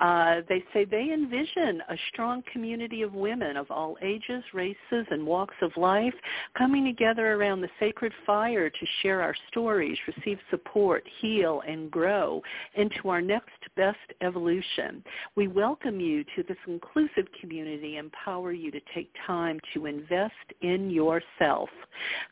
Uh, 0.00 0.42
they 0.50 0.62
say 0.74 0.84
they 0.84 1.10
envision 1.14 1.80
a 1.88 1.96
strong 2.12 2.42
community 2.52 3.00
of 3.00 3.14
women 3.14 3.56
of 3.56 3.70
all 3.70 3.96
ages, 4.02 4.44
races, 4.52 5.06
and 5.10 5.26
walks 5.26 5.54
of 5.62 5.70
life 5.78 6.14
coming 6.58 6.84
together 6.84 7.32
around 7.32 7.62
the 7.62 7.70
sacred 7.80 8.12
fire 8.26 8.68
to 8.68 8.86
share 9.02 9.22
our 9.22 9.34
stories, 9.50 9.96
receive 10.06 10.38
support, 10.50 11.02
heal, 11.22 11.62
and 11.66 11.90
grow 11.90 12.42
into 12.74 13.08
our 13.08 13.22
next 13.22 13.45
best 13.76 13.98
evolution. 14.22 15.04
We 15.36 15.48
welcome 15.48 16.00
you 16.00 16.24
to 16.36 16.42
this 16.42 16.56
inclusive 16.66 17.26
community, 17.40 17.98
empower 17.98 18.52
you 18.52 18.70
to 18.70 18.80
take 18.94 19.10
time 19.26 19.60
to 19.74 19.86
invest 19.86 20.32
in 20.62 20.90
yourself. 20.90 21.68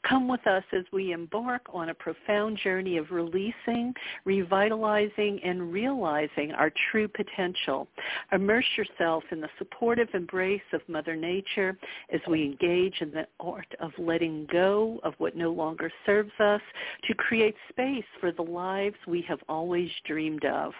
Come 0.09 0.29
with 0.29 0.46
us 0.46 0.64
as 0.72 0.85
we 0.92 1.12
embark 1.12 1.62
on 1.72 1.90
a 1.90 1.94
profound 1.94 2.59
journey 2.62 2.96
of 2.96 3.11
releasing, 3.11 3.94
revitalizing, 4.24 5.40
and 5.44 5.72
realizing 5.72 6.53
our 6.53 6.72
true 6.90 7.09
potential. 7.09 7.88
Immerse 8.33 8.66
yourself 8.77 9.24
in 9.31 9.40
the 9.40 9.48
supportive 9.59 10.09
embrace 10.14 10.62
of 10.72 10.81
Mother 10.88 11.16
Nature 11.16 11.77
as 12.12 12.20
we 12.29 12.42
engage 12.44 13.00
in 13.00 13.11
the 13.11 13.27
art 13.40 13.72
of 13.81 13.90
letting 13.98 14.46
go 14.50 15.00
of 15.03 15.14
what 15.18 15.37
no 15.37 15.50
longer 15.50 15.90
serves 16.07 16.33
us 16.40 16.61
to 17.07 17.14
create 17.14 17.55
space 17.68 18.05
for 18.20 18.33
the 18.33 18.42
lives 18.42 18.96
we 19.07 19.22
have 19.22 19.40
always 19.48 19.90
dreamed 20.07 20.44
of. 20.44 20.72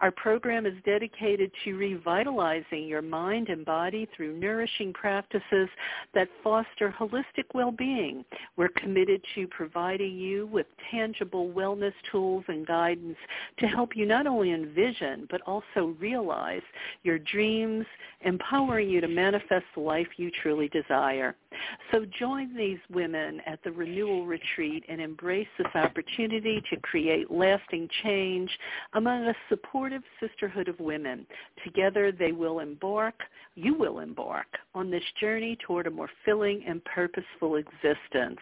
Our 0.00 0.10
program 0.10 0.66
is 0.66 0.74
dedicated 0.84 1.50
to 1.64 1.76
revitalizing 1.76 2.86
your 2.86 3.02
mind 3.02 3.48
and 3.48 3.64
body 3.64 4.08
through 4.16 4.38
nourishing 4.38 4.92
practices 4.92 5.68
that 6.14 6.28
foster 6.42 6.94
holistic 6.98 7.44
well-being. 7.54 8.24
We're 8.56 8.68
committed 8.68 9.22
to 9.34 9.46
providing 9.48 10.16
you 10.16 10.46
with 10.46 10.66
tangible 10.90 11.48
wellness 11.48 11.94
tools 12.10 12.44
and 12.48 12.66
guidance 12.66 13.16
to 13.58 13.66
help 13.66 13.96
you 13.96 14.06
not 14.06 14.26
only 14.26 14.52
envision 14.52 15.26
but 15.30 15.40
also 15.42 15.94
realize 15.98 16.62
your 17.02 17.18
dreams, 17.18 17.86
empowering 18.22 18.88
you 18.88 19.00
to 19.00 19.08
manifest 19.08 19.64
the 19.74 19.80
life 19.80 20.08
you 20.16 20.30
truly 20.42 20.68
desire. 20.68 21.34
So 21.92 22.04
join 22.18 22.54
these 22.56 22.78
women 22.90 23.40
at 23.46 23.62
the 23.64 23.72
Renewal 23.72 24.26
Retreat 24.26 24.84
and 24.88 25.00
embrace 25.00 25.48
this 25.58 25.66
opportunity 25.74 26.62
to 26.70 26.80
create 26.80 27.30
lasting 27.30 27.88
change 28.02 28.50
among 28.94 29.26
a 29.26 29.34
supportive 29.48 30.02
sisterhood 30.20 30.68
of 30.68 30.78
women. 30.80 31.26
Together 31.64 32.12
they 32.12 32.32
will 32.32 32.60
embark, 32.60 33.14
you 33.54 33.74
will 33.74 34.00
embark, 34.00 34.46
on 34.74 34.90
this 34.90 35.02
journey 35.20 35.56
toward 35.66 35.86
a 35.86 35.90
more 35.90 36.10
filling 36.24 36.62
and 36.66 36.84
purposeful 36.84 37.56
existence. 37.56 38.38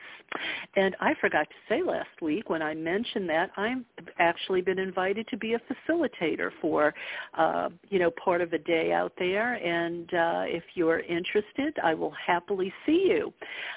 And 0.77 0.97
I 1.01 1.15
forgot 1.21 1.49
to 1.49 1.55
say 1.69 1.83
last 1.83 2.21
week 2.21 2.51
when 2.51 2.63
I 2.63 2.75
mentioned 2.75 3.29
that 3.31 3.51
I've 3.57 3.85
actually 4.19 4.61
been 4.61 4.79
invited 4.79 5.29
to 5.29 5.37
be 5.37 5.55
a 5.55 5.61
facilitator 5.61 6.51
for, 6.61 6.95
uh, 7.39 7.69
you 7.89 7.99
know, 7.99 8.11
part 8.11 8.41
of 8.41 8.53
a 8.53 8.59
day 8.59 8.93
out 8.93 9.13
there. 9.19 9.55
And 9.55 10.13
uh, 10.13 10.45
if 10.47 10.65
you're 10.75 11.01
interested, 11.01 11.77
I 11.83 11.95
will 11.95 12.13
happily 12.27 12.73
see 12.85 13.04
you. 13.05 13.33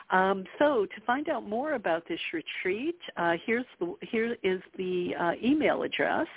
Um, 0.10 0.46
so 0.58 0.86
to 0.86 1.02
find 1.06 1.30
out 1.30 1.48
more 1.48 1.74
about 1.74 2.08
this 2.08 2.20
retreat, 2.34 2.98
uh, 3.18 3.36
here's 3.46 3.66
the, 3.80 3.94
here 4.02 4.36
is 4.44 4.62
the 4.78 5.14
uh, 5.20 5.34
email 5.44 5.84
address. 5.84 6.28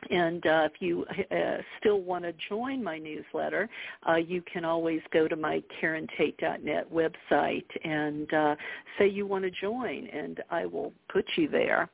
and 0.09 0.45
uh, 0.45 0.67
if 0.73 0.81
you 0.81 1.05
uh, 1.31 1.57
still 1.79 2.01
want 2.01 2.23
to 2.23 2.33
join 2.47 2.83
my 2.83 2.97
newsletter, 2.97 3.69
uh, 4.07 4.15
you 4.15 4.41
can 4.41 4.65
always 4.65 5.01
go 5.11 5.27
to 5.27 5.35
my 5.35 5.61
KarenTate.net 5.81 6.87
website 6.91 7.65
and 7.83 8.33
uh, 8.33 8.55
say 8.97 9.07
you 9.07 9.25
want 9.25 9.43
to 9.43 9.51
join, 9.51 10.07
and 10.07 10.41
I 10.49 10.65
will 10.65 10.93
put 11.11 11.25
you 11.35 11.47
there. 11.47 11.89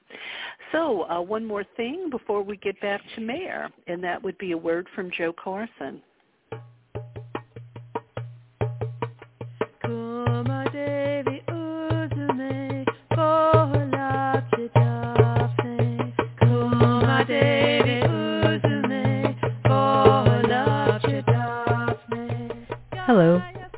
So 0.71 1.03
uh, 1.09 1.21
one 1.21 1.45
more 1.45 1.65
thing 1.75 2.09
before 2.09 2.41
we 2.43 2.57
get 2.57 2.79
back 2.81 3.01
to 3.15 3.21
Mare, 3.21 3.69
and 3.87 4.03
that 4.03 4.21
would 4.21 4.37
be 4.37 4.51
a 4.51 4.57
word 4.57 4.87
from 4.95 5.11
Joe 5.17 5.33
Carson. 5.33 6.01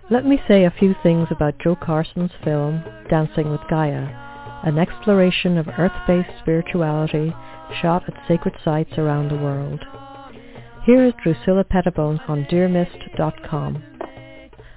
Let 0.09 0.25
me 0.25 0.41
say 0.47 0.63
a 0.63 0.71
few 0.71 0.95
things 1.03 1.27
about 1.31 1.59
Joe 1.59 1.75
Carson's 1.75 2.31
film, 2.41 2.81
Dancing 3.09 3.49
with 3.51 3.59
Gaia, 3.69 4.07
an 4.63 4.77
exploration 4.77 5.57
of 5.57 5.67
earth-based 5.67 6.29
spirituality 6.39 7.35
shot 7.81 8.07
at 8.07 8.25
sacred 8.25 8.55
sites 8.63 8.97
around 8.97 9.27
the 9.27 9.35
world. 9.35 9.83
Here 10.85 11.03
is 11.03 11.13
Drusilla 11.21 11.65
Pettibone 11.65 12.21
on 12.29 12.45
dearmist.com. 12.45 13.83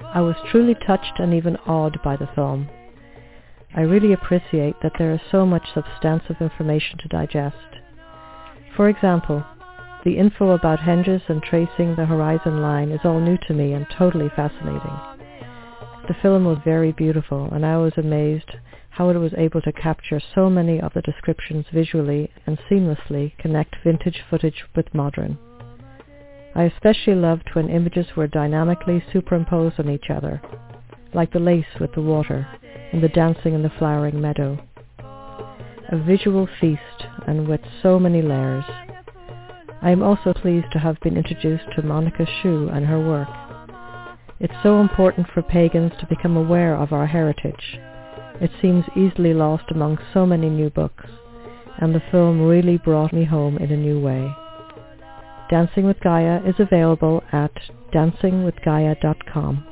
I 0.02 0.20
was 0.20 0.34
truly 0.50 0.74
touched 0.84 1.20
and 1.20 1.32
even 1.32 1.54
awed 1.58 2.02
by 2.02 2.16
the 2.16 2.28
film. 2.34 2.68
I 3.76 3.82
really 3.82 4.12
appreciate 4.12 4.74
that 4.82 4.94
there 4.98 5.12
is 5.12 5.20
so 5.30 5.46
much 5.46 5.62
substantive 5.72 6.40
information 6.40 6.98
to 6.98 7.08
digest. 7.08 7.56
For 8.74 8.88
example, 8.88 9.44
the 10.04 10.18
info 10.18 10.50
about 10.50 10.80
henges 10.80 11.22
and 11.28 11.40
tracing 11.40 11.94
the 11.94 12.06
horizon 12.06 12.60
line 12.60 12.90
is 12.90 13.00
all 13.04 13.20
new 13.20 13.38
to 13.46 13.54
me 13.54 13.74
and 13.74 13.86
totally 13.96 14.30
fascinating. 14.34 15.09
The 16.10 16.16
film 16.22 16.44
was 16.44 16.58
very 16.64 16.90
beautiful 16.90 17.48
and 17.52 17.64
I 17.64 17.76
was 17.76 17.92
amazed 17.96 18.56
how 18.88 19.10
it 19.10 19.16
was 19.16 19.32
able 19.38 19.60
to 19.60 19.70
capture 19.70 20.20
so 20.34 20.50
many 20.50 20.80
of 20.80 20.92
the 20.92 21.02
descriptions 21.02 21.66
visually 21.72 22.32
and 22.48 22.58
seamlessly 22.68 23.38
connect 23.38 23.76
vintage 23.84 24.20
footage 24.28 24.64
with 24.74 24.92
modern. 24.92 25.38
I 26.56 26.64
especially 26.64 27.14
loved 27.14 27.50
when 27.52 27.68
images 27.68 28.16
were 28.16 28.26
dynamically 28.26 29.04
superimposed 29.12 29.78
on 29.78 29.88
each 29.88 30.10
other, 30.10 30.42
like 31.14 31.32
the 31.32 31.38
lace 31.38 31.78
with 31.78 31.92
the 31.92 32.02
water 32.02 32.44
and 32.92 33.00
the 33.00 33.08
dancing 33.08 33.54
in 33.54 33.62
the 33.62 33.70
flowering 33.78 34.20
meadow. 34.20 34.58
A 34.98 35.96
visual 35.96 36.48
feast 36.60 37.06
and 37.28 37.46
with 37.46 37.60
so 37.84 38.00
many 38.00 38.20
layers 38.20 38.64
I 39.80 39.90
am 39.92 40.02
also 40.02 40.32
pleased 40.32 40.72
to 40.72 40.80
have 40.80 40.98
been 41.02 41.16
introduced 41.16 41.64
to 41.76 41.82
Monica 41.82 42.26
Sjöö 42.26 42.76
and 42.76 42.84
her 42.86 42.98
work. 42.98 43.28
It's 44.40 44.54
so 44.62 44.80
important 44.80 45.26
for 45.34 45.42
pagans 45.42 45.92
to 46.00 46.06
become 46.06 46.34
aware 46.34 46.74
of 46.74 46.94
our 46.94 47.06
heritage. 47.06 47.78
It 48.40 48.50
seems 48.62 48.86
easily 48.96 49.34
lost 49.34 49.64
among 49.70 49.98
so 50.14 50.24
many 50.24 50.48
new 50.48 50.70
books, 50.70 51.04
and 51.78 51.94
the 51.94 52.02
film 52.10 52.40
really 52.40 52.78
brought 52.78 53.12
me 53.12 53.24
home 53.24 53.58
in 53.58 53.70
a 53.70 53.76
new 53.76 54.00
way. 54.00 54.34
Dancing 55.50 55.84
with 55.84 56.00
Gaia 56.00 56.40
is 56.46 56.54
available 56.58 57.22
at 57.32 57.52
dancingwithgaia.com. 57.92 59.66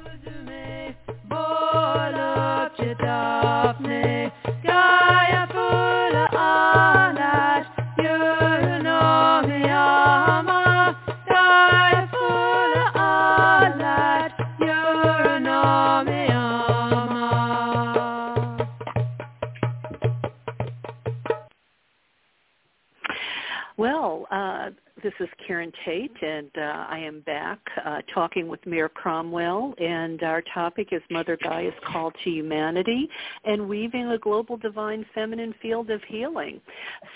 is 25.68 25.74
Karen 25.84 26.08
Tate, 26.10 26.22
and 26.22 26.50
uh, 26.56 26.86
I 26.88 26.98
am 26.98 27.20
back 27.20 27.58
uh, 27.84 27.98
talking 28.12 28.48
with 28.48 28.64
Mare 28.66 28.88
Cromwell, 28.88 29.74
and 29.78 30.22
our 30.22 30.42
topic 30.54 30.88
is 30.92 31.02
Mother 31.10 31.38
Gaia's 31.42 31.74
Call 31.86 32.10
to 32.10 32.30
Humanity 32.30 33.08
and 33.44 33.68
Weaving 33.68 34.08
a 34.08 34.18
Global 34.18 34.56
Divine 34.56 35.04
Feminine 35.14 35.54
Field 35.60 35.90
of 35.90 36.00
Healing. 36.08 36.60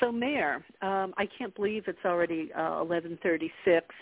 So, 0.00 0.12
Mare, 0.12 0.64
um, 0.82 1.14
I 1.16 1.28
can't 1.38 1.55
believe 1.55 1.84
it's 1.86 2.05
already 2.05 2.50
uh, 2.55 2.82
11.36, 2.84 3.50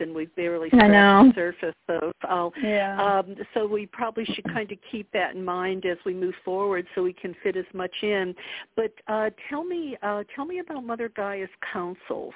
and 0.00 0.14
we've 0.14 0.34
barely 0.36 0.68
scratched 0.68 1.36
the 1.36 1.52
surface. 1.60 1.74
So, 1.86 2.12
uh, 2.28 2.50
yeah. 2.62 3.00
um, 3.02 3.36
so 3.54 3.66
we 3.66 3.86
probably 3.86 4.24
should 4.24 4.44
kind 4.52 4.70
of 4.70 4.78
keep 4.90 5.10
that 5.12 5.34
in 5.34 5.44
mind 5.44 5.84
as 5.86 5.98
we 6.04 6.14
move 6.14 6.34
forward 6.44 6.86
so 6.94 7.02
we 7.02 7.12
can 7.12 7.34
fit 7.42 7.56
as 7.56 7.66
much 7.74 7.94
in. 8.02 8.34
But 8.76 8.92
uh, 9.08 9.30
tell 9.48 9.64
me, 9.64 9.96
uh, 10.02 10.24
tell 10.34 10.44
me 10.44 10.60
about 10.60 10.84
Mother 10.84 11.10
Gaia's 11.14 11.50
councils. 11.72 12.34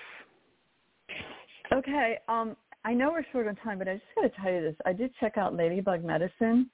Okay. 1.72 2.18
Um, 2.28 2.56
I 2.84 2.92
know 2.92 3.10
we're 3.12 3.24
short 3.32 3.48
on 3.48 3.56
time, 3.56 3.78
but 3.78 3.88
I 3.88 3.94
just 3.94 4.04
got 4.14 4.22
to 4.22 4.42
tell 4.42 4.52
you 4.52 4.60
this. 4.60 4.76
I 4.84 4.92
did 4.92 5.10
check 5.18 5.38
out 5.38 5.54
Ladybug 5.54 6.04
Medicine. 6.04 6.70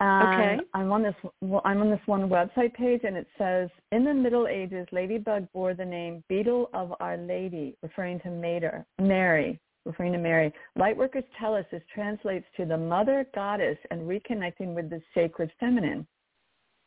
And 0.00 0.56
okay. 0.56 0.64
I'm 0.74 0.90
on 0.92 1.02
this. 1.02 1.14
Well, 1.40 1.62
I'm 1.64 1.80
on 1.80 1.90
this 1.90 2.00
one 2.06 2.28
website 2.28 2.74
page, 2.74 3.02
and 3.04 3.16
it 3.16 3.28
says, 3.38 3.70
"In 3.92 4.04
the 4.04 4.12
Middle 4.12 4.48
Ages, 4.48 4.88
Ladybug 4.90 5.50
bore 5.52 5.72
the 5.74 5.84
name 5.84 6.24
Beetle 6.28 6.68
of 6.74 6.94
Our 6.98 7.16
Lady, 7.16 7.76
referring 7.82 8.18
to 8.20 8.30
Mater, 8.30 8.84
Mary, 9.00 9.60
referring 9.86 10.12
to 10.12 10.18
Mary. 10.18 10.52
Lightworkers 10.76 11.24
tell 11.38 11.54
us 11.54 11.64
this 11.70 11.82
translates 11.94 12.46
to 12.56 12.64
the 12.64 12.76
Mother 12.76 13.26
Goddess 13.34 13.78
and 13.90 14.02
reconnecting 14.02 14.74
with 14.74 14.90
the 14.90 15.00
sacred 15.14 15.50
feminine. 15.60 16.06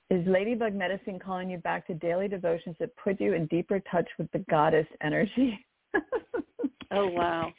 Is 0.09 0.25
Ladybug 0.27 0.73
Medicine 0.73 1.17
calling 1.17 1.49
you 1.49 1.59
back 1.59 1.87
to 1.87 1.93
daily 1.93 2.27
devotions 2.27 2.75
that 2.79 2.95
put 2.97 3.21
you 3.21 3.33
in 3.33 3.45
deeper 3.47 3.79
touch 3.89 4.09
with 4.19 4.29
the 4.31 4.39
Goddess 4.49 4.87
energy?" 5.01 5.57
Oh 6.91 7.07
wow. 7.07 7.53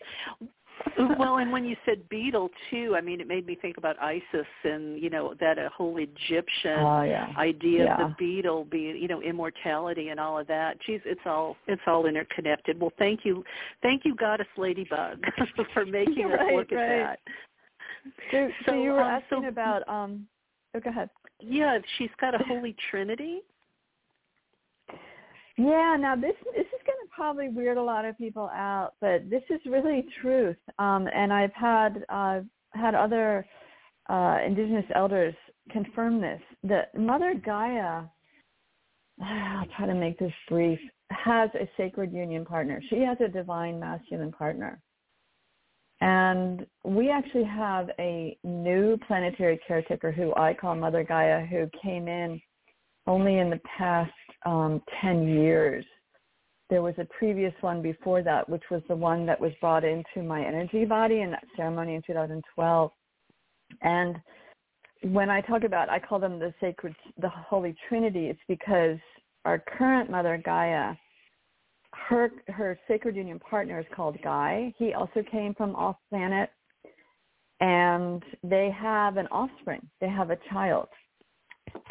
well, 1.18 1.38
and 1.38 1.50
when 1.50 1.64
you 1.64 1.76
said 1.84 2.08
beetle 2.08 2.50
too, 2.70 2.94
I 2.96 3.00
mean, 3.00 3.20
it 3.20 3.26
made 3.26 3.46
me 3.46 3.56
think 3.60 3.78
about 3.78 4.00
Isis 4.00 4.46
and 4.64 5.00
you 5.00 5.10
know 5.10 5.34
that 5.40 5.58
a 5.58 5.68
whole 5.76 5.96
Egyptian 5.98 6.78
oh, 6.78 7.02
yeah. 7.02 7.32
idea 7.36 7.84
yeah. 7.84 8.02
of 8.02 8.10
the 8.10 8.14
beetle 8.18 8.64
being 8.70 8.96
you 8.96 9.08
know 9.08 9.20
immortality 9.20 10.08
and 10.08 10.20
all 10.20 10.38
of 10.38 10.46
that. 10.46 10.80
Geez, 10.86 11.00
it's 11.04 11.20
all 11.26 11.56
it's 11.66 11.82
all 11.86 12.06
interconnected. 12.06 12.80
Well, 12.80 12.92
thank 12.98 13.20
you, 13.24 13.44
thank 13.82 14.04
you, 14.04 14.14
Goddess 14.14 14.46
Ladybug, 14.56 15.22
for 15.74 15.84
making 15.84 16.28
right, 16.28 16.40
us 16.40 16.46
look 16.54 16.70
right. 16.70 17.00
at 17.00 17.06
that. 17.06 17.18
So, 18.30 18.48
so, 18.64 18.72
so 18.72 18.82
you 18.82 18.90
were 18.92 19.02
um, 19.02 19.20
asking 19.22 19.42
so, 19.42 19.48
about. 19.48 19.88
um 19.88 20.26
oh, 20.74 20.80
Go 20.80 20.90
ahead. 20.90 21.10
Yeah, 21.40 21.78
she's 21.96 22.10
got 22.20 22.34
a 22.34 22.38
Holy 22.46 22.76
Trinity. 22.90 23.40
Yeah, 25.58 25.96
now 25.98 26.14
this 26.14 26.36
this 26.54 26.66
is 26.66 26.86
going 26.86 26.98
to 27.02 27.08
probably 27.12 27.48
weird 27.48 27.78
a 27.78 27.82
lot 27.82 28.04
of 28.04 28.16
people 28.16 28.48
out, 28.54 28.92
but 29.00 29.28
this 29.28 29.42
is 29.50 29.60
really 29.66 30.06
truth. 30.22 30.56
Um, 30.78 31.08
and 31.12 31.32
I've 31.32 31.52
had 31.52 32.04
uh, 32.08 32.40
had 32.74 32.94
other 32.94 33.44
uh, 34.08 34.38
indigenous 34.46 34.84
elders 34.94 35.34
confirm 35.70 36.20
this. 36.20 36.40
That 36.62 36.96
Mother 36.96 37.34
Gaia, 37.44 38.04
I'll 39.20 39.66
try 39.76 39.86
to 39.86 39.94
make 39.94 40.16
this 40.20 40.32
brief, 40.48 40.78
has 41.10 41.50
a 41.54 41.68
sacred 41.76 42.12
union 42.12 42.44
partner. 42.44 42.80
She 42.88 43.00
has 43.00 43.18
a 43.20 43.26
divine 43.26 43.80
masculine 43.80 44.30
partner. 44.30 44.80
And 46.00 46.64
we 46.84 47.10
actually 47.10 47.44
have 47.44 47.90
a 47.98 48.38
new 48.44 48.96
planetary 49.08 49.58
caretaker 49.66 50.12
who 50.12 50.32
I 50.36 50.54
call 50.54 50.76
Mother 50.76 51.02
Gaia 51.02 51.44
who 51.44 51.68
came 51.82 52.06
in 52.06 52.40
only 53.08 53.38
in 53.38 53.48
the 53.50 53.60
past 53.76 54.12
um, 54.44 54.82
10 55.00 55.26
years. 55.26 55.84
There 56.70 56.82
was 56.82 56.94
a 56.98 57.06
previous 57.06 57.54
one 57.62 57.80
before 57.80 58.22
that, 58.22 58.46
which 58.48 58.62
was 58.70 58.82
the 58.86 58.94
one 58.94 59.24
that 59.26 59.40
was 59.40 59.50
brought 59.60 59.82
into 59.82 60.22
my 60.22 60.44
energy 60.44 60.84
body 60.84 61.22
in 61.22 61.30
that 61.30 61.44
ceremony 61.56 61.94
in 61.94 62.02
2012. 62.06 62.90
And 63.80 64.16
when 65.02 65.30
I 65.30 65.40
talk 65.40 65.64
about, 65.64 65.88
I 65.88 65.98
call 65.98 66.18
them 66.18 66.38
the 66.38 66.52
sacred, 66.60 66.94
the 67.18 67.30
Holy 67.30 67.74
Trinity, 67.88 68.26
it's 68.26 68.40
because 68.46 68.98
our 69.46 69.58
current 69.78 70.10
mother, 70.10 70.40
Gaia, 70.44 70.94
her, 71.94 72.30
her 72.48 72.78
sacred 72.86 73.16
union 73.16 73.38
partner 73.38 73.80
is 73.80 73.86
called 73.96 74.18
Guy. 74.22 74.74
He 74.78 74.92
also 74.92 75.22
came 75.30 75.54
from 75.54 75.74
off 75.74 75.96
planet 76.10 76.50
and 77.60 78.22
they 78.42 78.70
have 78.78 79.16
an 79.16 79.26
offspring. 79.28 79.88
They 80.02 80.08
have 80.08 80.30
a 80.30 80.38
child 80.52 80.88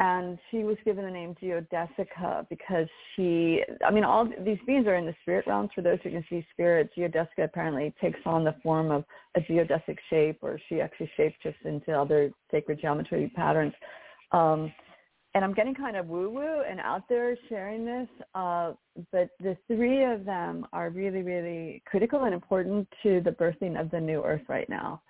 and 0.00 0.38
she 0.50 0.64
was 0.64 0.76
given 0.84 1.04
the 1.04 1.10
name 1.10 1.34
Geodesica 1.42 2.48
because 2.48 2.86
she, 3.14 3.62
I 3.86 3.90
mean, 3.90 4.04
all 4.04 4.28
these 4.44 4.58
beings 4.66 4.86
are 4.86 4.96
in 4.96 5.06
the 5.06 5.14
spirit 5.22 5.46
realms. 5.46 5.70
For 5.74 5.82
those 5.82 5.98
who 6.02 6.10
can 6.10 6.24
see 6.30 6.46
spirit, 6.52 6.90
Geodesica 6.96 7.44
apparently 7.44 7.94
takes 8.00 8.20
on 8.24 8.44
the 8.44 8.54
form 8.62 8.90
of 8.90 9.04
a 9.36 9.40
geodesic 9.40 9.98
shape, 10.10 10.38
or 10.42 10.60
she 10.68 10.80
actually 10.80 11.10
shapes 11.16 11.36
shapeshifts 11.44 11.64
into 11.64 11.92
other 11.92 12.30
sacred 12.50 12.80
geometry 12.80 13.32
patterns. 13.34 13.74
Um, 14.32 14.72
and 15.34 15.44
I'm 15.44 15.54
getting 15.54 15.74
kind 15.74 15.96
of 15.96 16.06
woo-woo 16.06 16.62
and 16.68 16.80
out 16.80 17.08
there 17.08 17.36
sharing 17.48 17.84
this, 17.84 18.08
uh, 18.34 18.72
but 19.12 19.28
the 19.40 19.56
three 19.66 20.04
of 20.04 20.24
them 20.24 20.66
are 20.72 20.90
really, 20.90 21.22
really 21.22 21.82
critical 21.86 22.24
and 22.24 22.34
important 22.34 22.88
to 23.02 23.20
the 23.20 23.30
birthing 23.30 23.80
of 23.80 23.90
the 23.90 24.00
new 24.00 24.24
earth 24.24 24.42
right 24.48 24.68
now. 24.68 25.02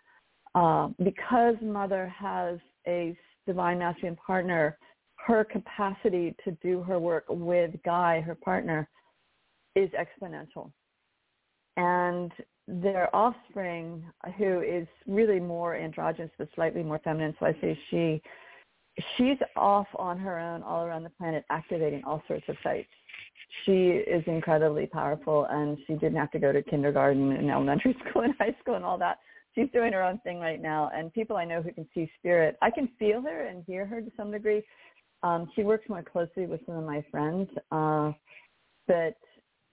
Uh, 0.54 0.88
because 1.04 1.54
Mother 1.62 2.08
has 2.08 2.58
a 2.86 3.16
divine 3.48 3.78
masculine 3.78 4.14
partner, 4.14 4.78
her 5.26 5.42
capacity 5.42 6.36
to 6.44 6.52
do 6.62 6.82
her 6.82 6.98
work 6.98 7.24
with 7.28 7.70
Guy, 7.82 8.20
her 8.20 8.34
partner, 8.34 8.88
is 9.74 9.88
exponential. 9.90 10.70
And 11.78 12.30
their 12.68 13.14
offspring, 13.16 14.04
who 14.36 14.60
is 14.60 14.86
really 15.06 15.40
more 15.40 15.76
androgynous 15.76 16.30
but 16.36 16.48
slightly 16.54 16.82
more 16.82 17.00
feminine, 17.02 17.34
so 17.40 17.46
I 17.46 17.52
say 17.60 17.78
she, 17.90 18.20
she's 19.16 19.38
off 19.56 19.86
on 19.94 20.18
her 20.18 20.38
own 20.38 20.62
all 20.62 20.84
around 20.84 21.04
the 21.04 21.10
planet 21.10 21.44
activating 21.48 22.02
all 22.04 22.22
sorts 22.28 22.44
of 22.48 22.56
sites. 22.62 22.90
She 23.64 23.88
is 23.88 24.22
incredibly 24.26 24.86
powerful 24.86 25.46
and 25.50 25.78
she 25.86 25.94
didn't 25.94 26.16
have 26.16 26.30
to 26.32 26.38
go 26.38 26.52
to 26.52 26.62
kindergarten 26.62 27.32
and 27.32 27.50
elementary 27.50 27.96
school 28.08 28.22
and 28.22 28.34
high 28.38 28.54
school 28.60 28.74
and 28.74 28.84
all 28.84 28.98
that 28.98 29.18
she's 29.58 29.70
doing 29.72 29.92
her 29.92 30.02
own 30.02 30.18
thing 30.18 30.38
right 30.38 30.62
now. 30.62 30.90
And 30.94 31.12
people 31.12 31.36
I 31.36 31.44
know 31.44 31.62
who 31.62 31.72
can 31.72 31.86
see 31.94 32.10
spirit, 32.18 32.56
I 32.62 32.70
can 32.70 32.88
feel 32.98 33.20
her 33.22 33.46
and 33.46 33.64
hear 33.66 33.84
her 33.86 34.00
to 34.00 34.10
some 34.16 34.30
degree. 34.30 34.62
Um, 35.22 35.50
she 35.56 35.64
works 35.64 35.88
more 35.88 36.02
closely 36.02 36.46
with 36.46 36.60
some 36.64 36.76
of 36.76 36.84
my 36.84 37.04
friends, 37.10 37.48
uh, 37.72 38.12
but 38.86 39.16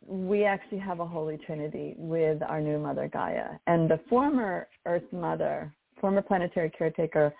we 0.08 0.44
actually 0.44 0.80
have 0.80 1.00
a 1.00 1.06
holy 1.06 1.38
trinity 1.38 1.94
with 1.98 2.42
our 2.42 2.60
new 2.60 2.80
mother 2.80 3.08
Gaia. 3.12 3.50
And 3.68 3.90
the 3.90 4.00
former 4.10 4.68
Earth 4.86 5.04
Mother, 5.12 5.72
former 6.02 6.22
planetary 6.24 6.72
caretaker, 6.72 7.34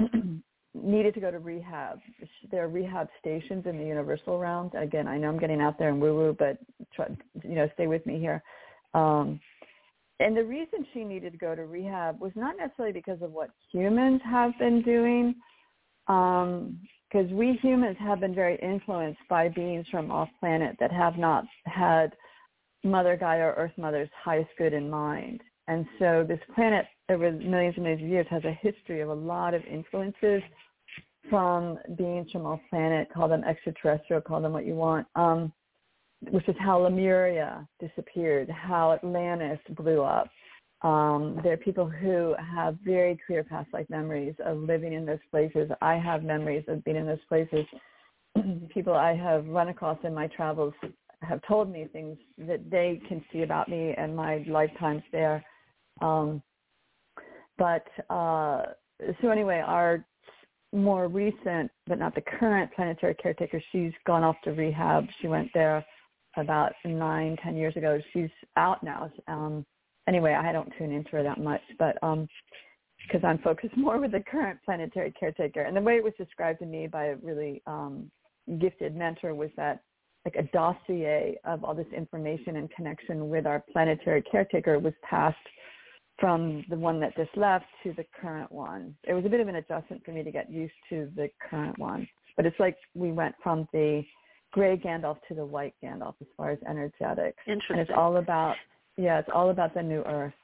needed 0.74 1.12
to 1.12 1.20
go 1.20 1.30
to 1.30 1.38
rehab. 1.38 2.00
There 2.50 2.64
are 2.64 2.68
rehab 2.68 3.08
stations 3.20 3.66
in 3.66 3.76
the 3.78 3.84
universal 3.84 4.38
realm. 4.38 4.70
Again, 4.74 5.06
I 5.06 5.18
know 5.18 5.28
I'm 5.28 5.38
getting 5.38 5.60
out 5.60 5.78
there 5.78 5.90
and 5.90 6.00
woo-woo, 6.00 6.34
but 6.38 6.56
try, 6.94 7.06
you 7.44 7.54
know, 7.54 7.68
stay 7.74 7.86
with 7.86 8.04
me 8.06 8.18
here. 8.18 8.42
Um, 8.94 9.40
and 10.22 10.36
the 10.36 10.44
reason 10.44 10.86
she 10.92 11.04
needed 11.04 11.32
to 11.32 11.38
go 11.38 11.54
to 11.54 11.66
rehab 11.66 12.20
was 12.20 12.32
not 12.34 12.56
necessarily 12.56 12.92
because 12.92 13.20
of 13.22 13.32
what 13.32 13.50
humans 13.72 14.20
have 14.24 14.52
been 14.58 14.82
doing, 14.82 15.34
because 16.06 17.30
um, 17.30 17.36
we 17.36 17.58
humans 17.62 17.96
have 18.00 18.20
been 18.20 18.34
very 18.34 18.58
influenced 18.60 19.20
by 19.28 19.48
beings 19.48 19.86
from 19.90 20.10
off 20.10 20.28
planet 20.40 20.76
that 20.80 20.92
have 20.92 21.18
not 21.18 21.44
had 21.66 22.12
Mother 22.84 23.16
Gaia 23.16 23.46
or 23.46 23.54
Earth 23.54 23.72
Mother's 23.76 24.10
highest 24.24 24.50
good 24.58 24.72
in 24.72 24.88
mind. 24.88 25.40
And 25.68 25.86
so 25.98 26.24
this 26.26 26.40
planet 26.54 26.86
over 27.08 27.30
millions 27.30 27.74
and 27.76 27.84
millions 27.84 28.02
of 28.02 28.08
years 28.08 28.26
has 28.30 28.44
a 28.44 28.58
history 28.60 29.00
of 29.00 29.08
a 29.08 29.14
lot 29.14 29.54
of 29.54 29.64
influences 29.64 30.42
from 31.30 31.78
beings 31.96 32.30
from 32.32 32.46
off 32.46 32.60
planet, 32.68 33.08
call 33.14 33.28
them 33.28 33.44
extraterrestrial, 33.44 34.20
call 34.20 34.40
them 34.40 34.52
what 34.52 34.66
you 34.66 34.74
want. 34.74 35.06
Um, 35.14 35.52
which 36.30 36.48
is 36.48 36.56
how 36.58 36.78
Lemuria 36.78 37.66
disappeared, 37.80 38.48
how 38.48 38.92
Atlantis 38.92 39.58
blew 39.70 40.02
up. 40.02 40.28
Um, 40.82 41.40
there 41.42 41.52
are 41.52 41.58
people 41.58 41.88
who 41.88 42.34
have 42.54 42.76
very 42.84 43.18
clear 43.26 43.44
past 43.44 43.72
life 43.72 43.86
memories 43.88 44.34
of 44.44 44.58
living 44.58 44.92
in 44.92 45.04
those 45.04 45.20
places. 45.30 45.70
I 45.80 45.94
have 45.94 46.24
memories 46.24 46.64
of 46.68 46.82
being 46.84 46.96
in 46.96 47.06
those 47.06 47.24
places. 47.28 47.64
people 48.74 48.94
I 48.94 49.14
have 49.14 49.46
run 49.46 49.68
across 49.68 49.98
in 50.02 50.14
my 50.14 50.26
travels 50.28 50.74
have 51.22 51.40
told 51.46 51.70
me 51.70 51.86
things 51.92 52.18
that 52.36 52.68
they 52.68 53.00
can 53.08 53.24
see 53.32 53.42
about 53.42 53.68
me 53.68 53.94
and 53.96 54.14
my 54.14 54.44
lifetimes 54.48 55.02
there. 55.12 55.44
Um, 56.00 56.42
but 57.58 57.86
uh, 58.10 58.62
so 59.20 59.28
anyway, 59.30 59.62
our 59.64 60.04
more 60.72 61.06
recent, 61.06 61.70
but 61.86 61.98
not 61.98 62.14
the 62.14 62.22
current 62.22 62.72
planetary 62.74 63.14
caretaker, 63.14 63.62
she's 63.70 63.92
gone 64.04 64.24
off 64.24 64.36
to 64.44 64.50
rehab. 64.50 65.06
She 65.20 65.28
went 65.28 65.48
there 65.54 65.84
about 66.36 66.72
nine, 66.84 67.36
ten 67.42 67.56
years 67.56 67.76
ago. 67.76 68.00
She's 68.12 68.30
out 68.56 68.82
now. 68.82 69.10
Um, 69.28 69.64
anyway, 70.08 70.34
I 70.34 70.52
don't 70.52 70.72
tune 70.78 70.92
into 70.92 71.10
her 71.10 71.22
that 71.22 71.38
much, 71.38 71.62
but 71.78 72.02
um, 72.02 72.28
because 73.06 73.24
I'm 73.24 73.38
focused 73.38 73.76
more 73.76 73.98
with 73.98 74.12
the 74.12 74.20
current 74.20 74.58
planetary 74.64 75.12
caretaker. 75.18 75.62
And 75.62 75.76
the 75.76 75.80
way 75.80 75.96
it 75.96 76.04
was 76.04 76.14
described 76.18 76.60
to 76.60 76.66
me 76.66 76.86
by 76.86 77.06
a 77.06 77.16
really 77.16 77.62
um, 77.66 78.10
gifted 78.58 78.96
mentor 78.96 79.34
was 79.34 79.50
that 79.56 79.82
like 80.24 80.36
a 80.36 80.44
dossier 80.52 81.36
of 81.44 81.64
all 81.64 81.74
this 81.74 81.86
information 81.96 82.56
and 82.56 82.70
connection 82.70 83.28
with 83.28 83.44
our 83.44 83.64
planetary 83.72 84.22
caretaker 84.22 84.78
was 84.78 84.92
passed 85.02 85.36
from 86.18 86.64
the 86.68 86.76
one 86.76 87.00
that 87.00 87.16
just 87.16 87.36
left 87.36 87.64
to 87.82 87.92
the 87.94 88.04
current 88.20 88.50
one. 88.52 88.94
It 89.02 89.14
was 89.14 89.24
a 89.24 89.28
bit 89.28 89.40
of 89.40 89.48
an 89.48 89.56
adjustment 89.56 90.04
for 90.04 90.12
me 90.12 90.22
to 90.22 90.30
get 90.30 90.50
used 90.50 90.74
to 90.90 91.10
the 91.16 91.28
current 91.50 91.76
one. 91.78 92.06
But 92.36 92.46
it's 92.46 92.58
like 92.60 92.76
we 92.94 93.10
went 93.10 93.34
from 93.42 93.66
the 93.72 94.04
gray 94.52 94.76
Gandalf 94.76 95.16
to 95.28 95.34
the 95.34 95.44
white 95.44 95.74
Gandalf 95.82 96.14
as 96.20 96.28
far 96.36 96.50
as 96.50 96.58
energetics. 96.68 97.38
Interesting. 97.46 97.78
And 97.78 97.80
it's 97.80 97.90
all 97.96 98.18
about 98.18 98.54
yeah, 98.96 99.18
it's 99.18 99.28
all 99.34 99.50
about 99.50 99.74
the 99.74 99.82
new 99.82 100.02
earth. 100.02 100.34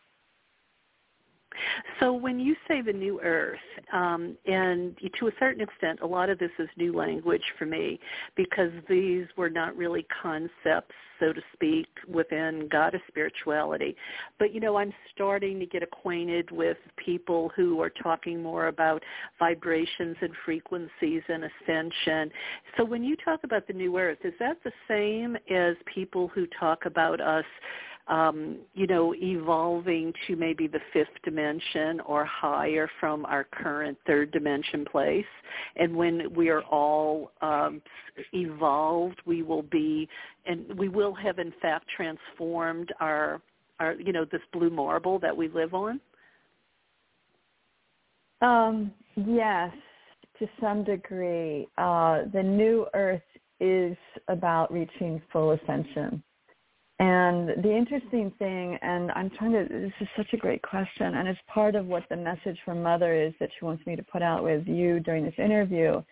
So 2.00 2.12
when 2.12 2.38
you 2.38 2.54
say 2.66 2.82
the 2.82 2.92
new 2.92 3.20
earth, 3.22 3.58
um, 3.92 4.36
and 4.46 4.96
to 5.18 5.28
a 5.28 5.32
certain 5.38 5.60
extent, 5.60 6.00
a 6.02 6.06
lot 6.06 6.30
of 6.30 6.38
this 6.38 6.50
is 6.58 6.68
new 6.76 6.94
language 6.94 7.42
for 7.58 7.66
me 7.66 7.98
because 8.36 8.70
these 8.88 9.26
were 9.36 9.50
not 9.50 9.76
really 9.76 10.06
concepts, 10.22 10.94
so 11.18 11.32
to 11.32 11.40
speak, 11.52 11.88
within 12.08 12.68
goddess 12.70 13.00
spirituality. 13.08 13.96
But, 14.38 14.54
you 14.54 14.60
know, 14.60 14.76
I'm 14.76 14.92
starting 15.14 15.58
to 15.58 15.66
get 15.66 15.82
acquainted 15.82 16.50
with 16.50 16.76
people 16.96 17.50
who 17.56 17.80
are 17.80 17.90
talking 17.90 18.42
more 18.42 18.68
about 18.68 19.02
vibrations 19.38 20.16
and 20.20 20.32
frequencies 20.44 21.22
and 21.28 21.44
ascension. 21.44 22.30
So 22.76 22.84
when 22.84 23.02
you 23.02 23.16
talk 23.16 23.40
about 23.42 23.66
the 23.66 23.72
new 23.72 23.98
earth, 23.98 24.18
is 24.22 24.34
that 24.38 24.58
the 24.62 24.72
same 24.86 25.36
as 25.52 25.74
people 25.92 26.28
who 26.28 26.46
talk 26.58 26.86
about 26.86 27.20
us 27.20 27.44
um, 28.08 28.56
you 28.74 28.86
know, 28.86 29.14
evolving 29.14 30.12
to 30.26 30.36
maybe 30.36 30.66
the 30.66 30.80
fifth 30.92 31.08
dimension 31.24 32.00
or 32.00 32.24
higher 32.24 32.88
from 32.98 33.26
our 33.26 33.44
current 33.44 33.98
third 34.06 34.30
dimension 34.30 34.84
place. 34.84 35.26
And 35.76 35.94
when 35.94 36.34
we 36.34 36.48
are 36.48 36.62
all 36.62 37.32
um, 37.42 37.82
evolved, 38.32 39.20
we 39.26 39.42
will 39.42 39.62
be, 39.62 40.08
and 40.46 40.66
we 40.78 40.88
will 40.88 41.14
have 41.14 41.38
in 41.38 41.52
fact 41.60 41.86
transformed 41.94 42.92
our, 43.00 43.42
our, 43.78 43.94
you 43.94 44.12
know, 44.12 44.24
this 44.24 44.40
blue 44.52 44.70
marble 44.70 45.18
that 45.18 45.36
we 45.36 45.48
live 45.48 45.74
on. 45.74 46.00
Um, 48.40 48.92
yes, 49.16 49.72
to 50.38 50.48
some 50.60 50.84
degree. 50.84 51.66
Uh, 51.76 52.22
the 52.32 52.42
new 52.42 52.86
earth 52.94 53.20
is 53.60 53.96
about 54.28 54.72
reaching 54.72 55.20
full 55.32 55.50
ascension. 55.50 56.22
And 57.00 57.50
the 57.62 57.76
interesting 57.76 58.32
thing, 58.40 58.76
and 58.82 59.12
I'm 59.12 59.30
trying 59.30 59.52
to, 59.52 59.66
this 59.70 59.92
is 60.00 60.08
such 60.16 60.32
a 60.32 60.36
great 60.36 60.62
question, 60.62 61.14
and 61.14 61.28
it's 61.28 61.38
part 61.46 61.76
of 61.76 61.86
what 61.86 62.02
the 62.10 62.16
message 62.16 62.58
from 62.64 62.82
Mother 62.82 63.14
is 63.14 63.32
that 63.38 63.50
she 63.56 63.64
wants 63.64 63.86
me 63.86 63.94
to 63.94 64.02
put 64.02 64.20
out 64.20 64.42
with 64.42 64.66
you 64.66 64.98
during 64.98 65.24
this 65.24 65.38
interview, 65.38 66.02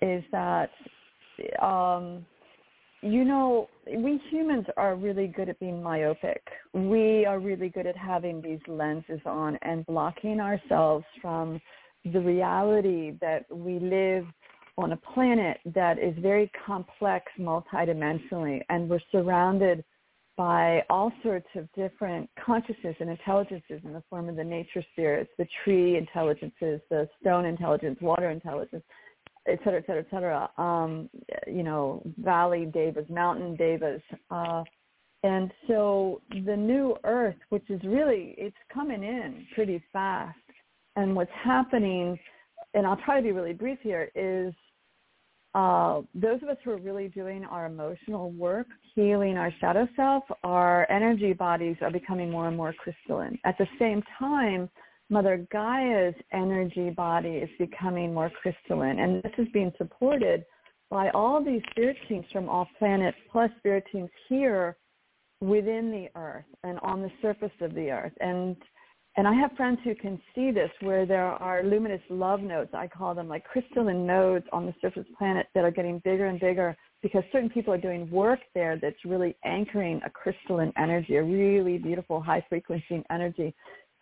is 0.00 0.22
that, 0.30 0.70
um, 1.60 2.24
you 3.02 3.24
know, 3.24 3.68
we 3.86 4.20
humans 4.30 4.66
are 4.76 4.94
really 4.94 5.26
good 5.26 5.48
at 5.48 5.58
being 5.58 5.82
myopic. 5.82 6.42
We 6.74 7.26
are 7.26 7.40
really 7.40 7.68
good 7.68 7.86
at 7.86 7.96
having 7.96 8.40
these 8.40 8.60
lenses 8.68 9.20
on 9.26 9.58
and 9.62 9.84
blocking 9.86 10.38
ourselves 10.38 11.04
from 11.20 11.60
the 12.04 12.20
reality 12.20 13.14
that 13.20 13.46
we 13.50 13.80
live 13.80 14.26
on 14.78 14.92
a 14.92 14.96
planet 14.96 15.58
that 15.74 15.98
is 15.98 16.14
very 16.18 16.50
complex 16.64 17.26
multidimensionally, 17.38 18.62
and 18.68 18.88
we're 18.88 19.00
surrounded 19.10 19.82
by 20.40 20.82
all 20.88 21.12
sorts 21.22 21.48
of 21.54 21.70
different 21.74 22.26
consciousness 22.42 22.96
and 22.98 23.10
intelligences 23.10 23.78
in 23.84 23.92
the 23.92 24.02
form 24.08 24.26
of 24.26 24.36
the 24.36 24.42
nature 24.42 24.82
spirits, 24.90 25.30
the 25.36 25.46
tree 25.62 25.98
intelligences, 25.98 26.80
the 26.88 27.06
stone 27.20 27.44
intelligence, 27.44 27.98
water 28.00 28.30
intelligence, 28.30 28.82
et 29.46 29.58
cetera, 29.62 29.80
et 29.80 29.86
cetera, 29.86 30.00
et 30.00 30.06
cetera. 30.10 30.50
Um, 30.56 31.10
you 31.46 31.62
know, 31.62 32.02
valley 32.16 32.64
devas, 32.64 33.04
mountain 33.10 33.54
devas. 33.54 34.00
Uh, 34.30 34.64
and 35.24 35.52
so 35.68 36.22
the 36.46 36.56
new 36.56 36.96
earth, 37.04 37.36
which 37.50 37.68
is 37.68 37.82
really, 37.84 38.34
it's 38.38 38.56
coming 38.72 39.02
in 39.02 39.46
pretty 39.54 39.82
fast. 39.92 40.38
And 40.96 41.14
what's 41.14 41.30
happening, 41.44 42.18
and 42.72 42.86
I'll 42.86 42.96
try 43.04 43.18
to 43.18 43.22
be 43.22 43.32
really 43.32 43.52
brief 43.52 43.78
here, 43.82 44.10
is 44.14 44.54
uh, 45.54 46.02
those 46.14 46.42
of 46.42 46.48
us 46.48 46.56
who 46.64 46.70
are 46.70 46.78
really 46.78 47.08
doing 47.08 47.44
our 47.44 47.66
emotional 47.66 48.30
work, 48.32 48.66
healing 48.94 49.36
our 49.36 49.52
shadow 49.60 49.88
self, 49.96 50.22
our 50.44 50.90
energy 50.90 51.32
bodies 51.32 51.76
are 51.80 51.90
becoming 51.90 52.30
more 52.30 52.46
and 52.46 52.56
more 52.56 52.72
crystalline. 52.72 53.38
At 53.44 53.58
the 53.58 53.66
same 53.78 54.02
time, 54.18 54.70
Mother 55.08 55.44
Gaia's 55.50 56.14
energy 56.32 56.90
body 56.90 57.30
is 57.30 57.50
becoming 57.58 58.14
more 58.14 58.30
crystalline. 58.42 59.00
And 59.00 59.22
this 59.24 59.32
is 59.38 59.48
being 59.52 59.72
supported 59.76 60.44
by 60.88 61.10
all 61.10 61.44
these 61.44 61.62
spirit 61.70 61.96
teams 62.08 62.26
from 62.32 62.48
off 62.48 62.68
planet 62.78 63.14
plus 63.30 63.50
spirit 63.58 63.84
teams 63.90 64.10
here 64.28 64.76
within 65.40 65.90
the 65.90 66.08
earth 66.18 66.44
and 66.62 66.78
on 66.80 67.02
the 67.02 67.10
surface 67.20 67.50
of 67.60 67.74
the 67.74 67.90
earth. 67.90 68.12
And 68.20 68.56
and 69.16 69.26
I 69.26 69.34
have 69.34 69.52
friends 69.56 69.78
who 69.82 69.94
can 69.94 70.20
see 70.34 70.50
this 70.52 70.70
where 70.80 71.04
there 71.04 71.24
are 71.24 71.64
luminous 71.64 72.00
love 72.10 72.40
nodes, 72.40 72.70
I 72.72 72.86
call 72.86 73.14
them 73.14 73.28
like 73.28 73.44
crystalline 73.44 74.06
nodes 74.06 74.46
on 74.52 74.66
the 74.66 74.74
surface 74.80 75.06
planet 75.18 75.48
that 75.54 75.64
are 75.64 75.70
getting 75.70 75.98
bigger 76.04 76.26
and 76.26 76.38
bigger 76.38 76.76
because 77.02 77.24
certain 77.32 77.50
people 77.50 77.74
are 77.74 77.78
doing 77.78 78.08
work 78.10 78.38
there 78.54 78.78
that's 78.80 79.04
really 79.04 79.36
anchoring 79.44 80.00
a 80.06 80.10
crystalline 80.10 80.72
energy, 80.78 81.16
a 81.16 81.22
really 81.22 81.78
beautiful 81.78 82.20
high 82.20 82.44
frequency 82.48 83.02
energy. 83.10 83.54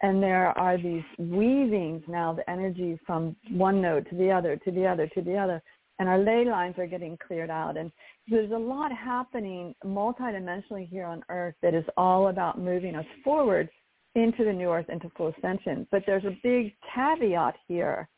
And 0.02 0.22
there 0.22 0.56
are 0.58 0.76
these 0.76 1.02
weavings 1.18 2.02
now, 2.06 2.34
the 2.34 2.48
energy 2.48 2.98
from 3.06 3.34
one 3.50 3.80
node 3.80 4.08
to 4.10 4.16
the 4.16 4.30
other, 4.30 4.56
to 4.56 4.70
the 4.70 4.86
other, 4.86 5.08
to 5.08 5.22
the 5.22 5.36
other. 5.36 5.62
And 5.98 6.08
our 6.08 6.18
ley 6.18 6.44
lines 6.44 6.76
are 6.78 6.86
getting 6.86 7.16
cleared 7.26 7.50
out. 7.50 7.76
And 7.76 7.90
there's 8.28 8.52
a 8.52 8.58
lot 8.58 8.92
happening 8.92 9.74
multidimensionally 9.84 10.88
here 10.88 11.06
on 11.06 11.24
Earth 11.30 11.54
that 11.62 11.74
is 11.74 11.84
all 11.96 12.28
about 12.28 12.60
moving 12.60 12.94
us 12.94 13.06
forward 13.24 13.68
into 14.14 14.44
the 14.44 14.52
new 14.52 14.70
earth, 14.70 14.88
into 14.88 15.10
full 15.16 15.32
ascension. 15.38 15.86
But 15.90 16.02
there's 16.06 16.24
a 16.24 16.36
big 16.42 16.74
caveat 16.94 17.56
here, 17.66 18.08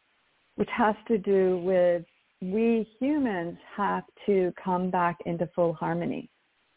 which 0.56 0.68
has 0.76 0.94
to 1.08 1.18
do 1.18 1.58
with 1.58 2.04
we 2.42 2.88
humans 2.98 3.58
have 3.76 4.04
to 4.26 4.52
come 4.62 4.90
back 4.90 5.18
into 5.26 5.46
full 5.54 5.74
harmony 5.74 6.30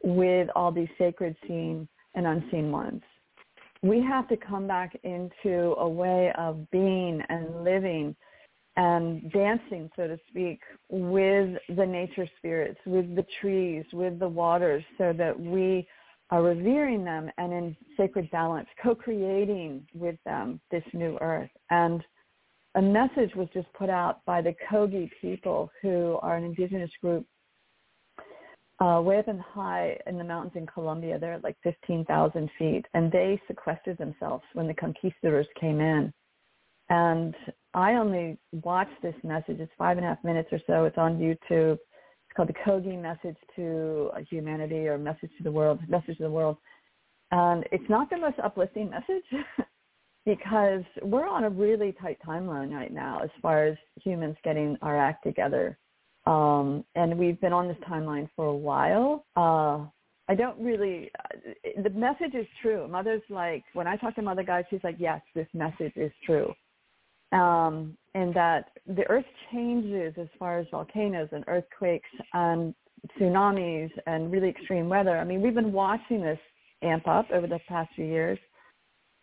with 0.04 0.50
all 0.56 0.72
these 0.72 0.90
sacred 0.98 1.36
seen 1.48 1.88
and 2.16 2.28
unseen 2.28 2.72
ones. 2.72 3.02
We 3.82 4.02
have 4.02 4.28
to 4.30 4.38
come 4.38 4.68
back 4.68 4.98
into 5.04 5.76
a 5.78 5.88
way 5.88 6.32
of 6.38 6.70
being 6.72 7.22
and 7.30 7.64
living 7.64 8.16
and 8.76 9.32
dancing, 9.32 9.90
so 9.96 10.08
to 10.08 10.18
speak, 10.30 10.60
with 10.90 11.58
the 11.76 11.86
nature 11.86 12.28
spirits, 12.38 12.80
with 12.86 13.16
the 13.16 13.26
trees, 13.40 13.86
with 13.94 14.20
the 14.20 14.28
waters, 14.28 14.84
so 14.98 15.14
that 15.14 15.38
we 15.40 15.88
are 16.30 16.44
revering 16.44 17.04
them 17.04 17.30
and 17.38 17.54
in 17.54 17.78
sacred 17.98 18.30
balance, 18.32 18.68
co-creating 18.82 19.86
with 19.94 20.16
them 20.26 20.60
this 20.72 20.84
new 20.94 21.18
earth. 21.22 21.50
And 21.70 22.04
a 22.76 22.82
message 22.82 23.36
was 23.36 23.48
just 23.54 23.72
put 23.74 23.90
out 23.90 24.26
by 24.26 24.42
the 24.42 24.56
Kogi 24.70 25.10
people 25.22 25.70
who 25.82 26.18
are 26.22 26.36
an 26.36 26.44
indigenous 26.44 26.90
group 27.02 27.26
uh, 28.80 29.00
way 29.02 29.20
up 29.20 29.28
in 29.28 29.38
high 29.38 29.98
in 30.08 30.18
the 30.18 30.24
mountains 30.24 30.54
in 30.56 30.66
Colombia. 30.66 31.20
They're 31.20 31.34
at 31.34 31.44
like 31.44 31.58
15,000 31.64 32.50
feet. 32.58 32.86
And 32.94 33.12
they 33.12 33.40
sequestered 33.48 33.98
themselves 33.98 34.44
when 34.54 34.68
the 34.68 34.74
conquistadors 34.74 35.48
came 35.60 35.80
in. 35.80 36.12
And 36.90 37.36
I 37.74 37.94
only 37.94 38.38
watched 38.52 39.02
this 39.02 39.16
message. 39.24 39.60
It's 39.60 39.72
five 39.78 39.98
and 39.98 40.06
a 40.06 40.10
half 40.10 40.24
minutes 40.24 40.50
or 40.52 40.60
so. 40.68 40.86
It's 40.86 40.98
on 40.98 41.18
YouTube 41.18 41.78
called 42.36 42.50
the 42.50 42.54
Kogi 42.54 43.00
Message 43.02 43.38
to 43.56 44.10
Humanity 44.30 44.88
or 44.88 44.98
Message 44.98 45.32
to 45.38 45.44
the 45.44 45.52
World, 45.52 45.80
Message 45.88 46.18
to 46.18 46.24
the 46.24 46.32
World. 46.32 46.58
And 47.32 47.64
it's 47.72 47.90
not 47.90 48.10
the 48.10 48.18
most 48.18 48.38
uplifting 48.44 48.90
message 48.90 49.24
because 50.26 50.84
we're 51.02 51.28
on 51.28 51.44
a 51.44 51.50
really 51.50 51.96
tight 52.02 52.18
timeline 52.26 52.72
right 52.72 52.94
now 52.94 53.20
as 53.24 53.30
far 53.42 53.66
as 53.66 53.78
humans 54.04 54.38
getting 54.44 54.78
our 54.82 54.98
act 54.98 55.24
together. 55.24 55.78
Um, 56.26 56.86
and 56.96 57.18
we've 57.18 57.40
been 57.42 57.54
on 57.54 57.68
this 57.68 57.78
timeline 57.90 58.30
for 58.36 58.46
a 58.46 58.56
while. 58.56 59.26
Uh, 59.36 59.86
I 60.30 60.36
don't 60.36 60.58
really. 60.60 61.12
The 61.84 61.90
message 61.90 62.34
is 62.34 62.48
true. 62.62 62.88
Mother's 62.88 63.22
like 63.30 63.64
when 63.74 63.88
I 63.88 63.98
talk 63.98 64.16
to 64.16 64.22
Mother 64.22 64.44
Gaia, 64.44 64.64
she's 64.70 64.84
like, 64.84 64.96
yes, 64.98 65.22
this 65.36 65.48
message 65.54 65.94
is 65.98 66.12
true, 66.26 66.54
um, 67.34 67.98
and 68.14 68.34
that 68.36 68.70
the 68.88 69.04
Earth 69.10 69.26
changes 69.52 70.14
as 70.18 70.28
far 70.38 70.60
as 70.60 70.68
volcanoes 70.72 71.30
and 71.32 71.44
earthquakes 71.48 72.10
and 72.34 72.74
tsunamis 73.20 73.90
and 74.06 74.32
really 74.32 74.50
extreme 74.50 74.88
weather. 74.88 75.18
I 75.18 75.24
mean, 75.24 75.42
we've 75.42 75.56
been 75.56 75.74
watching 75.74 76.22
this 76.22 76.40
amp 76.84 77.08
up 77.08 77.30
over 77.32 77.48
the 77.48 77.60
past 77.68 77.90
few 77.96 78.06
years, 78.06 78.40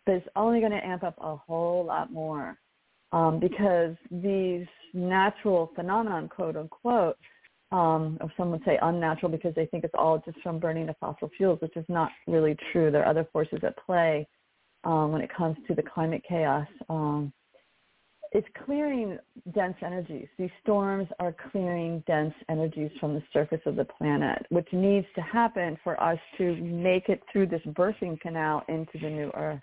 but 0.05 0.15
it's 0.15 0.27
only 0.35 0.59
going 0.59 0.73
to 0.73 0.85
amp 0.85 1.03
up 1.03 1.15
a 1.19 1.35
whole 1.35 1.85
lot 1.85 2.11
more 2.11 2.57
um, 3.13 3.39
because 3.39 3.95
these 4.11 4.67
natural 4.93 5.71
phenomenon, 5.75 6.27
quote 6.27 6.57
unquote, 6.57 7.17
um, 7.71 8.17
or 8.19 8.31
some 8.35 8.51
would 8.51 8.63
say 8.65 8.77
unnatural 8.81 9.31
because 9.31 9.55
they 9.55 9.65
think 9.67 9.85
it's 9.85 9.93
all 9.97 10.21
just 10.25 10.37
from 10.41 10.59
burning 10.59 10.85
the 10.85 10.95
fossil 10.99 11.29
fuels, 11.37 11.61
which 11.61 11.77
is 11.77 11.85
not 11.87 12.11
really 12.27 12.57
true. 12.71 12.91
There 12.91 13.03
are 13.03 13.09
other 13.09 13.27
forces 13.31 13.59
at 13.63 13.77
play 13.85 14.27
um, 14.83 15.13
when 15.13 15.21
it 15.21 15.29
comes 15.35 15.55
to 15.67 15.75
the 15.75 15.83
climate 15.83 16.23
chaos. 16.27 16.67
Um, 16.89 17.31
it's 18.33 18.47
clearing 18.65 19.17
dense 19.53 19.75
energies. 19.85 20.27
These 20.37 20.51
storms 20.63 21.07
are 21.19 21.35
clearing 21.51 22.01
dense 22.07 22.33
energies 22.47 22.91
from 22.99 23.13
the 23.13 23.23
surface 23.33 23.59
of 23.65 23.75
the 23.75 23.83
planet, 23.83 24.45
which 24.49 24.67
needs 24.71 25.05
to 25.15 25.21
happen 25.21 25.77
for 25.83 26.01
us 26.01 26.19
to 26.37 26.55
make 26.55 27.09
it 27.09 27.21
through 27.31 27.47
this 27.47 27.61
birthing 27.67 28.19
canal 28.21 28.63
into 28.69 28.97
the 29.01 29.09
new 29.09 29.31
Earth. 29.35 29.61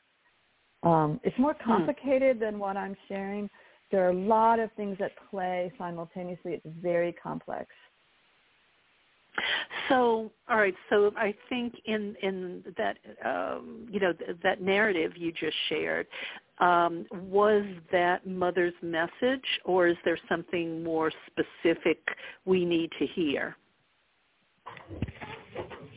Um, 0.82 1.18
it's 1.24 1.38
more 1.38 1.54
hmm. 1.54 1.70
complicated 1.70 2.36
hmm. 2.36 2.42
than 2.42 2.58
what 2.58 2.76
I'm 2.76 2.96
sharing. 3.08 3.48
There 3.90 4.06
are 4.06 4.10
a 4.10 4.14
lot 4.14 4.60
of 4.60 4.70
things 4.72 4.98
at 5.00 5.12
play 5.30 5.72
simultaneously. 5.78 6.52
It's 6.52 6.66
very 6.82 7.12
complex. 7.12 7.68
So, 9.88 10.30
all 10.50 10.58
right. 10.58 10.74
So, 10.90 11.12
I 11.16 11.34
think 11.48 11.74
in 11.86 12.14
in 12.22 12.64
that 12.76 12.98
um, 13.24 13.86
you 13.90 14.00
know 14.00 14.12
that 14.42 14.60
narrative 14.60 15.12
you 15.16 15.32
just 15.32 15.56
shared, 15.68 16.06
um, 16.60 17.06
was 17.12 17.64
that 17.92 18.26
mother's 18.26 18.74
message, 18.82 19.44
or 19.64 19.88
is 19.88 19.96
there 20.04 20.18
something 20.28 20.82
more 20.82 21.12
specific 21.26 21.98
we 22.44 22.64
need 22.64 22.90
to 22.98 23.06
hear? 23.06 23.56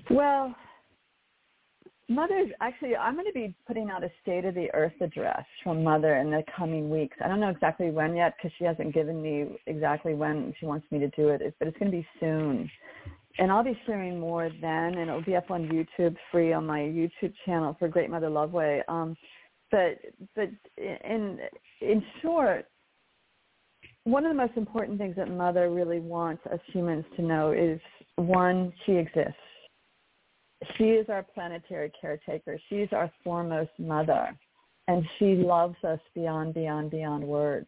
Well, 0.09 0.55
Mother's 2.11 2.49
actually, 2.59 2.97
I'm 2.97 3.13
going 3.13 3.25
to 3.25 3.31
be 3.31 3.55
putting 3.65 3.89
out 3.89 4.03
a 4.03 4.11
State 4.21 4.43
of 4.43 4.53
the 4.53 4.69
Earth 4.73 4.93
address 4.99 5.45
from 5.63 5.81
Mother 5.81 6.17
in 6.17 6.29
the 6.29 6.43
coming 6.57 6.89
weeks. 6.89 7.15
I 7.23 7.29
don't 7.29 7.39
know 7.39 7.49
exactly 7.49 7.89
when 7.89 8.17
yet 8.17 8.33
because 8.35 8.51
she 8.57 8.65
hasn't 8.65 8.93
given 8.93 9.21
me 9.21 9.57
exactly 9.65 10.13
when 10.13 10.53
she 10.59 10.65
wants 10.65 10.85
me 10.91 10.99
to 10.99 11.07
do 11.11 11.29
it, 11.29 11.41
but 11.57 11.69
it's 11.69 11.77
going 11.77 11.89
to 11.89 11.97
be 11.97 12.07
soon. 12.19 12.69
And 13.39 13.49
I'll 13.49 13.63
be 13.63 13.79
sharing 13.85 14.19
more 14.19 14.49
then, 14.59 14.95
and 14.95 15.09
it'll 15.09 15.23
be 15.23 15.37
up 15.37 15.49
on 15.51 15.69
YouTube 15.69 16.17
free 16.31 16.51
on 16.51 16.65
my 16.65 16.79
YouTube 16.79 17.33
channel 17.45 17.77
for 17.79 17.87
Great 17.87 18.09
Mother 18.09 18.29
Love 18.29 18.51
Way. 18.51 18.83
Um, 18.89 19.15
but 19.71 19.97
but 20.35 20.49
in 20.77 21.39
in 21.81 22.03
short, 22.21 22.65
one 24.03 24.25
of 24.25 24.31
the 24.31 24.37
most 24.37 24.57
important 24.57 24.97
things 24.97 25.15
that 25.15 25.29
Mother 25.29 25.71
really 25.71 25.99
wants 25.99 26.45
us 26.47 26.59
humans 26.67 27.05
to 27.15 27.21
know 27.21 27.51
is 27.51 27.79
one, 28.15 28.73
she 28.85 28.93
exists 28.93 29.35
she 30.77 30.85
is 30.85 31.09
our 31.09 31.23
planetary 31.23 31.91
caretaker. 31.99 32.59
She's 32.69 32.87
our 32.91 33.11
foremost 33.23 33.71
mother. 33.79 34.37
And 34.87 35.05
she 35.17 35.35
loves 35.35 35.75
us 35.83 35.99
beyond, 36.13 36.53
beyond, 36.53 36.91
beyond 36.91 37.23
words. 37.23 37.67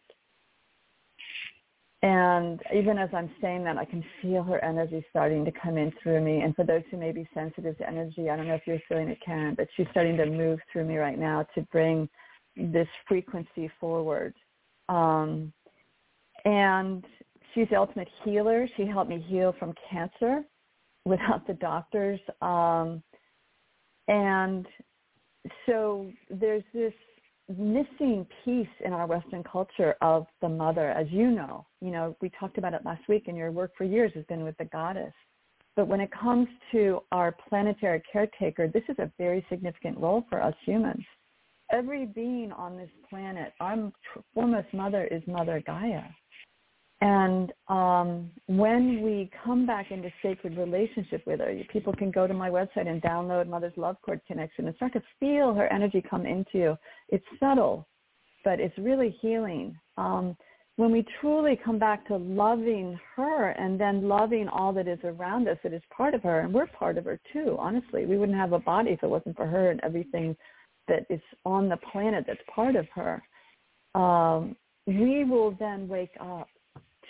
And 2.04 2.62
even 2.76 2.97
as 2.97 3.10
I'm 3.14 3.32
saying 3.41 3.64
that, 3.64 3.78
I 3.78 3.86
can 3.86 4.04
feel 4.22 4.43
her 4.43 4.64
energy 4.64 5.06
starting 5.10 5.45
to 5.45 5.51
come 5.51 5.78
in 5.78 5.93
through 6.04 6.20
me. 6.20 6.41
And 6.41 6.54
for 6.54 6.66
those 6.66 6.82
who 6.91 6.97
may 6.97 7.14
be 7.14 7.26
sensitive 7.34 7.78
to 7.78 7.88
energy, 7.88 8.30
I 8.30 8.36
don't 8.36 8.49
know 8.49 8.56
if 8.56 8.64
you're 8.68 8.82
feeling 8.89 9.08
it, 9.08 9.20
Karen, 9.26 9.56
but 9.56 9.70
she's 9.76 9.88
starting 9.91 10.18
to 10.18 10.26
move 10.26 10.60
through 10.72 10.84
me 10.84 10.97
right 10.97 11.18
now 11.18 11.47
to 11.56 11.62
bring 11.72 12.10
this 12.58 12.89
frequency 13.08 13.72
forward. 13.80 14.34
Um, 14.89 15.54
and 16.43 17.06
she's 17.54 17.70
the 17.70 17.78
ultimate 17.78 18.10
healer. 18.26 18.68
She 18.76 18.86
helped 18.86 19.10
me 19.10 19.26
heal 19.26 19.56
from 19.58 19.74
cancer 19.89 20.43
without 21.06 21.47
the 21.47 21.54
doctors. 21.54 22.20
Um, 22.41 23.01
and 24.10 24.68
so 25.66 26.12
there's 26.30 26.64
this 26.74 26.93
missing 27.49 28.25
piece 28.43 28.67
in 28.85 28.93
our 28.93 29.05
Western 29.05 29.43
culture 29.43 29.95
of 30.01 30.25
the 30.41 30.49
mother, 30.49 30.89
as 30.91 31.07
you 31.09 31.29
know. 31.31 31.65
You 31.81 31.91
know, 31.91 32.15
we 32.21 32.29
talked 32.39 32.57
about 32.57 32.73
it 32.73 32.85
last 32.85 33.07
week, 33.09 33.25
and 33.27 33.37
your 33.37 33.51
work 33.51 33.71
for 33.77 33.83
years 33.83 34.11
has 34.15 34.25
been 34.25 34.43
with 34.43 34.57
the 34.57 34.65
goddess. 34.65 35.13
But 35.75 35.87
when 35.87 35.99
it 35.99 36.11
comes 36.11 36.47
to 36.71 37.01
our 37.11 37.35
planetary 37.49 38.01
caretaker, 38.11 38.67
this 38.67 38.83
is 38.89 38.97
a 38.99 39.11
very 39.17 39.45
significant 39.49 39.97
role 39.97 40.23
for 40.29 40.41
us 40.41 40.53
humans. 40.65 41.03
Every 41.71 42.05
being 42.05 42.51
on 42.51 42.77
this 42.77 42.89
planet, 43.09 43.53
our 43.59 43.91
foremost 44.33 44.67
mother 44.73 45.05
is 45.05 45.23
Mother 45.25 45.61
Gaia. 45.65 46.03
And 47.04 47.51
um, 47.68 48.32
when 48.45 49.01
we 49.01 49.30
come 49.43 49.66
back 49.66 49.91
into 49.91 50.10
sacred 50.22 50.58
relationship 50.58 51.22
with 51.28 51.41
her, 51.41 51.54
people 51.70 51.91
can 51.91 52.12
go 52.12 52.28
to 52.28 52.34
my 52.34 52.49
website 52.49 52.88
and 52.88 53.01
download 53.01 53.49
Mother's 53.49 53.74
Love 53.76 53.97
Cord 54.01 54.22
Connection 54.26 54.68
and 54.68 54.76
start 54.78 54.93
to 54.93 55.04
feel 55.20 55.54
her 55.54 55.68
energy 55.68 56.01
come 56.01 56.26
into 56.26 56.51
you. 56.54 56.78
It's 57.10 57.26
subtle, 57.41 57.86
but 58.45 58.62
it's 58.62 58.78
really 58.78 59.18
healing. 59.20 59.78
Um, 59.97 60.38
when 60.78 60.93
we 60.93 61.06
truly 61.20 61.60
come 61.62 61.78
back 61.78 62.08
to 62.08 62.16
loving 62.16 62.97
her 63.18 63.49
and 63.49 63.78
then 63.78 64.08
loving 64.08 64.47
all 64.47 64.72
that 64.72 64.88
is 64.88 64.99
around 65.04 65.49
us 65.49 65.58
that 65.64 65.74
is 65.74 65.82
part 65.95 66.14
of 66.14 66.24
her, 66.24 66.39
and 66.39 66.54
we're 66.54 66.68
part 66.68 66.97
of 66.97 67.04
her 67.04 67.20
too, 67.34 67.58
honestly. 67.60 68.06
We 68.06 68.18
wouldn't 68.18 68.38
have 68.38 68.54
a 68.54 68.60
body 68.60 68.91
if 68.91 69.04
it 69.04 69.10
wasn't 69.10 69.36
for 69.36 69.45
her 69.45 69.72
and 69.72 69.82
everything 69.84 70.38
that 70.88 71.06
is 71.10 71.22
on 71.43 71.68
the 71.68 71.78
planet 71.91 72.24
that's 72.26 72.39
part 72.56 72.78
of 72.78 72.88
her. 72.95 73.22
Um, 73.93 74.56
we 74.88 75.26
will 75.26 75.51
then 75.60 75.89
wake 75.89 76.16
up 76.22 76.47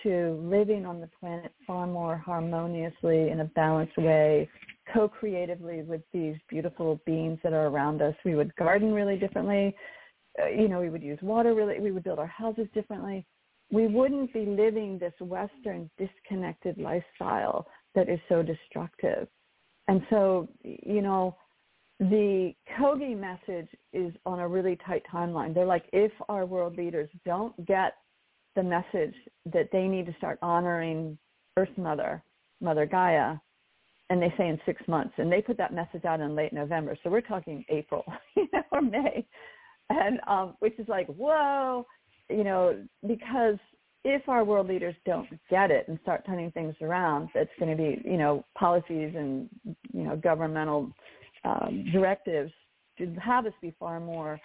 to 0.03 0.39
living 0.43 0.85
on 0.85 1.01
the 1.01 1.09
planet 1.19 1.51
far 1.65 1.87
more 1.87 2.17
harmoniously 2.17 3.29
in 3.29 3.39
a 3.39 3.45
balanced 3.45 3.97
way, 3.97 4.49
co-creatively 4.93 5.81
with 5.81 6.01
these 6.13 6.35
beautiful 6.49 6.99
beings 7.05 7.39
that 7.43 7.53
are 7.53 7.67
around 7.67 8.01
us. 8.01 8.15
We 8.23 8.35
would 8.35 8.55
garden 8.55 8.93
really 8.93 9.17
differently. 9.17 9.75
Uh, 10.41 10.47
you 10.47 10.67
know, 10.67 10.79
we 10.79 10.89
would 10.89 11.03
use 11.03 11.19
water 11.21 11.53
really, 11.53 11.79
we 11.79 11.91
would 11.91 12.03
build 12.03 12.19
our 12.19 12.27
houses 12.27 12.67
differently. 12.73 13.25
We 13.71 13.87
wouldn't 13.87 14.33
be 14.33 14.45
living 14.45 14.99
this 14.99 15.13
Western 15.19 15.89
disconnected 15.97 16.77
lifestyle 16.77 17.67
that 17.95 18.09
is 18.09 18.19
so 18.29 18.43
destructive. 18.43 19.27
And 19.87 20.01
so, 20.09 20.47
you 20.63 21.01
know, 21.01 21.35
the 21.99 22.53
Kogi 22.77 23.17
message 23.17 23.69
is 23.93 24.13
on 24.25 24.39
a 24.39 24.47
really 24.47 24.77
tight 24.85 25.03
timeline. 25.11 25.53
They're 25.53 25.65
like, 25.65 25.85
if 25.93 26.11
our 26.29 26.45
world 26.45 26.77
leaders 26.77 27.09
don't 27.25 27.65
get 27.65 27.93
the 28.55 28.63
message 28.63 29.15
that 29.51 29.69
they 29.71 29.87
need 29.87 30.05
to 30.05 30.15
start 30.17 30.39
honoring 30.41 31.17
Earth 31.57 31.75
Mother, 31.77 32.23
Mother 32.61 32.85
Gaia, 32.85 33.35
and 34.09 34.21
they 34.21 34.33
say 34.37 34.47
in 34.47 34.59
six 34.65 34.81
months, 34.87 35.13
and 35.17 35.31
they 35.31 35.41
put 35.41 35.57
that 35.57 35.73
message 35.73 36.05
out 36.05 36.19
in 36.19 36.35
late 36.35 36.53
November. 36.53 36.97
So 37.03 37.09
we're 37.09 37.21
talking 37.21 37.65
April, 37.69 38.03
you 38.35 38.47
know, 38.53 38.61
or 38.71 38.81
May, 38.81 39.25
and 39.89 40.19
um, 40.27 40.55
which 40.59 40.77
is 40.79 40.87
like 40.87 41.07
whoa, 41.07 41.85
you 42.29 42.43
know, 42.43 42.83
because 43.07 43.57
if 44.05 44.27
our 44.27 44.43
world 44.43 44.67
leaders 44.67 44.95
don't 45.05 45.27
get 45.49 45.71
it 45.71 45.87
and 45.87 45.97
start 46.01 46.25
turning 46.25 46.51
things 46.51 46.75
around, 46.81 47.29
it's 47.35 47.51
going 47.59 47.75
to 47.75 47.81
be 47.81 48.01
you 48.03 48.17
know 48.17 48.43
policies 48.57 49.13
and 49.15 49.49
you 49.93 50.03
know 50.03 50.15
governmental 50.15 50.91
um, 51.45 51.85
directives 51.91 52.51
to 52.97 53.13
have 53.15 53.45
us 53.45 53.53
be 53.61 53.73
far 53.79 53.99
more 53.99 54.39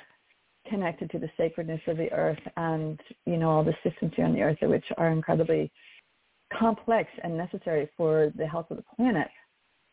connected 0.68 1.10
to 1.10 1.18
the 1.18 1.30
sacredness 1.36 1.80
of 1.86 1.96
the 1.96 2.10
earth 2.12 2.38
and, 2.56 3.00
you 3.26 3.36
know, 3.36 3.50
all 3.50 3.64
the 3.64 3.74
systems 3.82 4.12
here 4.14 4.24
on 4.24 4.34
the 4.34 4.42
earth, 4.42 4.58
which 4.62 4.84
are 4.96 5.10
incredibly 5.10 5.70
complex 6.56 7.10
and 7.22 7.36
necessary 7.36 7.88
for 7.96 8.32
the 8.36 8.46
health 8.46 8.66
of 8.70 8.76
the 8.76 8.84
planet, 8.96 9.28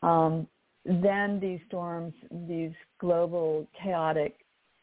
um, 0.01 0.47
then 0.85 1.39
these 1.39 1.59
storms, 1.67 2.13
these 2.47 2.71
global 2.99 3.67
chaotic 3.81 4.37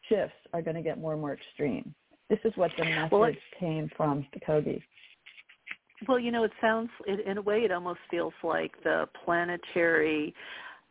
shifts 0.09 0.37
are 0.53 0.63
going 0.63 0.77
to 0.77 0.83
get 0.83 0.99
more 0.99 1.13
and 1.13 1.21
more 1.21 1.33
extreme. 1.35 1.95
This 2.29 2.41
is 2.45 2.53
what 2.57 2.71
the 2.77 2.85
message 2.85 3.13
well, 3.13 3.31
came 3.61 3.91
from 3.97 4.27
the 4.33 4.41
Kogi. 4.41 4.83
Well, 6.09 6.19
you 6.19 6.33
know, 6.33 6.45
it 6.45 6.53
sounds, 6.61 6.91
in 7.07 7.39
a 7.39 7.43
way, 7.43 7.59
it 7.59 7.71
almost 7.71 8.01
feels 8.11 8.33
like 8.43 8.73
the 8.83 9.09
planetary 9.25 10.35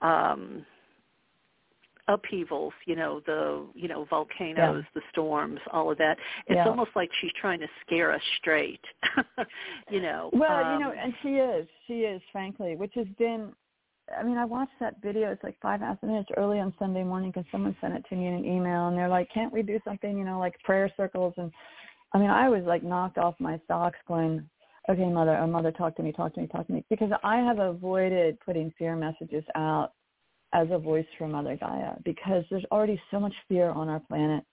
um, 0.02 0.66
upheavals, 2.12 2.74
you 2.86 2.95
know, 2.95 3.22
the 3.26 3.66
you 3.74 3.88
know 3.88 4.05
volcanoes, 4.09 4.84
yeah. 4.84 4.91
the 4.93 5.01
storms, 5.12 5.59
all 5.72 5.91
of 5.91 5.97
that. 5.97 6.18
It's 6.47 6.55
yeah. 6.55 6.68
almost 6.68 6.91
like 6.95 7.09
she's 7.22 7.32
trying 7.39 7.59
to 7.59 7.68
scare 7.86 8.12
us 8.12 8.22
straight. 8.39 8.82
you 9.89 10.01
know. 10.01 10.30
Well, 10.34 10.66
um, 10.66 10.74
you 10.74 10.80
know, 10.86 10.91
and 10.91 11.14
she 11.22 11.30
is, 11.30 11.68
she 11.88 12.01
is, 12.01 12.22
frankly, 12.32 12.76
which 12.76 12.93
has 12.95 13.07
been. 13.18 13.53
I 14.18 14.24
mean, 14.24 14.38
I 14.38 14.43
watched 14.43 14.74
that 14.82 15.01
video. 15.01 15.32
It's 15.32 15.43
like 15.43 15.55
five 15.62 15.76
and 15.76 15.84
a 15.84 15.88
half 15.88 16.03
minutes 16.03 16.30
early 16.36 16.59
on 16.59 16.74
Sunday 16.78 17.03
morning 17.03 17.32
because 17.32 17.49
someone 17.49 17.76
sent 17.80 17.93
it 17.93 18.03
to 18.09 18.16
me 18.16 18.28
in 18.28 18.34
an 18.34 18.45
email, 18.45 18.88
and 18.88 18.97
they're 18.97 19.07
like, 19.07 19.30
"Can't 19.34 19.53
we 19.53 19.62
do 19.62 19.80
something? 19.86 20.18
You 20.18 20.26
know, 20.26 20.39
like 20.39 20.59
prayer 20.64 20.91
circles?" 20.97 21.34
And 21.38 21.51
I 22.14 22.18
mean, 22.18 22.30
I 22.30 22.49
was 22.49 22.64
like 22.66 22.84
knocked 22.84 23.18
off 23.18 23.36
my 23.39 23.59
socks, 23.68 23.99
going, 24.07 24.47
"Okay, 24.89 25.05
mother, 25.05 25.38
oh, 25.38 25.47
mother, 25.47 25.72
talk 25.72 25.95
to 25.95 26.03
me, 26.03 26.12
talk 26.12 26.34
to 26.34 26.41
me, 26.41 26.47
talk 26.47 26.68
to 26.68 26.74
me," 26.74 26.84
because 26.89 27.12
I 27.24 27.38
have 27.38 27.59
avoided 27.59 28.38
putting 28.41 28.74
fear 28.78 28.95
messages 28.95 29.45
out 29.55 29.93
as 30.54 30.68
a 30.72 30.78
voice 30.78 31.06
for 31.18 31.28
Mother 31.28 31.58
Gaia 31.58 31.93
because 32.04 32.43
there's 32.49 32.66
already 32.72 33.02
so 33.10 33.20
much 33.20 33.34
fear 33.47 33.70
on 33.70 33.89
our 33.89 33.99
planet. 33.99 34.43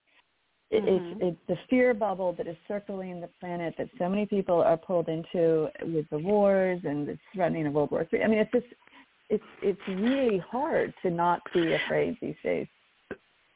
It, 0.70 0.84
mm-hmm. 0.84 1.12
It's, 1.12 1.20
it's 1.22 1.38
the 1.48 1.56
fear 1.70 1.94
bubble 1.94 2.34
that 2.34 2.46
is 2.46 2.56
circling 2.66 3.20
the 3.20 3.30
planet 3.40 3.74
that 3.78 3.88
so 3.98 4.08
many 4.08 4.26
people 4.26 4.60
are 4.60 4.76
pulled 4.76 5.08
into 5.08 5.68
with 5.82 6.04
the 6.10 6.18
wars 6.18 6.80
and 6.84 7.08
the 7.08 7.18
threatening 7.34 7.66
of 7.66 7.72
World 7.72 7.90
War 7.90 8.06
Three. 8.08 8.22
I 8.22 8.26
mean, 8.26 8.38
it's 8.38 8.52
just 8.52 8.66
it's 9.30 9.44
it's 9.62 9.80
really 9.88 10.38
hard 10.38 10.92
to 11.02 11.10
not 11.10 11.40
be 11.54 11.72
afraid 11.72 12.18
these 12.20 12.36
days. 12.42 12.66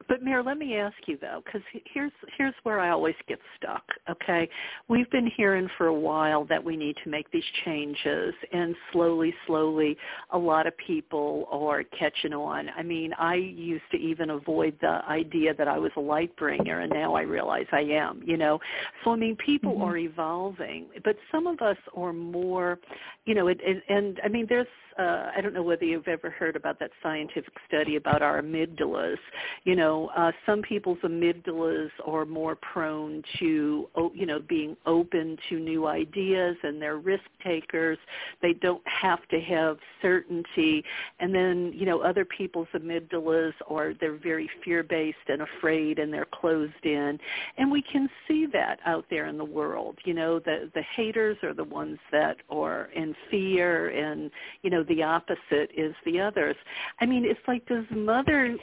But 0.09 0.23
Mare, 0.23 0.43
let 0.43 0.59
me 0.59 0.77
ask 0.77 0.97
you 1.07 1.19
though, 1.21 1.43
because 1.45 1.63
here's 1.93 2.13
here's 2.37 2.55
where 2.63 2.81
I 2.81 2.91
always 2.91 3.15
get 3.29 3.39
stuck. 3.57 3.83
Okay, 4.11 4.49
we've 4.89 5.11
been 5.11 5.31
hearing 5.37 5.69
for 5.77 5.87
a 5.87 5.95
while 5.95 6.45
that 6.47 6.63
we 6.63 6.77
need 6.77 6.97
to 7.05 7.11
make 7.11 7.31
these 7.31 7.45
changes, 7.65 8.35
and 8.53 8.75
slowly, 8.93 9.35
slowly, 9.47 9.97
a 10.31 10.39
lot 10.39 10.67
of 10.67 10.77
people 10.79 11.49
are 11.51 11.83
catching 11.85 12.33
on. 12.33 12.69
I 12.77 12.83
mean, 12.83 13.13
I 13.19 13.35
used 13.35 13.85
to 13.93 13.97
even 13.99 14.31
avoid 14.31 14.77
the 14.81 15.01
idea 15.09 15.55
that 15.55 15.69
I 15.69 15.79
was 15.79 15.93
a 15.97 16.01
light 16.01 16.35
bringer, 16.37 16.81
and 16.81 16.93
now 16.93 17.15
I 17.15 17.23
realize 17.23 17.67
I 17.73 17.81
am. 17.81 18.23
You 18.25 18.37
know, 18.37 18.59
so 19.05 19.13
I 19.13 19.17
mean, 19.17 19.37
people 19.37 19.73
mm-hmm. 19.73 19.83
are 19.83 19.97
evolving, 19.97 20.87
but 21.05 21.17
some 21.31 21.47
of 21.47 21.61
us 21.61 21.77
are 21.97 22.13
more, 22.13 22.79
you 23.25 23.35
know, 23.35 23.49
it, 23.49 23.61
it, 23.63 23.83
and 23.89 24.21
I 24.25 24.29
mean, 24.29 24.47
there's 24.49 24.67
uh, 24.99 25.31
I 25.37 25.41
don't 25.41 25.55
know 25.55 25.63
whether 25.63 25.85
you've 25.85 26.09
ever 26.09 26.31
heard 26.31 26.57
about 26.57 26.79
that 26.81 26.91
scientific 27.03 27.53
study 27.69 27.97
about 27.97 28.23
our 28.23 28.41
amygdalas. 28.41 29.17
You 29.65 29.77
know, 29.77 30.11
uh, 30.17 30.33
some 30.47 30.63
people's 30.63 30.99
amygdalas 31.05 31.91
are 32.07 32.25
more 32.25 32.57
prone 32.57 33.23
to, 33.39 33.89
you 34.15 34.27
know, 34.27 34.41
being 34.41 34.77
open 34.87 35.37
to 35.49 35.59
new 35.59 35.87
ideas 35.87 36.57
and 36.63 36.81
they're 36.81 36.99
risk 36.99 37.25
takers. 37.45 37.99
They 38.41 38.55
don't 38.55 38.83
have 38.87 39.27
to 39.29 39.41
have 39.41 39.79
certainty. 40.01 40.85
And 41.21 41.35
then, 41.35 41.73
you 41.75 41.87
know, 41.87 42.01
other 42.01 42.25
people's 42.25 42.69
amygdalas 42.75 43.53
are, 43.69 43.95
they're 44.01 44.17
very 44.17 44.49
fear-based 44.65 45.17
and 45.29 45.43
afraid 45.43 45.99
and 45.99 46.13
they're 46.13 46.27
closed 46.33 46.73
in. 46.85 47.19
And 47.59 47.71
we 47.71 47.83
can 47.83 48.09
see 48.29 48.47
that 48.53 48.79
out 48.87 49.07
there 49.11 49.27
in 49.27 49.39
the 49.39 49.45
world. 49.45 49.99
You 50.05 50.15
know, 50.15 50.39
the, 50.39 50.71
the 50.75 50.83
haters 50.97 51.37
are 51.43 51.55
the 51.55 51.65
ones 51.65 51.99
that 52.11 52.37
are 52.51 52.89
in 52.95 53.15
fear 53.31 53.89
and, 53.89 54.31
you 54.63 54.71
know, 54.71 54.82
the 54.83 55.03
opposite 55.03 55.71
is 55.77 55.95
the 56.05 56.21
others. 56.21 56.57
I 57.01 57.07
mean, 57.07 57.25
it's 57.25 57.41
like 57.47 57.67
does 57.67 57.85
mother 57.91 58.57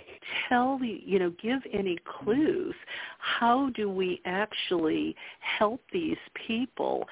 tell 0.47 0.79
you 0.83 0.99
You 1.03 1.19
know 1.19 1.33
give 1.41 1.61
any 1.71 1.97
clues? 2.05 2.75
How 3.19 3.69
do 3.75 3.89
we 3.89 4.21
actually 4.25 5.15
help 5.39 5.81
these 5.91 6.17
people 6.47 7.07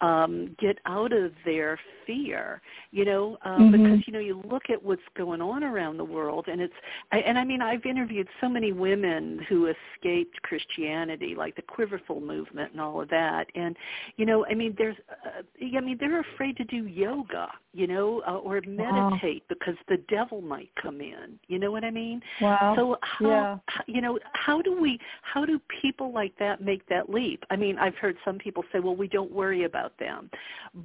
um, 0.00 0.56
get 0.58 0.78
out 0.86 1.12
of 1.12 1.32
their 1.44 1.78
fear, 2.06 2.60
you 2.90 3.04
know, 3.04 3.36
um, 3.44 3.72
mm-hmm. 3.72 3.82
because 3.82 4.06
you 4.06 4.12
know 4.12 4.18
you 4.18 4.42
look 4.50 4.64
at 4.70 4.82
what's 4.82 5.02
going 5.16 5.40
on 5.40 5.62
around 5.62 5.96
the 5.96 6.04
world, 6.04 6.46
and 6.48 6.60
it's 6.60 6.74
I, 7.12 7.18
and 7.18 7.38
I 7.38 7.44
mean 7.44 7.62
I've 7.62 7.84
interviewed 7.84 8.28
so 8.40 8.48
many 8.48 8.72
women 8.72 9.44
who 9.48 9.66
escaped 9.66 10.40
Christianity, 10.42 11.34
like 11.36 11.56
the 11.56 11.62
Quiverful 11.62 12.20
movement 12.20 12.72
and 12.72 12.80
all 12.80 13.00
of 13.00 13.08
that, 13.10 13.46
and 13.54 13.76
you 14.16 14.26
know 14.26 14.46
I 14.46 14.54
mean 14.54 14.74
there's 14.78 14.96
uh, 15.10 15.42
I 15.60 15.80
mean 15.80 15.96
they're 16.00 16.20
afraid 16.20 16.56
to 16.56 16.64
do 16.64 16.86
yoga, 16.86 17.48
you 17.72 17.86
know, 17.86 18.22
uh, 18.26 18.36
or 18.36 18.60
meditate 18.66 19.42
wow. 19.42 19.46
because 19.48 19.76
the 19.88 19.98
devil 20.08 20.40
might 20.40 20.70
come 20.80 21.00
in. 21.00 21.38
You 21.48 21.58
know 21.58 21.70
what 21.70 21.84
I 21.84 21.90
mean? 21.90 22.20
Wow. 22.40 22.74
So 22.76 22.96
how, 23.02 23.28
yeah. 23.28 23.58
how 23.66 23.84
you 23.86 24.00
know 24.00 24.18
how 24.32 24.62
do 24.62 24.80
we 24.80 24.98
how 25.22 25.44
do 25.44 25.60
people 25.80 26.12
like 26.12 26.32
that 26.38 26.60
make 26.60 26.86
that 26.88 27.10
leap? 27.10 27.44
I 27.50 27.56
mean 27.56 27.78
I've 27.78 27.96
heard 27.96 28.16
some 28.24 28.38
people 28.38 28.64
say, 28.72 28.80
well 28.80 28.96
we 28.96 29.06
don't 29.06 29.30
worry 29.30 29.64
about 29.64 29.89
them, 29.98 30.30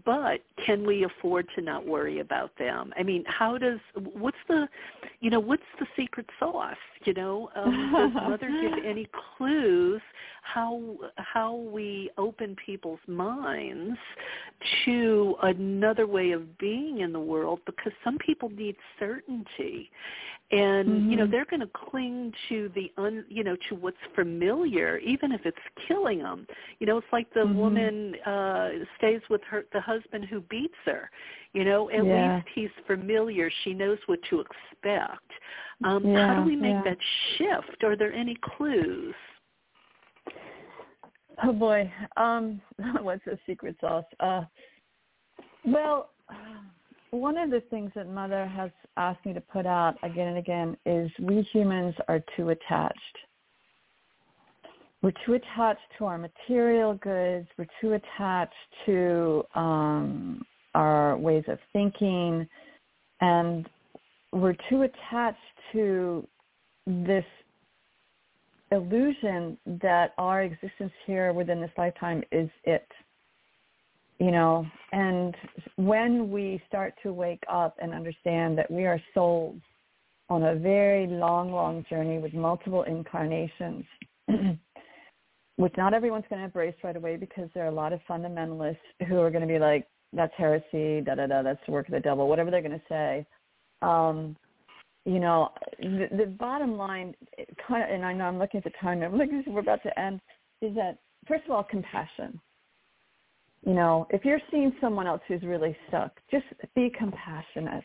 but 0.06 0.42
can 0.66 0.86
we 0.86 1.04
afford 1.04 1.48
to 1.56 1.62
not 1.62 1.86
worry 1.86 2.20
about 2.20 2.52
them? 2.58 2.94
I 2.98 3.04
mean, 3.04 3.24
how 3.28 3.58
does 3.58 3.80
what's 4.14 4.38
the, 4.48 4.68
you 5.22 5.30
know, 5.30 5.40
what's 5.40 5.64
the 5.80 5.86
secret 5.96 6.28
sauce? 6.40 6.76
You 7.06 7.14
know, 7.14 7.50
um, 7.56 7.92
does 7.94 8.14
Mother 8.30 8.50
give 8.62 8.86
any 8.86 9.08
clues 9.38 10.02
how 10.54 10.82
how 11.18 11.56
we 11.56 12.10
open 12.18 12.56
people's 12.66 13.00
minds 13.08 13.98
to 14.86 15.36
another 15.44 16.08
way 16.08 16.32
of 16.32 16.58
being 16.58 17.00
in 17.00 17.12
the 17.12 17.20
world? 17.20 17.60
Because 17.66 17.92
some 18.04 18.18
people 18.20 18.50
need 18.50 18.76
certainty, 19.00 19.90
and 20.52 20.88
mm-hmm. 20.88 21.10
you 21.10 21.18
know 21.18 21.28
they're 21.28 21.46
going 21.46 21.60
to 21.60 21.70
cling 21.90 22.32
to 22.50 22.70
the 22.76 22.92
un 22.98 23.26
you 23.30 23.44
know 23.44 23.56
to 23.68 23.76
what's 23.76 23.98
familiar 24.14 24.98
even 25.00 25.32
if 25.32 25.42
it's 25.44 25.58
killing 25.88 26.20
them 26.20 26.46
you 26.80 26.86
know 26.86 26.98
it's 26.98 27.08
like 27.12 27.32
the 27.34 27.40
mm-hmm. 27.40 27.58
woman 27.58 28.16
uh 28.26 28.70
stays 28.98 29.22
with 29.30 29.42
her 29.50 29.66
the 29.74 29.82
husband 29.82 30.26
who 30.26 30.42
beats 30.42 30.76
her 30.86 31.10
you 31.54 31.66
know 31.66 31.90
at 31.90 32.06
yeah. 32.06 32.36
least 32.36 32.48
he's 32.54 32.86
familiar 32.86 33.50
she 33.64 33.74
knows 33.74 33.98
what 34.06 34.20
to 34.30 34.40
expect 34.40 35.32
um 35.84 36.06
yeah, 36.06 36.28
how 36.28 36.44
do 36.44 36.48
we 36.48 36.56
make 36.56 36.74
yeah. 36.74 36.82
that 36.84 36.98
shift 37.38 37.84
are 37.84 37.98
there 37.98 38.14
any 38.14 38.38
clues 38.56 39.16
oh 41.44 41.54
boy 41.54 41.92
um 42.18 42.62
what's 43.02 43.24
the 43.26 43.38
secret 43.46 43.76
sauce 43.82 44.06
uh 44.20 44.42
well 45.66 46.10
one 47.16 47.38
of 47.38 47.50
the 47.50 47.62
things 47.70 47.92
that 47.96 48.10
Mother 48.10 48.46
has 48.46 48.72
asked 48.98 49.26
me 49.26 49.34
to 49.34 49.42
put 49.42 49.66
out 49.66 49.96
again 50.04 50.28
and 50.28 50.38
again 50.38 50.78
is 50.86 51.10
we 51.22 51.42
humans 51.54 51.96
are 52.08 52.22
too 52.36 52.50
attached. 52.50 53.00
We're 55.02 55.14
too 55.26 55.34
attached 55.34 55.82
to 55.98 56.06
our 56.06 56.18
material 56.18 56.96
goods. 56.96 57.48
We're 57.58 57.68
too 57.80 57.94
attached 57.94 58.54
to 58.88 59.44
um, 59.56 60.44
our 60.74 61.18
ways 61.18 61.44
of 61.48 61.60
thinking. 61.72 62.48
And 63.22 63.70
we're 64.34 64.58
too 64.70 64.82
attached 64.82 65.38
to 65.72 66.28
this 66.86 67.26
illusion 68.72 69.58
that 69.66 70.14
our 70.18 70.44
existence 70.44 70.92
here 71.06 71.34
within 71.34 71.62
this 71.62 71.72
lifetime 71.78 72.24
is 72.32 72.50
it 72.64 72.88
you 74.20 74.32
know, 74.32 74.66
and 74.94 75.36
when 75.76 76.32
we 76.32 76.62
start 76.68 76.94
to 77.04 77.12
wake 77.12 77.44
up 77.52 77.76
and 77.82 77.94
understand 77.94 78.58
that 78.58 78.72
we 78.72 78.86
are 78.86 79.00
souls 79.14 79.60
on 80.30 80.44
a 80.44 80.56
very 80.56 81.06
long, 81.08 81.52
long 81.52 81.86
journey 81.90 82.18
with 82.18 82.34
multiple 82.34 82.84
incarnations, 82.84 83.84
which 85.58 85.74
not 85.78 85.94
everyone's 85.94 86.26
going 86.30 86.40
to 86.40 86.46
embrace 86.46 86.76
right 86.84 86.96
away 86.96 87.18
because 87.18 87.50
there 87.54 87.66
are 87.66 87.70
a 87.70 87.72
lot 87.72 87.94
of 87.94 88.00
fundamentalists 88.10 88.78
who 89.08 89.20
are 89.20 89.30
going 89.30 89.46
to 89.46 89.54
be 89.54 89.60
like, 89.60 89.86
that's 90.14 90.34
heresy, 90.38 91.02
da 91.02 91.16
da 91.16 91.28
da, 91.28 91.42
that's 91.42 91.60
the 91.66 91.74
work 91.74 91.88
of 91.88 91.94
the 91.94 92.00
devil, 92.00 92.30
whatever 92.30 92.50
they're 92.50 92.62
going 92.62 92.72
to 92.72 92.82
say. 92.88 93.26
Um, 93.82 94.38
you 95.06 95.20
know, 95.20 95.50
the, 95.80 96.08
the 96.18 96.26
bottom 96.26 96.78
line, 96.78 97.16
kind 97.68 97.84
of, 97.84 97.90
and 97.90 98.04
I 98.04 98.14
know 98.14 98.26
I'm 98.26 98.40
looking 98.40 98.58
at 98.58 98.64
the 98.64 98.72
time, 98.82 99.02
I'm 99.02 99.18
looking, 99.18 99.44
we're 99.48 99.60
about 99.60 99.84
to 99.84 100.00
end, 100.00 100.20
is 100.62 100.74
that 100.76 100.98
first 101.28 101.46
of 101.46 101.52
all, 101.52 101.64
compassion 101.64 102.40
you 103.66 103.74
know, 103.74 104.08
if 104.12 104.24
you're 104.24 104.40
seeing 104.52 104.74
someone 104.80 105.08
else 105.08 105.22
who's 105.28 105.42
really 105.42 105.76
stuck, 105.88 106.12
just 106.30 106.46
be 106.76 106.92
compassionate. 106.98 107.84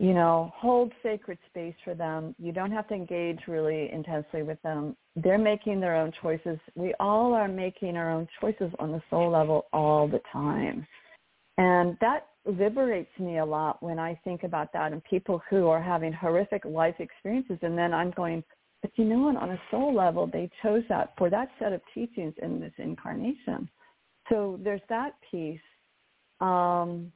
You 0.00 0.14
know, 0.14 0.52
hold 0.56 0.92
sacred 1.02 1.38
space 1.48 1.74
for 1.84 1.94
them. 1.94 2.34
You 2.38 2.52
don't 2.52 2.70
have 2.70 2.86
to 2.88 2.94
engage 2.94 3.40
really 3.48 3.90
intensely 3.92 4.42
with 4.42 4.60
them. 4.62 4.96
They're 5.16 5.38
making 5.38 5.80
their 5.80 5.96
own 5.96 6.12
choices. 6.22 6.58
We 6.74 6.94
all 7.00 7.34
are 7.34 7.48
making 7.48 7.96
our 7.96 8.10
own 8.10 8.28
choices 8.40 8.72
on 8.78 8.92
the 8.92 9.02
soul 9.10 9.30
level 9.30 9.66
all 9.72 10.06
the 10.06 10.20
time. 10.32 10.86
And 11.56 11.96
that 12.00 12.27
liberates 12.48 13.10
me 13.18 13.38
a 13.38 13.44
lot 13.44 13.82
when 13.82 13.98
I 13.98 14.18
think 14.24 14.42
about 14.42 14.72
that 14.72 14.92
and 14.92 15.02
people 15.04 15.42
who 15.50 15.68
are 15.68 15.82
having 15.82 16.12
horrific 16.12 16.64
life 16.64 16.96
experiences 16.98 17.58
and 17.62 17.76
then 17.76 17.92
I'm 17.92 18.10
going, 18.12 18.42
but 18.82 18.90
you 18.96 19.04
know 19.04 19.18
what, 19.18 19.36
on 19.36 19.50
a 19.50 19.60
soul 19.70 19.94
level, 19.94 20.26
they 20.26 20.50
chose 20.62 20.82
that 20.88 21.12
for 21.18 21.28
that 21.30 21.48
set 21.58 21.72
of 21.72 21.80
teachings 21.94 22.34
in 22.40 22.60
this 22.60 22.72
incarnation 22.78 23.68
so 24.28 24.58
there's 24.62 24.80
that 24.88 25.14
piece. 25.30 25.60
Um, 26.40 27.12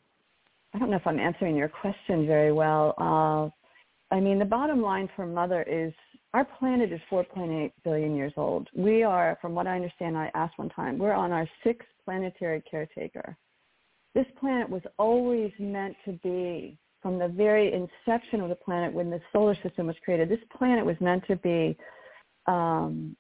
I 0.74 0.78
don't 0.78 0.90
know 0.90 0.96
if 0.96 1.06
I'm 1.06 1.18
answering 1.18 1.56
your 1.56 1.68
question 1.68 2.26
very 2.26 2.52
well. 2.52 2.94
Uh, 2.98 4.14
I 4.14 4.20
mean, 4.20 4.38
the 4.38 4.44
bottom 4.44 4.82
line 4.82 5.08
for 5.14 5.26
Mother 5.26 5.62
is 5.62 5.92
our 6.34 6.44
planet 6.44 6.92
is 6.92 7.00
4.8 7.10 7.72
billion 7.84 8.16
years 8.16 8.32
old. 8.36 8.68
We 8.74 9.02
are, 9.02 9.38
from 9.40 9.54
what 9.54 9.66
I 9.66 9.76
understand, 9.76 10.16
I 10.16 10.30
asked 10.34 10.58
one 10.58 10.70
time, 10.70 10.98
we're 10.98 11.12
on 11.12 11.30
our 11.30 11.46
sixth 11.62 11.88
planetary 12.04 12.62
caretaker. 12.62 13.36
This 14.14 14.26
planet 14.38 14.68
was 14.68 14.82
always 14.98 15.52
meant 15.58 15.96
to 16.04 16.12
be, 16.22 16.78
from 17.00 17.18
the 17.18 17.28
very 17.28 17.72
inception 17.72 18.40
of 18.40 18.48
the 18.48 18.54
planet 18.54 18.92
when 18.92 19.10
the 19.10 19.20
solar 19.32 19.56
system 19.62 19.86
was 19.86 19.96
created, 20.04 20.28
this 20.28 20.38
planet 20.56 20.84
was 20.84 20.96
meant 21.00 21.24
to 21.26 21.36
be 21.36 21.76
um, 22.46 23.16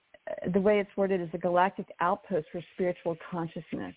the 0.52 0.60
way 0.60 0.78
it's 0.78 0.90
worded 0.96 1.20
is 1.20 1.28
a 1.34 1.38
galactic 1.38 1.86
outpost 2.00 2.46
for 2.52 2.62
spiritual 2.74 3.16
consciousness. 3.30 3.94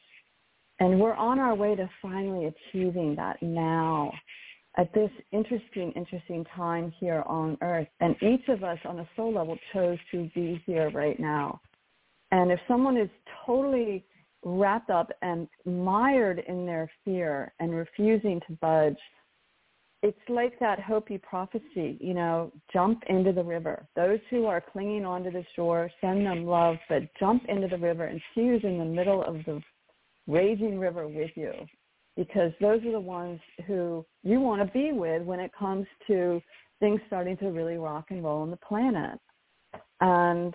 And 0.80 1.00
we're 1.00 1.14
on 1.14 1.40
our 1.40 1.56
way 1.56 1.76
to 1.76 1.90
finally 2.02 2.48
achieving 2.48 3.16
that 3.16 3.42
now 3.42 4.12
at 4.78 4.94
this 4.94 5.10
interesting, 5.32 5.92
interesting 5.96 6.46
time 6.56 6.92
here 7.00 7.24
on 7.28 7.58
earth. 7.62 7.88
And 8.02 8.16
each 8.22 8.48
of 8.50 8.64
us 8.64 8.78
on 8.86 9.00
a 9.00 9.10
soul 9.16 9.34
level 9.34 9.58
chose 9.74 9.98
to 10.12 10.30
be 10.36 10.62
here 10.66 10.90
right 10.92 11.20
now. 11.20 11.62
And 12.32 12.52
if 12.52 12.60
someone 12.68 12.98
is 12.98 13.10
totally 13.46 14.04
wrapped 14.46 14.92
up 14.92 15.12
and 15.22 15.50
mired 15.66 16.40
in 16.48 16.66
their 16.66 16.90
fear 17.04 17.52
and 17.60 17.76
refusing 17.76 18.40
to 18.48 18.54
budge, 18.62 18.98
it's 20.04 20.18
like 20.30 20.60
that 20.60 20.80
Hopi 20.80 21.18
prophecy, 21.18 21.98
you 22.00 22.14
know, 22.14 22.52
jump 22.72 23.04
into 23.10 23.34
the 23.34 23.44
river. 23.44 23.88
Those 23.96 24.20
who 24.30 24.46
are 24.46 24.62
clinging 24.62 25.04
onto 25.04 25.32
the 25.32 25.44
shore, 25.56 25.90
send 26.00 26.26
them 26.26 26.46
love, 26.46 26.76
but 26.88 27.04
jump 27.20 27.44
into 27.50 27.68
the 27.68 27.78
river 27.78 28.06
and 28.06 28.22
who's 28.36 28.64
in 28.64 28.78
the 28.78 28.86
middle 28.86 29.24
of 29.24 29.38
the 29.46 29.60
raging 30.28 30.78
river 30.78 31.08
with 31.08 31.32
you. 31.36 31.52
Because 32.16 32.52
those 32.62 32.86
are 32.86 32.92
the 32.92 33.00
ones 33.00 33.40
who 33.66 34.06
you 34.24 34.40
want 34.40 34.62
to 34.62 34.72
be 34.72 34.92
with 34.94 35.24
when 35.24 35.40
it 35.40 35.52
comes 35.58 35.88
to 36.08 36.40
things 36.80 37.02
starting 37.08 37.36
to 37.38 37.48
really 37.48 37.78
rock 37.78 38.06
and 38.10 38.24
roll 38.24 38.44
on 38.44 38.52
the 38.52 38.58
planet. 38.58 39.20
And 40.02 40.54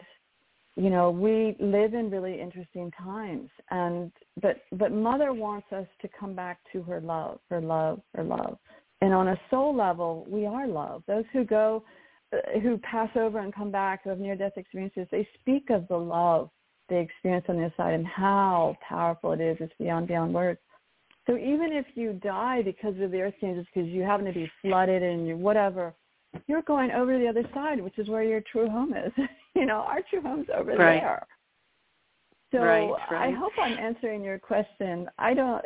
you 0.76 0.90
know, 0.90 1.10
we 1.10 1.56
live 1.60 1.94
in 1.94 2.10
really 2.10 2.40
interesting 2.40 2.90
times 2.92 3.50
and 3.70 4.12
but 4.40 4.62
but 4.72 4.92
mother 4.92 5.32
wants 5.32 5.66
us 5.72 5.86
to 6.00 6.08
come 6.18 6.34
back 6.34 6.58
to 6.72 6.82
her 6.82 7.00
love, 7.00 7.40
her 7.50 7.60
love, 7.60 8.00
her 8.14 8.24
love 8.24 8.58
and 9.00 9.14
on 9.14 9.28
a 9.28 9.40
soul 9.48 9.74
level, 9.74 10.26
we 10.28 10.46
are 10.46 10.66
love. 10.66 11.02
Those 11.06 11.24
who 11.32 11.44
go, 11.44 11.82
uh, 12.32 12.58
who 12.60 12.78
pass 12.78 13.08
over 13.16 13.38
and 13.38 13.54
come 13.54 13.70
back, 13.70 14.04
who 14.04 14.10
have 14.10 14.18
near-death 14.18 14.56
experiences, 14.56 15.06
they 15.10 15.26
speak 15.40 15.70
of 15.70 15.88
the 15.88 15.96
love 15.96 16.50
they 16.88 17.00
experience 17.00 17.46
on 17.48 17.56
the 17.56 17.66
other 17.66 17.74
side 17.76 17.94
and 17.94 18.06
how 18.06 18.76
powerful 18.86 19.32
it 19.32 19.40
is. 19.40 19.56
It's 19.60 19.72
beyond 19.78 20.08
beyond 20.08 20.34
words. 20.34 20.58
So 21.26 21.36
even 21.36 21.70
if 21.72 21.86
you 21.94 22.14
die 22.14 22.62
because 22.62 22.94
of 23.00 23.12
the 23.12 23.20
earth 23.20 23.34
changes, 23.40 23.64
because 23.72 23.88
you 23.88 24.02
happen 24.02 24.26
to 24.26 24.32
be 24.32 24.50
flooded 24.60 25.02
and 25.02 25.26
you 25.26 25.36
whatever, 25.36 25.94
you're 26.46 26.62
going 26.62 26.90
over 26.90 27.12
to 27.12 27.18
the 27.18 27.28
other 27.28 27.48
side, 27.54 27.80
which 27.80 27.98
is 27.98 28.08
where 28.08 28.24
your 28.24 28.42
true 28.52 28.68
home 28.68 28.92
is. 28.94 29.12
you 29.54 29.66
know, 29.66 29.78
our 29.78 30.00
true 30.08 30.22
home's 30.22 30.48
over 30.54 30.72
right. 30.72 31.00
there. 31.00 31.26
So 32.52 32.58
right, 32.58 32.90
right. 33.10 33.28
I 33.28 33.30
hope 33.30 33.52
I'm 33.60 33.78
answering 33.78 34.24
your 34.24 34.38
question. 34.38 35.08
I 35.18 35.34
don't. 35.34 35.64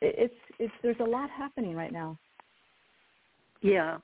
It's 0.00 0.34
it's 0.58 0.72
there's 0.82 0.96
a 1.00 1.04
lot 1.04 1.28
happening 1.30 1.76
right 1.76 1.92
now. 1.92 2.18
Yeah. 3.60 3.98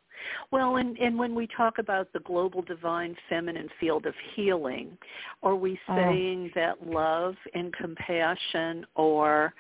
Well, 0.51 0.77
and, 0.77 0.97
and 0.99 1.19
when 1.19 1.35
we 1.35 1.49
talk 1.57 1.79
about 1.79 2.13
the 2.13 2.21
global 2.21 2.63
divine 2.63 3.17
feminine 3.29 3.69
field 3.81 4.07
of 4.07 4.15
healing, 4.35 4.97
are 5.43 5.55
we 5.57 5.79
oh. 5.89 5.97
saying 5.97 6.51
oh. 6.53 6.61
that 6.61 6.87
love 6.87 7.35
and 7.55 7.73
compassion 7.75 8.87
are 8.97 9.55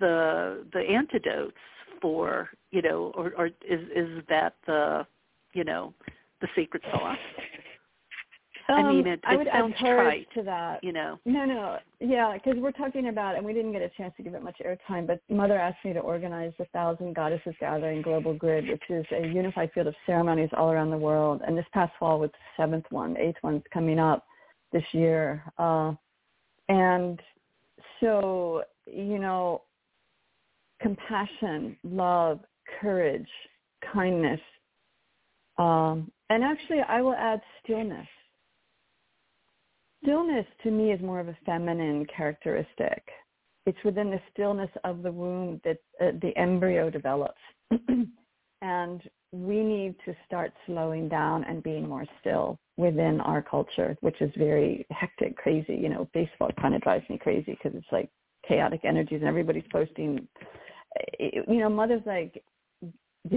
the 0.00 0.64
the 0.72 0.80
antidotes 0.80 1.56
for 2.00 2.50
you 2.70 2.82
know, 2.82 3.12
or, 3.16 3.32
or 3.36 3.46
is 3.46 3.80
is 3.94 4.22
that 4.28 4.54
the 4.66 5.06
you 5.52 5.64
know 5.64 5.92
the 6.40 6.48
secret 6.56 6.82
sauce? 6.92 7.16
Um, 8.68 8.76
I 8.76 8.92
mean, 8.92 9.06
it, 9.06 9.20
I 9.24 9.36
would 9.36 9.46
sounds 9.52 9.74
trite 9.78 10.26
to 10.34 10.42
that. 10.42 10.82
You 10.82 10.92
know. 10.92 11.18
No, 11.24 11.44
no, 11.44 11.78
yeah, 12.00 12.32
because 12.34 12.60
we're 12.60 12.72
talking 12.72 13.08
about, 13.08 13.36
and 13.36 13.44
we 13.44 13.52
didn't 13.52 13.72
get 13.72 13.82
a 13.82 13.90
chance 13.90 14.14
to 14.16 14.22
give 14.22 14.34
it 14.34 14.42
much 14.42 14.60
airtime. 14.64 15.06
But 15.06 15.20
Mother 15.28 15.58
asked 15.58 15.84
me 15.84 15.92
to 15.92 16.00
organize 16.00 16.52
the 16.58 16.64
Thousand 16.66 17.14
Goddesses 17.14 17.54
Gathering 17.60 18.02
Global 18.02 18.34
Grid, 18.34 18.68
which 18.68 18.82
is 18.88 19.04
a 19.12 19.26
unified 19.26 19.70
field 19.72 19.86
of 19.86 19.94
ceremonies 20.06 20.50
all 20.56 20.70
around 20.70 20.90
the 20.90 20.98
world. 20.98 21.42
And 21.46 21.56
this 21.56 21.66
past 21.72 21.92
fall 21.98 22.18
was 22.18 22.30
the 22.30 22.62
seventh 22.62 22.86
one, 22.90 23.16
eighth 23.16 23.38
one's 23.42 23.62
coming 23.72 23.98
up 23.98 24.24
this 24.72 24.84
year. 24.92 25.42
Uh, 25.58 25.92
and 26.68 27.20
so, 28.00 28.62
you 28.86 29.18
know, 29.18 29.62
compassion, 30.80 31.76
love, 31.84 32.40
courage, 32.80 33.28
kindness, 33.92 34.40
um, 35.58 36.10
and 36.30 36.42
actually, 36.42 36.80
I 36.80 37.00
will 37.00 37.14
add 37.14 37.40
stillness 37.62 38.08
stillness 40.04 40.46
to 40.62 40.70
me 40.70 40.92
is 40.92 41.00
more 41.00 41.20
of 41.20 41.28
a 41.28 41.36
feminine 41.44 42.06
characteristic. 42.14 43.02
It's 43.66 43.78
within 43.84 44.10
the 44.10 44.20
stillness 44.32 44.70
of 44.84 45.02
the 45.02 45.10
womb 45.10 45.60
that 45.64 45.78
uh, 46.00 46.12
the 46.20 46.36
embryo 46.36 46.90
develops. 46.90 47.40
and 48.62 49.02
we 49.32 49.62
need 49.62 49.96
to 50.04 50.14
start 50.26 50.52
slowing 50.66 51.08
down 51.08 51.44
and 51.44 51.62
being 51.62 51.88
more 51.88 52.04
still 52.20 52.58
within 52.76 53.20
our 53.20 53.42
culture, 53.42 53.96
which 54.00 54.20
is 54.20 54.30
very 54.36 54.86
hectic, 54.90 55.36
crazy. 55.36 55.74
You 55.74 55.88
know, 55.88 56.08
Facebook 56.14 56.54
kind 56.60 56.74
of 56.74 56.82
drives 56.82 57.08
me 57.08 57.18
crazy 57.18 57.52
because 57.52 57.72
it's 57.74 57.90
like 57.90 58.10
chaotic 58.46 58.82
energies 58.84 59.20
and 59.20 59.28
everybody's 59.28 59.64
posting. 59.72 60.28
Eh, 61.18 61.40
you 61.48 61.58
know, 61.58 61.70
mother's 61.70 62.02
like, 62.04 62.42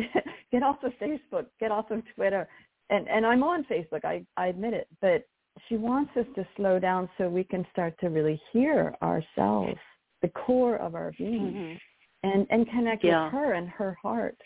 get 0.52 0.64
off 0.64 0.84
of 0.84 0.92
Facebook, 1.02 1.46
get 1.60 1.72
off 1.72 1.90
of 1.90 2.04
Twitter. 2.16 2.48
And 2.90 3.08
and 3.08 3.26
I'm 3.26 3.44
on 3.44 3.66
Facebook, 3.66 4.06
I, 4.06 4.26
I 4.38 4.48
admit 4.48 4.74
it, 4.74 4.88
but 5.02 5.26
she 5.68 5.78
wants 5.78 6.12
us 6.18 6.26
to 6.36 6.48
slow 6.56 6.80
down 6.80 7.10
so 7.18 7.30
we 7.30 7.44
can 7.44 7.66
start 7.72 7.94
to 8.00 8.08
really 8.08 8.42
hear 8.52 8.96
ourselves, 9.02 9.78
the 10.22 10.30
core 10.30 10.78
of 10.78 10.96
our 10.96 11.12
being, 11.18 11.80
mm-hmm. 12.24 12.30
and 12.30 12.48
and 12.50 12.68
connect 12.70 13.04
yeah. 13.04 13.26
with 13.26 13.34
her 13.34 13.54
and 13.54 13.70
her 13.70 13.98
heart. 14.02 14.38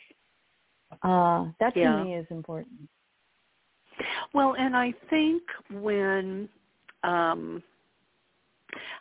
Uh, 1.03 1.45
that 1.59 1.73
to 1.73 1.79
yeah. 1.79 2.03
me 2.03 2.15
is 2.15 2.27
important. 2.29 2.89
Well, 4.33 4.55
and 4.57 4.75
I 4.75 4.93
think 5.09 5.41
when 5.71 6.49
um, 7.03 7.63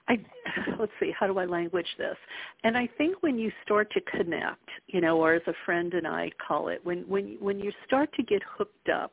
I 0.09 0.19
let's 0.79 0.93
see, 1.01 1.13
how 1.19 1.27
do 1.27 1.39
I 1.39 1.45
language 1.45 1.87
this? 1.99 2.17
And 2.65 2.77
I 2.77 2.89
think 2.99 3.23
when 3.23 3.39
you 3.39 3.51
start 3.65 3.91
to 3.93 4.01
connect, 4.03 4.69
you 4.89 5.01
know, 5.01 5.19
or 5.19 5.35
as 5.35 5.43
a 5.47 5.55
friend 5.65 5.95
and 5.95 6.07
I 6.07 6.31
call 6.47 6.69
it, 6.69 6.81
when 6.85 7.01
when 7.09 7.37
when 7.41 7.59
you 7.59 7.73
start 7.87 8.13
to 8.15 8.23
get 8.23 8.43
hooked 8.57 8.89
up, 8.89 9.13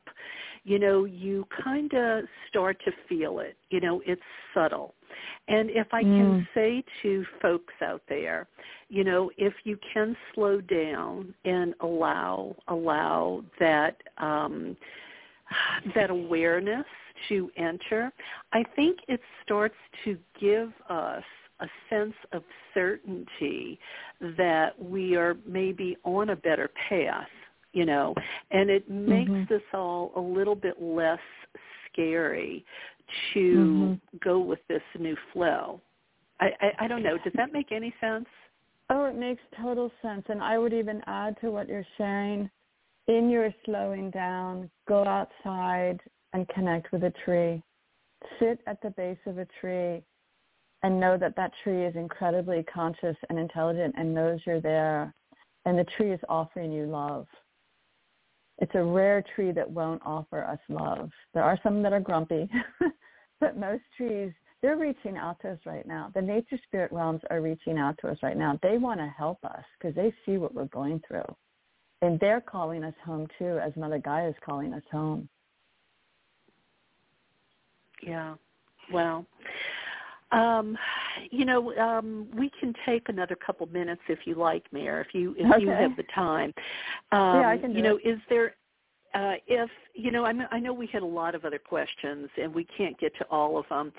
you 0.64 0.80
know, 0.80 1.06
you 1.06 1.48
kind 1.64 1.94
of 1.94 2.26
start 2.50 2.78
to 2.86 2.92
feel 3.08 3.40
it. 3.40 3.58
You 3.70 3.80
know, 3.80 4.02
it's 4.06 4.22
subtle. 4.54 4.94
And 5.48 5.70
if 5.70 5.88
I 5.94 6.02
can 6.04 6.42
mm. 6.42 6.48
say 6.54 6.84
to 7.02 7.26
folks 7.42 7.74
out 7.82 8.02
there, 8.10 8.48
you 8.90 9.04
know, 9.04 9.32
if 9.38 9.54
you 9.64 9.78
can 9.94 10.16
slow 10.34 10.62
down 10.62 11.34
and 11.46 11.74
allow 11.82 12.56
allow 12.68 13.44
that 13.60 13.98
um 14.18 14.76
that 15.96 16.10
awareness 16.10 16.86
to 17.30 17.50
enter, 17.58 18.12
I 18.54 18.64
think 18.76 19.00
it 19.08 19.20
starts 19.44 19.76
to 20.06 20.18
give 20.40 20.72
us 20.90 21.24
a 21.60 21.68
sense 21.90 22.14
of 22.34 22.44
certainty 22.74 23.80
that 24.38 24.72
we 24.80 25.16
are 25.16 25.36
maybe 25.46 25.98
on 26.04 26.30
a 26.30 26.36
better 26.36 26.70
path 26.88 27.28
you 27.78 27.86
know, 27.86 28.16
and 28.50 28.72
it 28.72 28.90
makes 28.90 29.30
mm-hmm. 29.30 29.54
this 29.54 29.62
all 29.72 30.12
a 30.16 30.20
little 30.20 30.56
bit 30.56 30.82
less 30.82 31.20
scary 31.92 32.66
to 33.34 33.40
mm-hmm. 33.40 34.18
go 34.24 34.40
with 34.40 34.58
this 34.68 34.82
new 34.98 35.16
flow. 35.32 35.80
I, 36.40 36.48
I, 36.60 36.86
I 36.86 36.88
don't 36.88 37.04
know. 37.04 37.18
Does 37.24 37.34
that 37.36 37.54
make 37.54 37.72
any 37.72 37.94
sense? 38.02 38.26
Oh, 38.90 39.06
it 39.06 39.16
makes 39.16 39.42
total 39.62 39.92
sense. 40.02 40.24
And 40.28 40.42
I 40.42 40.58
would 40.58 40.74
even 40.74 41.02
add 41.06 41.36
to 41.42 41.52
what 41.52 41.68
you're 41.68 41.86
sharing. 41.98 42.50
In 43.08 43.30
your 43.30 43.54
slowing 43.64 44.10
down, 44.10 44.70
go 44.88 45.06
outside 45.06 46.00
and 46.34 46.48
connect 46.50 46.92
with 46.92 47.04
a 47.04 47.14
tree. 47.26 47.62
Sit 48.40 48.60
at 48.68 48.82
the 48.82 48.90
base 48.92 49.18
of 49.26 49.38
a 49.38 49.48
tree 49.60 50.04
and 50.84 51.00
know 51.00 51.18
that 51.18 51.36
that 51.36 51.52
tree 51.64 51.86
is 51.86 51.96
incredibly 51.96 52.64
conscious 52.64 53.16
and 53.30 53.40
intelligent 53.40 53.96
and 53.98 54.14
knows 54.14 54.40
you're 54.46 54.62
there. 54.62 55.14
And 55.66 55.78
the 55.78 55.86
tree 55.98 56.12
is 56.12 56.20
offering 56.30 56.72
you 56.72 56.86
love 56.86 57.28
it's 58.60 58.74
a 58.76 58.84
rare 58.84 59.24
tree 59.36 59.52
that 59.52 59.70
won't 59.70 60.02
offer 60.06 60.44
us 60.44 60.60
love. 60.70 61.10
There 61.34 61.44
are 61.44 61.60
some 61.62 61.84
that 61.84 61.94
are 61.94 62.00
grumpy, 62.00 62.50
but 63.40 63.58
most 63.58 63.84
trees, 63.96 64.32
they're 64.62 64.78
reaching 64.78 65.18
out 65.18 65.40
to 65.42 65.52
us 65.52 65.60
right 65.66 65.86
now. 65.86 66.12
The 66.16 66.22
nature 66.22 66.60
spirit 66.66 66.92
realms 66.92 67.22
are 67.30 67.42
reaching 67.42 67.78
out 67.78 67.96
to 68.02 68.08
us 68.08 68.18
right 68.24 68.38
now. 68.38 68.60
They 68.64 68.80
want 68.80 69.00
to 69.00 69.14
help 69.16 69.38
us 69.44 69.64
because 69.78 69.96
they 69.96 70.12
see 70.26 70.38
what 70.38 70.56
we're 70.56 70.66
going 70.66 71.02
through. 71.08 71.26
And 72.02 72.20
they're 72.20 72.42
calling 72.42 72.84
us 72.84 72.94
home 73.06 73.28
too, 73.38 73.60
as 73.60 73.76
Mother 73.76 74.00
Gaia 74.00 74.30
is 74.30 74.36
calling 74.44 74.74
us 74.74 74.84
home. 74.92 75.30
Yeah. 78.02 78.36
Well, 78.92 79.26
um, 80.32 80.78
you 81.32 81.46
know, 81.46 81.74
um, 81.78 82.28
we 82.36 82.52
can 82.60 82.74
take 82.86 83.10
another 83.10 83.36
couple 83.36 83.66
minutes 83.68 84.02
if 84.08 84.20
you 84.26 84.36
like, 84.36 84.66
Mare, 84.72 85.02
if 85.02 85.14
you 85.14 85.36
if 85.38 85.52
okay. 85.54 85.62
you 85.62 85.70
have 85.70 85.96
the 85.96 86.04
time. 86.14 86.54
Um, 87.12 87.42
yeah, 87.42 87.50
I 87.50 87.58
can. 87.58 87.74
you 87.74 87.82
know, 87.82 87.98
is 88.04 88.20
there 88.30 88.56
uh, 89.14 89.34
if 89.48 89.70
you 89.94 90.12
know, 90.12 90.26
I, 90.26 90.34
mean, 90.34 90.48
I 90.52 90.60
know 90.60 90.74
we 90.74 90.88
had 90.88 91.02
a 91.02 91.06
lot 91.06 91.34
of 91.34 91.46
other 91.46 91.60
questions 91.60 92.30
and 92.42 92.54
we 92.54 92.66
can't 92.66 93.00
get 93.00 93.16
to 93.18 93.26
all 93.26 93.58
of 93.58 93.66
them, 93.70 93.92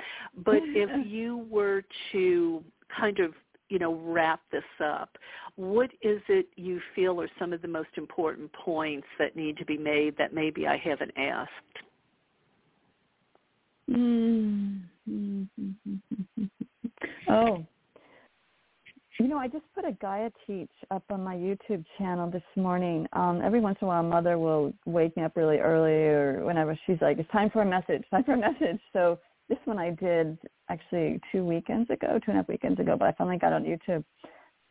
but 0.44 0.58
if 0.62 1.06
you 1.06 1.46
were 1.50 1.82
to 2.12 2.62
kind 2.96 3.18
of 3.18 3.32
you 3.68 3.78
know 3.78 3.94
wrap 3.94 4.40
this 4.52 4.62
up, 4.84 5.16
what 5.56 5.90
is 6.02 6.20
it 6.28 6.46
you 6.56 6.80
feel 6.94 7.20
are 7.20 7.28
some 7.38 7.52
of 7.52 7.62
the 7.62 7.68
most 7.68 7.90
important 7.96 8.52
points 8.52 9.06
that 9.18 9.34
need 9.34 9.56
to 9.56 9.64
be 9.64 9.78
made 9.78 10.16
that 10.18 10.34
maybe 10.34 10.66
I 10.66 10.76
haven't 10.76 11.12
asked? 11.16 11.50
Mm-hmm. 13.90 15.42
oh, 17.30 17.66
you 19.20 19.26
know, 19.26 19.38
I 19.38 19.48
just 19.48 19.64
put 19.74 19.84
a 19.84 19.92
Gaia 19.92 20.30
Teach 20.46 20.70
up 20.90 21.02
on 21.10 21.24
my 21.24 21.34
YouTube 21.34 21.84
channel 21.96 22.30
this 22.30 22.42
morning. 22.54 23.06
Um, 23.14 23.40
every 23.42 23.60
once 23.60 23.78
in 23.80 23.86
a 23.86 23.88
while, 23.88 24.02
Mother 24.02 24.38
will 24.38 24.72
wake 24.86 25.16
me 25.16 25.24
up 25.24 25.36
really 25.36 25.58
early 25.58 26.06
or 26.06 26.44
whenever 26.44 26.78
she's 26.86 27.00
like, 27.00 27.18
"It's 27.18 27.30
time 27.30 27.50
for 27.50 27.62
a 27.62 27.66
message. 27.66 28.04
Time 28.10 28.22
for 28.24 28.34
a 28.34 28.36
message." 28.36 28.80
So 28.92 29.18
this 29.48 29.58
one 29.64 29.78
I 29.78 29.90
did 29.90 30.38
actually 30.68 31.20
two 31.32 31.44
weekends 31.44 31.90
ago, 31.90 32.18
two 32.18 32.30
and 32.30 32.34
a 32.34 32.42
half 32.42 32.48
weekends 32.48 32.78
ago, 32.78 32.96
but 32.96 33.08
I 33.08 33.12
finally 33.12 33.38
got 33.38 33.52
on 33.52 33.64
YouTube. 33.64 34.04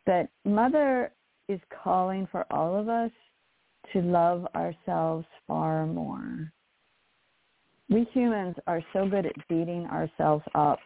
That 0.06 0.30
Mother 0.44 1.12
is 1.48 1.60
calling 1.82 2.26
for 2.30 2.46
all 2.50 2.74
of 2.74 2.88
us 2.88 3.10
to 3.92 4.00
love 4.00 4.46
ourselves 4.54 5.26
far 5.46 5.86
more. 5.86 6.52
We 7.90 8.06
humans 8.12 8.56
are 8.66 8.82
so 8.92 9.08
good 9.08 9.26
at 9.26 9.48
beating 9.48 9.86
ourselves 9.86 10.44
up. 10.54 10.78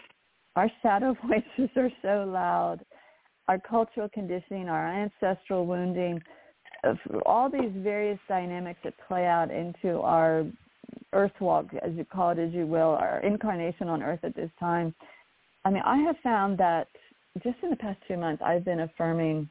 Our 0.57 0.71
shadow 0.83 1.17
voices 1.27 1.71
are 1.77 1.91
so 2.03 2.25
loud. 2.29 2.81
Our 3.49 3.59
cultural 3.59 4.09
conditioning, 4.13 4.69
our 4.69 4.89
ancestral 4.89 5.67
wounding, 5.67 6.23
all 7.27 7.51
these 7.51 7.73
various 7.77 8.19
dynamics 8.29 8.81
that 8.85 8.95
play 9.09 9.27
out 9.27 9.51
into 9.51 10.01
our 10.01 10.45
earth 11.13 11.33
walk, 11.41 11.67
as 11.83 11.93
you 11.95 12.05
call 12.05 12.31
it, 12.31 12.39
as 12.39 12.53
you 12.53 12.67
will, 12.67 12.97
our 13.01 13.21
incarnation 13.21 13.89
on 13.89 14.03
earth 14.03 14.21
at 14.23 14.35
this 14.35 14.51
time. 14.59 14.95
I 15.65 15.71
mean, 15.71 15.83
I 15.85 15.99
have 15.99 16.17
found 16.23 16.59
that 16.59 16.89
just 17.43 17.57
in 17.63 17.71
the 17.71 17.77
past 17.77 17.99
two 18.09 18.17
months, 18.17 18.43
I've 18.45 18.65
been 18.65 18.81
affirming 18.81 19.49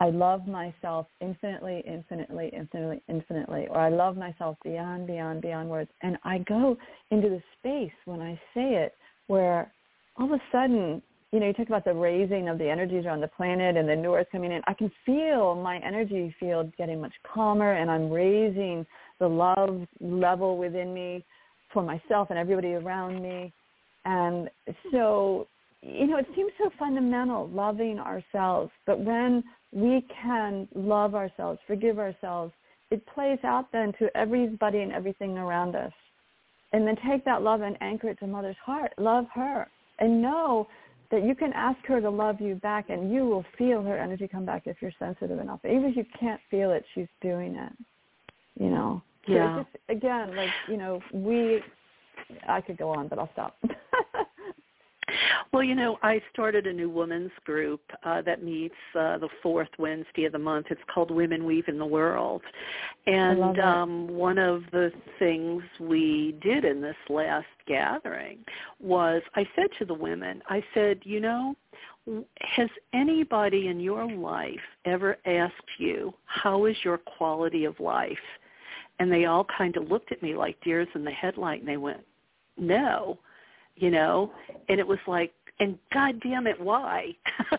I 0.00 0.10
love 0.10 0.46
myself 0.46 1.06
infinitely, 1.20 1.82
infinitely, 1.86 2.50
infinitely, 2.56 3.02
infinitely, 3.08 3.66
or 3.68 3.80
I 3.80 3.88
love 3.88 4.16
myself 4.16 4.56
beyond, 4.62 5.08
beyond, 5.08 5.42
beyond 5.42 5.68
words. 5.68 5.90
And 6.02 6.16
I 6.22 6.38
go 6.38 6.76
into 7.10 7.28
the 7.28 7.42
space 7.58 7.96
when 8.04 8.20
I 8.20 8.34
say 8.54 8.74
it 8.74 8.94
where 9.26 9.72
all 10.16 10.26
of 10.26 10.32
a 10.32 10.42
sudden, 10.52 11.02
you 11.32 11.40
know, 11.40 11.46
you 11.46 11.52
talk 11.52 11.66
about 11.66 11.84
the 11.84 11.92
raising 11.92 12.48
of 12.48 12.58
the 12.58 12.68
energies 12.68 13.06
around 13.06 13.20
the 13.20 13.28
planet 13.28 13.76
and 13.76 13.88
the 13.88 13.96
new 13.96 14.14
earth 14.14 14.28
coming 14.30 14.52
in. 14.52 14.62
I 14.66 14.74
can 14.74 14.90
feel 15.04 15.54
my 15.56 15.78
energy 15.78 16.34
field 16.38 16.72
getting 16.76 17.00
much 17.00 17.12
calmer 17.34 17.72
and 17.72 17.90
I'm 17.90 18.10
raising 18.10 18.86
the 19.18 19.28
love 19.28 19.86
level 20.00 20.56
within 20.56 20.94
me 20.94 21.24
for 21.72 21.82
myself 21.82 22.28
and 22.30 22.38
everybody 22.38 22.74
around 22.74 23.20
me. 23.20 23.52
And 24.04 24.48
so, 24.92 25.48
you 25.82 26.06
know, 26.06 26.18
it 26.18 26.26
seems 26.34 26.52
so 26.56 26.70
fundamental, 26.78 27.48
loving 27.48 27.98
ourselves. 27.98 28.70
But 28.86 29.00
when 29.00 29.44
we 29.72 30.06
can 30.22 30.68
love 30.74 31.14
ourselves, 31.14 31.58
forgive 31.66 31.98
ourselves, 31.98 32.52
it 32.90 33.04
plays 33.06 33.38
out 33.44 33.70
then 33.72 33.92
to 33.98 34.08
everybody 34.16 34.80
and 34.80 34.92
everything 34.92 35.36
around 35.36 35.76
us. 35.76 35.92
And 36.72 36.86
then 36.86 36.96
take 37.08 37.24
that 37.24 37.42
love 37.42 37.62
and 37.62 37.76
anchor 37.80 38.08
it 38.08 38.18
to 38.20 38.26
mother's 38.26 38.56
heart. 38.64 38.92
Love 38.98 39.26
her. 39.34 39.68
And 39.98 40.22
know 40.22 40.68
that 41.10 41.24
you 41.24 41.34
can 41.34 41.52
ask 41.54 41.78
her 41.86 42.00
to 42.00 42.10
love 42.10 42.40
you 42.40 42.54
back 42.56 42.90
and 42.90 43.12
you 43.12 43.26
will 43.26 43.44
feel 43.56 43.82
her 43.82 43.98
energy 43.98 44.28
come 44.28 44.44
back 44.44 44.62
if 44.66 44.76
you're 44.80 44.92
sensitive 44.98 45.38
enough. 45.38 45.60
Even 45.64 45.84
if 45.84 45.96
you 45.96 46.04
can't 46.18 46.40
feel 46.50 46.72
it, 46.72 46.84
she's 46.94 47.08
doing 47.22 47.56
it. 47.56 47.72
You 48.60 48.70
know. 48.70 49.02
Yeah. 49.26 49.62
Just 49.62 49.76
again, 49.88 50.34
like, 50.36 50.50
you 50.68 50.76
know, 50.76 51.00
we 51.12 51.62
I 52.48 52.60
could 52.60 52.76
go 52.76 52.90
on, 52.90 53.08
but 53.08 53.18
I'll 53.18 53.30
stop. 53.32 53.56
Well, 55.52 55.62
you 55.62 55.74
know, 55.74 55.98
I 56.02 56.20
started 56.32 56.66
a 56.66 56.72
new 56.72 56.90
women's 56.90 57.32
group 57.44 57.80
uh, 58.04 58.22
that 58.22 58.42
meets 58.42 58.74
uh, 58.94 59.18
the 59.18 59.28
fourth 59.42 59.68
Wednesday 59.78 60.24
of 60.24 60.32
the 60.32 60.38
month. 60.38 60.66
It's 60.70 60.80
called 60.92 61.10
Women 61.10 61.44
Weave 61.44 61.68
in 61.68 61.78
the 61.78 61.86
World. 61.86 62.42
And 63.06 63.58
um, 63.60 64.08
one 64.08 64.38
of 64.38 64.62
the 64.72 64.92
things 65.18 65.62
we 65.80 66.36
did 66.42 66.64
in 66.64 66.80
this 66.80 66.96
last 67.08 67.46
gathering 67.66 68.38
was 68.80 69.22
I 69.34 69.46
said 69.56 69.68
to 69.78 69.84
the 69.84 69.94
women, 69.94 70.42
I 70.48 70.62
said, 70.74 71.00
you 71.04 71.20
know, 71.20 71.54
has 72.40 72.68
anybody 72.94 73.68
in 73.68 73.80
your 73.80 74.10
life 74.10 74.60
ever 74.84 75.18
asked 75.26 75.54
you, 75.78 76.14
how 76.24 76.64
is 76.64 76.76
your 76.82 76.98
quality 76.98 77.64
of 77.64 77.78
life? 77.80 78.16
And 78.98 79.12
they 79.12 79.26
all 79.26 79.46
kind 79.56 79.76
of 79.76 79.90
looked 79.90 80.10
at 80.12 80.22
me 80.22 80.34
like 80.34 80.60
deers 80.62 80.88
in 80.94 81.04
the 81.04 81.10
headlight 81.10 81.60
and 81.60 81.68
they 81.68 81.76
went, 81.76 82.00
no 82.56 83.18
you 83.80 83.90
know? 83.90 84.32
And 84.68 84.78
it 84.78 84.86
was 84.86 84.98
like 85.06 85.32
and 85.60 85.78
god 85.92 86.20
damn 86.20 86.46
it 86.46 86.60
why? 86.60 87.16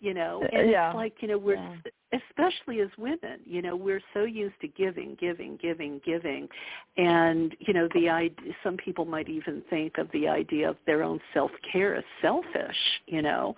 You 0.00 0.14
know? 0.14 0.42
Uh, 0.44 0.56
and 0.58 0.70
yeah. 0.70 0.90
it's 0.90 0.96
like 0.96 1.14
you 1.20 1.28
know 1.28 1.38
we're 1.38 1.54
yeah 1.54 1.76
especially 2.12 2.80
as 2.80 2.88
women 2.98 3.40
you 3.46 3.62
know 3.62 3.74
we're 3.74 4.02
so 4.12 4.24
used 4.24 4.54
to 4.60 4.68
giving 4.68 5.16
giving 5.20 5.58
giving 5.60 6.00
giving. 6.04 6.48
And 6.96 7.56
you 7.60 7.72
know 7.72 7.88
the 7.94 8.08
idea 8.08 8.52
some 8.62 8.76
people 8.76 9.04
might 9.04 9.28
even 9.28 9.62
think 9.70 9.98
of 9.98 10.08
the 10.12 10.28
idea 10.28 10.68
of 10.68 10.76
their 10.86 11.02
own 11.02 11.20
self 11.32 11.50
care 11.70 11.94
as 11.96 12.04
selfish 12.20 12.76
you 13.06 13.22
know. 13.22 13.54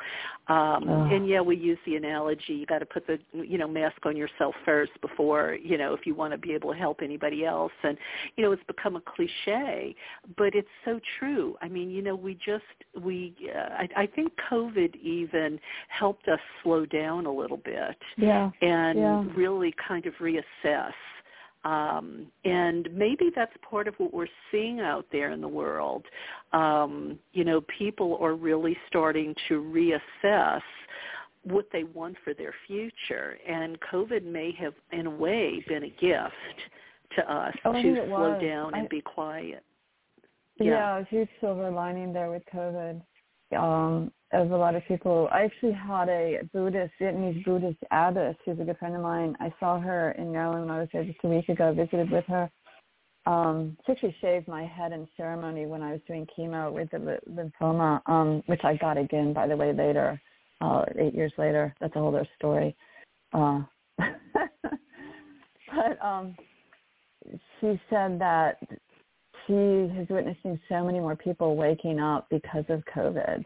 Um 0.48 0.88
oh. 0.88 1.08
and 1.10 1.26
yeah 1.28 1.40
we 1.40 1.56
use 1.56 1.78
the 1.86 1.96
analogy 1.96 2.54
you 2.54 2.66
got 2.66 2.80
to 2.80 2.86
put 2.86 3.06
the 3.06 3.18
you 3.32 3.58
know 3.58 3.66
mask 3.66 4.04
on 4.04 4.16
yourself 4.16 4.54
first 4.64 4.92
before 5.00 5.56
you 5.60 5.78
know 5.78 5.94
if 5.94 6.06
you 6.06 6.14
want 6.14 6.32
to 6.32 6.38
be 6.38 6.52
able 6.52 6.72
to 6.72 6.78
help 6.78 7.00
anybody 7.02 7.44
else. 7.44 7.72
And 7.82 7.96
you 8.36 8.44
know 8.44 8.52
it's 8.52 8.64
become 8.64 8.96
a 8.96 9.00
cliche 9.00 9.96
but 10.36 10.54
it's 10.54 10.68
so 10.84 11.00
true. 11.18 11.56
I 11.60 11.68
mean 11.68 11.90
you 11.90 12.02
know 12.02 12.14
we 12.14 12.34
just 12.34 12.64
we 13.00 13.34
uh, 13.54 13.74
I, 13.74 14.02
I 14.02 14.06
think 14.06 14.32
covid 14.50 14.94
even 14.96 15.58
helped 15.88 16.28
us 16.28 16.40
slow 16.62 16.86
down 16.86 17.26
a 17.26 17.32
little 17.32 17.56
bit. 17.58 17.96
Yeah 18.16 18.43
and 18.62 18.98
yeah. 18.98 19.24
really 19.36 19.74
kind 19.86 20.06
of 20.06 20.14
reassess. 20.14 20.92
Um, 21.64 22.26
and 22.44 22.88
maybe 22.92 23.30
that's 23.34 23.52
part 23.68 23.88
of 23.88 23.94
what 23.96 24.12
we're 24.12 24.26
seeing 24.50 24.80
out 24.80 25.06
there 25.10 25.30
in 25.30 25.40
the 25.40 25.48
world. 25.48 26.04
Um, 26.52 27.18
you 27.32 27.44
know, 27.44 27.62
people 27.78 28.18
are 28.20 28.34
really 28.34 28.76
starting 28.88 29.34
to 29.48 29.62
reassess 29.62 30.60
what 31.44 31.66
they 31.72 31.84
want 31.84 32.16
for 32.22 32.34
their 32.34 32.54
future. 32.66 33.38
And 33.48 33.78
COVID 33.92 34.24
may 34.24 34.52
have, 34.58 34.74
in 34.92 35.06
a 35.06 35.10
way, 35.10 35.64
been 35.66 35.84
a 35.84 35.88
gift 35.88 36.34
to 37.16 37.32
us 37.32 37.54
oh, 37.64 37.72
to 37.72 37.94
slow 38.06 38.32
was. 38.32 38.42
down 38.42 38.74
and 38.74 38.84
I, 38.84 38.88
be 38.88 39.00
quiet. 39.00 39.62
Yeah. 40.60 40.70
yeah, 40.70 40.98
a 40.98 41.04
huge 41.04 41.28
silver 41.40 41.70
lining 41.70 42.12
there 42.12 42.30
with 42.30 42.42
COVID. 42.54 43.00
Um, 43.56 44.12
of 44.34 44.50
a 44.50 44.56
lot 44.56 44.74
of 44.74 44.84
people. 44.86 45.28
I 45.32 45.44
actually 45.44 45.72
had 45.72 46.08
a 46.08 46.40
Buddhist, 46.52 46.92
Vietnamese 47.00 47.44
Buddhist 47.44 47.78
abbess 47.92 48.34
who's 48.44 48.58
a 48.58 48.64
good 48.64 48.76
friend 48.78 48.96
of 48.96 49.02
mine. 49.02 49.36
I 49.40 49.54
saw 49.60 49.78
her 49.80 50.10
in 50.12 50.32
Maryland 50.32 50.66
when 50.66 50.74
I 50.74 50.80
was 50.80 50.88
there 50.92 51.04
just 51.04 51.18
a 51.22 51.28
week 51.28 51.48
ago, 51.48 51.72
visited 51.72 52.10
with 52.10 52.24
her. 52.26 52.50
Um, 53.26 53.76
she 53.86 53.92
actually 53.92 54.16
shaved 54.20 54.48
my 54.48 54.66
head 54.66 54.92
in 54.92 55.08
ceremony 55.16 55.66
when 55.66 55.82
I 55.82 55.92
was 55.92 56.00
doing 56.06 56.26
chemo 56.36 56.70
with 56.72 56.90
the 56.90 57.18
lymphoma, 57.30 58.00
um, 58.06 58.42
which 58.46 58.60
I 58.64 58.76
got 58.76 58.98
again, 58.98 59.32
by 59.32 59.46
the 59.46 59.56
way, 59.56 59.72
later, 59.72 60.20
uh, 60.60 60.84
eight 60.98 61.14
years 61.14 61.32
later. 61.38 61.74
That's 61.80 61.94
a 61.96 62.00
whole 62.00 62.14
other 62.14 62.28
story. 62.36 62.76
Uh, 63.32 63.62
but 63.98 66.04
um, 66.04 66.36
she 67.60 67.80
said 67.88 68.18
that 68.18 68.58
she 69.46 69.52
is 69.52 70.08
witnessing 70.10 70.60
so 70.68 70.84
many 70.84 71.00
more 71.00 71.16
people 71.16 71.56
waking 71.56 72.00
up 72.00 72.26
because 72.30 72.64
of 72.68 72.82
COVID 72.94 73.42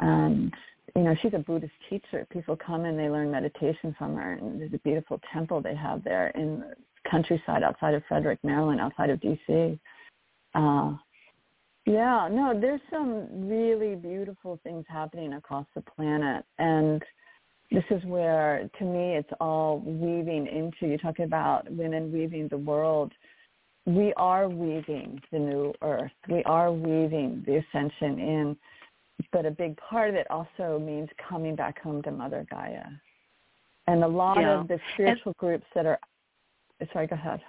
and 0.00 0.52
you 0.94 1.02
know 1.02 1.14
she's 1.22 1.34
a 1.34 1.38
buddhist 1.38 1.72
teacher. 1.88 2.26
People 2.30 2.56
come 2.56 2.84
and 2.84 2.98
they 2.98 3.08
learn 3.08 3.30
meditation 3.30 3.94
from 3.98 4.14
her. 4.16 4.34
And 4.34 4.60
there's 4.60 4.74
a 4.74 4.78
beautiful 4.78 5.20
temple 5.32 5.60
they 5.60 5.74
have 5.74 6.02
there 6.04 6.28
in 6.28 6.60
the 6.60 6.74
countryside 7.10 7.62
outside 7.62 7.94
of 7.94 8.02
frederick 8.08 8.36
maryland 8.42 8.80
outside 8.80 9.10
of 9.10 9.20
dc 9.20 9.78
uh 10.56 10.92
yeah 11.84 12.28
no 12.28 12.52
there's 12.60 12.80
some 12.90 13.48
really 13.48 13.94
beautiful 13.94 14.58
things 14.64 14.84
happening 14.88 15.34
across 15.34 15.66
the 15.74 15.82
planet. 15.82 16.44
And 16.58 17.02
this 17.70 17.84
is 17.90 18.02
where 18.04 18.68
to 18.78 18.84
me 18.84 19.16
it's 19.16 19.32
all 19.40 19.80
weaving 19.80 20.46
into 20.46 20.90
you 20.90 20.98
talking 20.98 21.24
about 21.24 21.70
women 21.70 22.12
weaving 22.12 22.48
the 22.48 22.58
world. 22.58 23.12
We 23.86 24.12
are 24.16 24.48
weaving 24.48 25.20
the 25.30 25.38
new 25.38 25.74
earth. 25.82 26.10
We 26.28 26.42
are 26.44 26.72
weaving 26.72 27.44
the 27.46 27.56
ascension 27.56 28.18
in 28.18 28.56
but 29.32 29.46
a 29.46 29.50
big 29.50 29.76
part 29.76 30.10
of 30.10 30.14
it 30.16 30.26
also 30.30 30.78
means 30.78 31.08
coming 31.28 31.56
back 31.56 31.80
home 31.80 32.02
to 32.02 32.10
Mother 32.10 32.46
Gaia. 32.50 32.84
And 33.86 34.02
a 34.02 34.08
lot 34.08 34.40
yeah. 34.40 34.60
of 34.60 34.68
the 34.68 34.78
spiritual 34.94 35.32
and, 35.32 35.36
groups 35.36 35.66
that 35.74 35.86
are, 35.86 35.98
sorry, 36.92 37.06
go 37.06 37.14
ahead. 37.14 37.40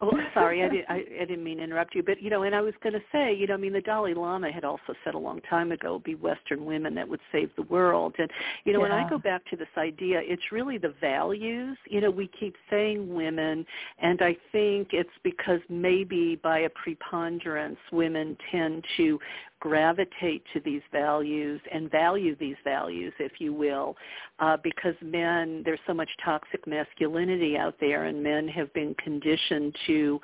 Oh, 0.00 0.12
sorry, 0.34 0.64
I, 0.64 0.68
did, 0.68 0.84
I, 0.88 1.04
I 1.20 1.24
didn't 1.26 1.44
mean 1.44 1.58
to 1.58 1.64
interrupt 1.64 1.94
you, 1.94 2.02
but 2.02 2.22
you 2.22 2.30
know, 2.30 2.42
and 2.42 2.54
I 2.54 2.60
was 2.60 2.74
going 2.82 2.94
to 2.94 3.02
say, 3.12 3.34
you 3.34 3.46
know, 3.46 3.54
I 3.54 3.56
mean, 3.56 3.72
the 3.72 3.80
Dalai 3.80 4.14
Lama 4.14 4.50
had 4.50 4.64
also 4.64 4.94
said 5.04 5.14
a 5.14 5.18
long 5.18 5.40
time 5.42 5.72
ago, 5.72 6.00
"Be 6.04 6.14
Western 6.14 6.64
women 6.64 6.94
that 6.94 7.08
would 7.08 7.20
save 7.30 7.50
the 7.56 7.62
world." 7.62 8.14
And 8.18 8.30
you 8.64 8.72
know, 8.72 8.84
yeah. 8.84 8.94
when 8.94 9.04
I 9.04 9.08
go 9.08 9.18
back 9.18 9.44
to 9.50 9.56
this 9.56 9.68
idea, 9.76 10.20
it's 10.24 10.42
really 10.50 10.78
the 10.78 10.94
values. 11.00 11.76
You 11.88 12.00
know, 12.00 12.10
we 12.10 12.28
keep 12.38 12.56
saying 12.70 13.12
women, 13.14 13.66
and 13.98 14.22
I 14.22 14.36
think 14.50 14.88
it's 14.92 15.10
because 15.22 15.60
maybe 15.68 16.40
by 16.42 16.60
a 16.60 16.70
preponderance, 16.70 17.78
women 17.92 18.36
tend 18.50 18.84
to 18.96 19.18
gravitate 19.60 20.42
to 20.52 20.60
these 20.60 20.82
values 20.90 21.60
and 21.72 21.90
value 21.90 22.34
these 22.36 22.56
values, 22.64 23.12
if 23.18 23.32
you 23.38 23.52
will, 23.52 23.96
uh, 24.38 24.56
because 24.62 24.94
men, 25.02 25.62
there's 25.64 25.80
so 25.86 25.94
much 25.94 26.10
toxic 26.24 26.66
masculinity 26.66 27.56
out 27.56 27.74
there, 27.80 28.04
and 28.04 28.22
men 28.22 28.48
have 28.48 28.72
been 28.72 28.94
conditioned 28.94 29.76
to 29.86 30.20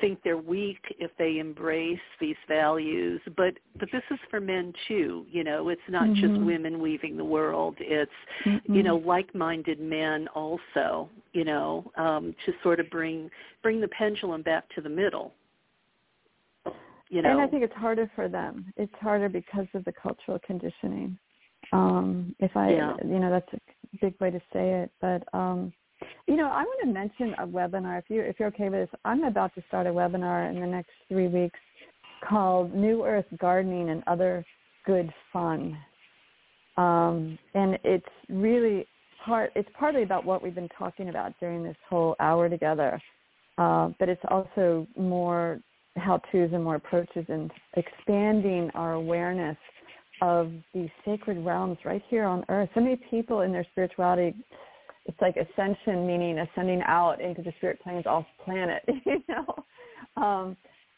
think 0.00 0.20
they're 0.22 0.38
weak 0.38 0.78
if 0.98 1.10
they 1.18 1.38
embrace 1.38 1.98
these 2.20 2.36
values 2.46 3.20
but 3.36 3.54
but 3.78 3.88
this 3.92 4.02
is 4.10 4.18
for 4.30 4.40
men 4.40 4.72
too 4.86 5.24
you 5.30 5.42
know 5.42 5.68
it's 5.68 5.80
not 5.88 6.04
mm-hmm. 6.04 6.20
just 6.20 6.40
women 6.44 6.80
weaving 6.80 7.16
the 7.16 7.24
world 7.24 7.74
it's 7.80 8.10
mm-hmm. 8.44 8.74
you 8.74 8.82
know 8.82 8.96
like-minded 8.98 9.80
men 9.80 10.28
also 10.34 11.08
you 11.32 11.44
know 11.44 11.90
um 11.96 12.34
to 12.46 12.52
sort 12.62 12.80
of 12.80 12.88
bring 12.90 13.30
bring 13.62 13.80
the 13.80 13.88
pendulum 13.88 14.42
back 14.42 14.68
to 14.74 14.80
the 14.80 14.88
middle 14.88 15.32
you 17.10 17.22
know. 17.22 17.30
And 17.30 17.40
I 17.40 17.46
think 17.46 17.62
it's 17.62 17.74
harder 17.74 18.10
for 18.14 18.28
them. 18.28 18.72
It's 18.76 18.92
harder 19.00 19.28
because 19.28 19.66
of 19.74 19.84
the 19.84 19.92
cultural 19.92 20.38
conditioning. 20.46 21.18
Um, 21.72 22.34
if 22.38 22.56
I, 22.56 22.70
yeah. 22.70 22.94
you 23.04 23.18
know, 23.18 23.30
that's 23.30 23.52
a 23.52 23.98
big 24.00 24.14
way 24.20 24.30
to 24.30 24.38
say 24.52 24.82
it, 24.82 24.90
but 25.00 25.22
um, 25.36 25.72
You 26.26 26.36
know, 26.36 26.48
I 26.48 26.62
want 26.62 26.80
to 26.84 26.92
mention 26.92 27.34
a 27.38 27.46
webinar. 27.46 27.98
If 27.98 28.04
you 28.08 28.20
if 28.20 28.36
you're 28.38 28.48
okay 28.48 28.68
with 28.68 28.88
this, 28.88 29.00
I'm 29.04 29.24
about 29.24 29.54
to 29.54 29.62
start 29.68 29.86
a 29.86 29.90
webinar 29.90 30.48
in 30.50 30.60
the 30.60 30.66
next 30.66 30.90
three 31.08 31.28
weeks 31.28 31.58
called 32.28 32.74
New 32.74 33.04
Earth 33.04 33.26
Gardening 33.38 33.90
and 33.90 34.02
Other 34.06 34.44
Good 34.84 35.12
Fun, 35.32 35.76
um, 36.76 37.38
and 37.54 37.78
it's 37.84 38.06
really 38.28 38.86
part. 39.24 39.50
It's 39.56 39.68
partly 39.78 40.02
about 40.02 40.24
what 40.24 40.42
we've 40.42 40.54
been 40.54 40.68
talking 40.78 41.08
about 41.08 41.32
during 41.40 41.62
this 41.62 41.76
whole 41.88 42.14
hour 42.20 42.48
together, 42.48 43.00
uh, 43.56 43.90
but 43.98 44.08
it's 44.08 44.24
also 44.28 44.86
more 44.96 45.60
how-tos 45.98 46.50
and 46.52 46.62
more 46.62 46.76
approaches 46.76 47.24
and 47.28 47.50
expanding 47.74 48.70
our 48.74 48.94
awareness 48.94 49.56
of 50.20 50.52
these 50.74 50.88
sacred 51.04 51.44
realms 51.44 51.78
right 51.84 52.02
here 52.08 52.24
on 52.24 52.44
earth. 52.48 52.68
So 52.74 52.80
many 52.80 52.96
people 53.10 53.42
in 53.42 53.52
their 53.52 53.66
spirituality, 53.72 54.34
it's 55.06 55.20
like 55.20 55.36
ascension, 55.36 56.06
meaning 56.06 56.38
ascending 56.38 56.82
out 56.86 57.20
into 57.20 57.42
the 57.42 57.52
spirit 57.58 57.80
planes 57.82 58.06
off 58.06 58.26
planet, 58.44 58.82
you 59.06 59.22
know. 59.28 60.22
Um, 60.22 60.56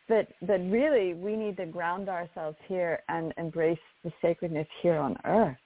but 0.09 0.29
but 0.43 0.61
really, 0.71 1.15
we 1.15 1.37
need 1.37 1.57
to 1.59 1.67
ground 1.67 2.09
ourselves 2.09 2.57
here 2.67 3.01
and 3.09 3.33
embrace 3.39 3.79
the 4.03 4.13
sacredness 4.21 4.67
here 4.83 4.97
on 4.97 5.17
earth, 5.25 5.57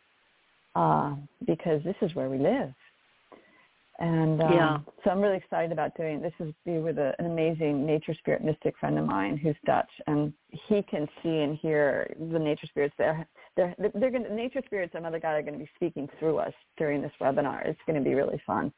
uh, 0.74 1.14
because 1.46 1.82
this 1.84 1.96
is 2.02 2.14
where 2.14 2.28
we 2.28 2.38
live. 2.38 2.74
And 4.00 4.42
um, 4.42 4.52
yeah. 4.52 4.78
so 5.04 5.10
I'm 5.10 5.20
really 5.20 5.36
excited 5.36 5.70
about 5.70 5.96
doing 5.96 6.20
this. 6.20 6.32
Is 6.40 6.52
be 6.64 6.78
with 6.78 6.98
a, 6.98 7.14
an 7.20 7.26
amazing 7.26 7.86
nature 7.86 8.14
spirit 8.14 8.42
mystic 8.42 8.74
friend 8.78 8.98
of 8.98 9.06
mine 9.06 9.36
who's 9.36 9.56
Dutch, 9.66 9.90
and 10.08 10.32
he 10.50 10.82
can 10.82 11.06
see 11.22 11.40
and 11.40 11.56
hear 11.58 12.12
the 12.32 12.38
nature 12.38 12.66
spirits. 12.66 12.94
They're 12.98 13.26
they're 13.56 13.74
they're 13.94 14.10
going 14.10 14.24
to, 14.24 14.34
nature 14.34 14.62
spirits 14.66 14.94
and 14.96 15.06
other 15.06 15.20
guy 15.20 15.34
are 15.34 15.42
going 15.42 15.54
to 15.54 15.64
be 15.64 15.70
speaking 15.76 16.08
through 16.18 16.38
us 16.38 16.52
during 16.76 17.02
this 17.02 17.12
webinar. 17.20 17.66
It's 17.66 17.78
going 17.86 18.02
to 18.02 18.04
be 18.04 18.14
really 18.14 18.42
fun. 18.44 18.72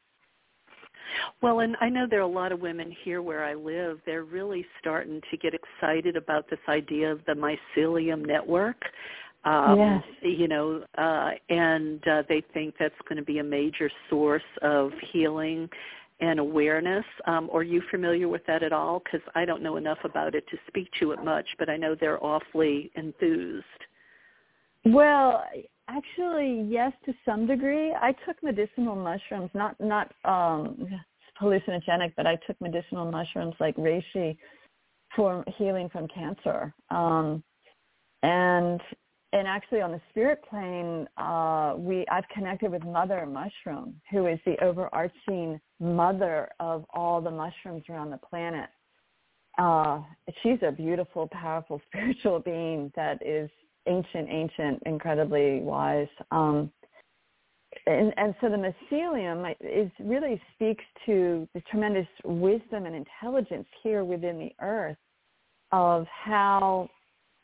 Well, 1.41 1.61
and 1.61 1.75
I 1.81 1.89
know 1.89 2.05
there 2.07 2.19
are 2.19 2.23
a 2.23 2.27
lot 2.27 2.51
of 2.51 2.59
women 2.59 2.95
here 3.03 3.21
where 3.21 3.43
I 3.43 3.53
live. 3.53 3.99
They're 4.05 4.23
really 4.23 4.65
starting 4.79 5.21
to 5.31 5.37
get 5.37 5.53
excited 5.53 6.15
about 6.15 6.49
this 6.49 6.59
idea 6.67 7.11
of 7.11 7.21
the 7.25 7.33
mycelium 7.33 8.25
network. 8.25 8.81
Um, 9.47 9.79
yes. 9.79 10.03
You 10.21 10.47
know, 10.49 10.83
uh, 10.97 11.29
and 11.49 12.05
uh, 12.05 12.23
they 12.27 12.43
think 12.53 12.75
that's 12.77 12.93
going 13.07 13.17
to 13.17 13.23
be 13.23 13.39
a 13.39 13.43
major 13.43 13.89
source 14.09 14.43
of 14.61 14.91
healing 15.11 15.69
and 16.19 16.39
awareness. 16.39 17.05
Um, 17.27 17.49
are 17.53 17.63
you 17.63 17.81
familiar 17.89 18.27
with 18.27 18.45
that 18.47 18.61
at 18.61 18.73
all? 18.73 18.99
Because 18.99 19.25
I 19.35 19.45
don't 19.45 19.63
know 19.63 19.77
enough 19.77 19.99
about 20.03 20.35
it 20.35 20.43
to 20.49 20.57
speak 20.67 20.89
to 20.99 21.11
it 21.11 21.23
much, 21.23 21.45
but 21.59 21.69
I 21.69 21.77
know 21.77 21.95
they're 21.97 22.21
awfully 22.21 22.91
enthused. 22.95 23.65
Well, 24.83 25.45
actually, 25.87 26.65
yes, 26.67 26.91
to 27.05 27.13
some 27.23 27.47
degree. 27.47 27.93
I 27.93 28.13
took 28.25 28.41
medicinal 28.43 28.95
mushrooms, 28.95 29.51
not 29.53 29.79
not 29.79 30.11
um, 30.25 30.89
hallucinogenic, 31.41 32.13
but 32.17 32.27
I 32.27 32.35
took 32.47 32.59
medicinal 32.59 33.09
mushrooms 33.09 33.55
like 33.61 33.77
reishi 33.77 34.35
for 35.15 35.45
healing 35.57 35.87
from 35.89 36.07
cancer. 36.09 36.73
Um, 36.89 37.43
and 38.23 38.81
and 39.33 39.47
actually 39.47 39.81
on 39.81 39.91
the 39.91 40.01
spirit 40.09 40.41
plane, 40.49 41.07
uh, 41.17 41.73
we 41.77 42.05
I've 42.11 42.27
connected 42.33 42.71
with 42.71 42.83
Mother 42.83 43.25
Mushroom, 43.25 43.99
who 44.09 44.27
is 44.27 44.39
the 44.45 44.55
overarching 44.63 45.59
mother 45.79 46.49
of 46.59 46.85
all 46.93 47.21
the 47.21 47.31
mushrooms 47.31 47.83
around 47.89 48.09
the 48.11 48.17
planet. 48.17 48.69
Uh, 49.57 50.01
she's 50.41 50.59
a 50.65 50.71
beautiful, 50.71 51.27
powerful 51.31 51.81
spiritual 51.87 52.39
being 52.39 52.91
that 52.95 53.25
is 53.25 53.49
ancient, 53.87 54.29
ancient, 54.29 54.81
incredibly 54.85 55.59
wise. 55.61 56.07
Um, 56.31 56.71
and, 57.85 58.13
and 58.17 58.33
so 58.41 58.49
the 58.49 58.73
mycelium 58.91 59.53
is 59.59 59.91
really 59.99 60.41
speaks 60.55 60.83
to 61.05 61.47
the 61.53 61.61
tremendous 61.69 62.07
wisdom 62.23 62.85
and 62.85 62.95
intelligence 62.95 63.67
here 63.83 64.03
within 64.03 64.39
the 64.39 64.51
earth 64.61 64.97
of 65.71 66.05
how 66.07 66.89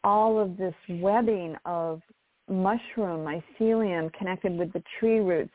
all 0.03 0.39
of 0.39 0.57
this 0.57 0.75
webbing 0.89 1.55
of 1.65 2.01
mushroom 2.49 3.25
mycelium 3.59 4.11
connected 4.13 4.51
with 4.57 4.71
the 4.73 4.83
tree 4.99 5.19
roots 5.19 5.53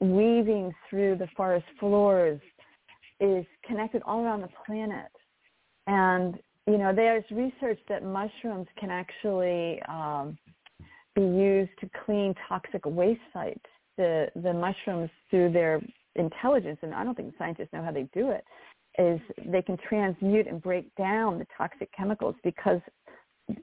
weaving 0.00 0.74
through 0.88 1.16
the 1.16 1.28
forest 1.36 1.66
floors 1.78 2.40
is 3.20 3.44
connected 3.64 4.02
all 4.04 4.20
around 4.20 4.40
the 4.40 4.48
planet. 4.66 5.12
And 5.86 6.38
you 6.66 6.78
know, 6.78 6.92
there's 6.94 7.24
research 7.30 7.78
that 7.88 8.04
mushrooms 8.04 8.66
can 8.78 8.90
actually 8.90 9.80
um, 9.88 10.38
be 11.14 11.22
used 11.22 11.72
to 11.80 11.90
clean 12.04 12.34
toxic 12.48 12.82
waste 12.84 13.20
sites. 13.32 13.60
The 13.96 14.28
the 14.36 14.52
mushrooms, 14.52 15.10
through 15.30 15.52
their 15.52 15.80
intelligence, 16.14 16.78
and 16.82 16.94
I 16.94 17.04
don't 17.04 17.16
think 17.16 17.34
scientists 17.36 17.68
know 17.72 17.82
how 17.82 17.90
they 17.90 18.08
do 18.14 18.30
it, 18.30 18.44
is 18.98 19.20
they 19.46 19.62
can 19.62 19.76
transmute 19.88 20.46
and 20.46 20.62
break 20.62 20.94
down 20.96 21.38
the 21.38 21.46
toxic 21.56 21.90
chemicals 21.96 22.36
because 22.44 22.80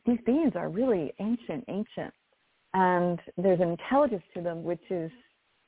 these 0.06 0.20
beings 0.26 0.54
are 0.56 0.70
really 0.70 1.14
ancient, 1.20 1.64
ancient, 1.68 2.14
and 2.74 3.20
there's 3.38 3.60
an 3.60 3.70
intelligence 3.70 4.24
to 4.36 4.42
them 4.42 4.64
which 4.64 4.82
is 4.90 5.12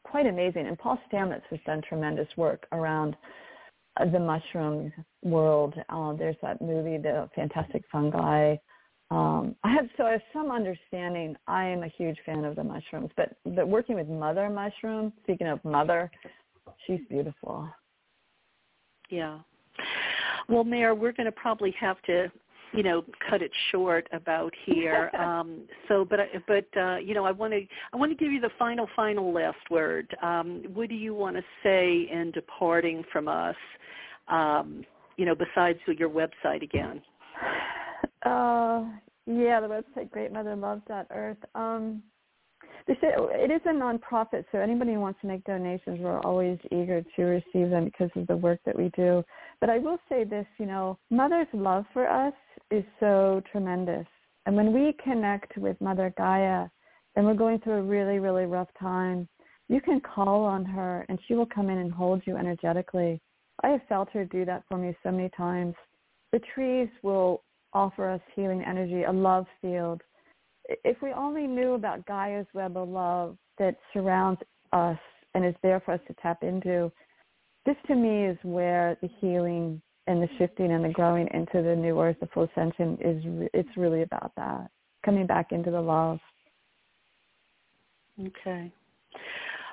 quite 0.03 0.25
amazing. 0.25 0.67
And 0.67 0.77
Paul 0.77 0.99
Stamets 1.11 1.43
has 1.49 1.59
done 1.65 1.81
tremendous 1.87 2.27
work 2.37 2.67
around 2.71 3.15
the 4.11 4.19
mushroom 4.19 4.91
world. 5.23 5.73
Uh, 5.89 6.13
there's 6.13 6.35
that 6.41 6.61
movie, 6.61 6.97
The 6.97 7.29
Fantastic 7.35 7.83
Fungi. 7.91 8.55
Um, 9.09 9.55
I 9.63 9.73
have 9.73 9.87
so 9.97 10.05
I 10.05 10.11
have 10.13 10.21
some 10.31 10.51
understanding. 10.51 11.35
I 11.45 11.65
am 11.65 11.83
a 11.83 11.89
huge 11.89 12.17
fan 12.25 12.45
of 12.45 12.55
the 12.55 12.63
mushrooms, 12.63 13.09
but 13.17 13.35
but 13.43 13.67
working 13.67 13.95
with 13.95 14.07
Mother 14.07 14.49
Mushroom. 14.49 15.11
Speaking 15.23 15.47
of 15.47 15.63
Mother, 15.65 16.09
she's 16.87 17.01
beautiful. 17.09 17.67
Yeah. 19.09 19.39
Well, 20.47 20.63
Mare, 20.63 20.95
we're 20.95 21.11
going 21.11 21.25
to 21.25 21.31
probably 21.33 21.75
have 21.77 22.01
to 22.03 22.31
you 22.73 22.83
know 22.83 23.03
cut 23.29 23.41
it 23.41 23.51
short 23.71 24.07
about 24.11 24.53
here 24.65 25.09
um 25.19 25.61
so 25.87 26.05
but 26.05 26.19
but 26.47 26.65
uh 26.79 26.97
you 26.97 27.13
know 27.13 27.25
i 27.25 27.31
want 27.31 27.51
to 27.51 27.61
i 27.93 27.97
want 27.97 28.11
to 28.11 28.15
give 28.15 28.31
you 28.31 28.39
the 28.39 28.49
final 28.57 28.87
final 28.95 29.33
last 29.33 29.57
word 29.69 30.07
um 30.21 30.63
what 30.73 30.89
do 30.89 30.95
you 30.95 31.13
want 31.13 31.35
to 31.35 31.43
say 31.63 32.07
in 32.11 32.31
departing 32.31 33.03
from 33.11 33.27
us 33.27 33.55
um, 34.31 34.85
you 35.17 35.25
know, 35.25 35.35
besides 35.35 35.79
your 35.85 36.09
website 36.09 36.63
again? 36.63 37.01
Uh, 38.25 38.85
yeah, 39.25 39.59
the 39.59 39.67
website 39.67 40.09
greatmotherlove.earth. 40.09 41.37
Um, 41.53 42.01
they 42.87 42.93
say 42.95 43.09
it 43.15 43.51
is 43.51 43.61
a 43.65 43.69
nonprofit, 43.69 44.45
so 44.51 44.57
anybody 44.57 44.93
who 44.93 44.99
wants 44.99 45.21
to 45.21 45.27
make 45.27 45.43
donations, 45.43 45.99
we're 45.99 46.19
always 46.21 46.57
eager 46.71 47.03
to 47.15 47.23
receive 47.23 47.69
them 47.69 47.85
because 47.85 48.09
of 48.15 48.25
the 48.27 48.35
work 48.35 48.59
that 48.65 48.77
we 48.77 48.89
do. 48.95 49.23
But 49.59 49.69
I 49.69 49.77
will 49.77 49.99
say 50.09 50.23
this, 50.23 50.47
you 50.57 50.65
know, 50.65 50.97
Mother's 51.11 51.47
love 51.53 51.85
for 51.93 52.09
us 52.09 52.33
is 52.71 52.83
so 52.99 53.41
tremendous. 53.51 54.07
And 54.45 54.55
when 54.55 54.73
we 54.73 54.95
connect 55.03 55.57
with 55.57 55.79
Mother 55.81 56.13
Gaia 56.17 56.67
and 57.15 57.25
we're 57.25 57.33
going 57.33 57.59
through 57.59 57.79
a 57.79 57.83
really, 57.83 58.19
really 58.19 58.45
rough 58.45 58.69
time, 58.79 59.27
you 59.69 59.81
can 59.81 60.01
call 60.01 60.43
on 60.43 60.65
her 60.65 61.05
and 61.09 61.19
she 61.27 61.33
will 61.33 61.45
come 61.45 61.69
in 61.69 61.77
and 61.77 61.91
hold 61.91 62.21
you 62.25 62.37
energetically. 62.37 63.21
I 63.63 63.69
have 63.69 63.81
felt 63.87 64.09
her 64.11 64.25
do 64.25 64.45
that 64.45 64.63
for 64.67 64.77
me 64.77 64.95
so 65.03 65.11
many 65.11 65.29
times. 65.29 65.75
The 66.31 66.41
trees 66.53 66.89
will 67.03 67.43
offer 67.73 68.09
us 68.09 68.21
healing 68.35 68.63
energy, 68.63 69.03
a 69.03 69.11
love 69.11 69.45
field. 69.61 70.01
If 70.83 71.01
we 71.01 71.13
only 71.13 71.47
knew 71.47 71.73
about 71.73 72.05
Gaia's 72.05 72.47
web 72.53 72.77
of 72.77 72.89
love 72.89 73.37
that 73.59 73.75
surrounds 73.93 74.41
us 74.73 74.97
and 75.33 75.45
is 75.45 75.55
there 75.61 75.79
for 75.81 75.93
us 75.93 76.01
to 76.07 76.15
tap 76.21 76.43
into, 76.43 76.91
this 77.65 77.75
to 77.87 77.95
me 77.95 78.25
is 78.25 78.37
where 78.43 78.97
the 79.01 79.09
healing 79.19 79.81
and 80.07 80.21
the 80.21 80.29
shifting 80.37 80.71
and 80.71 80.83
the 80.83 80.89
growing 80.89 81.27
into 81.33 81.61
the 81.61 81.75
new 81.75 81.99
earth, 81.99 82.17
the 82.19 82.27
full 82.27 82.43
ascension 82.43 82.97
is. 83.01 83.49
It's 83.53 83.77
really 83.77 84.01
about 84.01 84.31
that 84.35 84.69
coming 85.05 85.25
back 85.25 85.51
into 85.51 85.71
the 85.71 85.81
love. 85.81 86.19
Okay. 88.19 88.71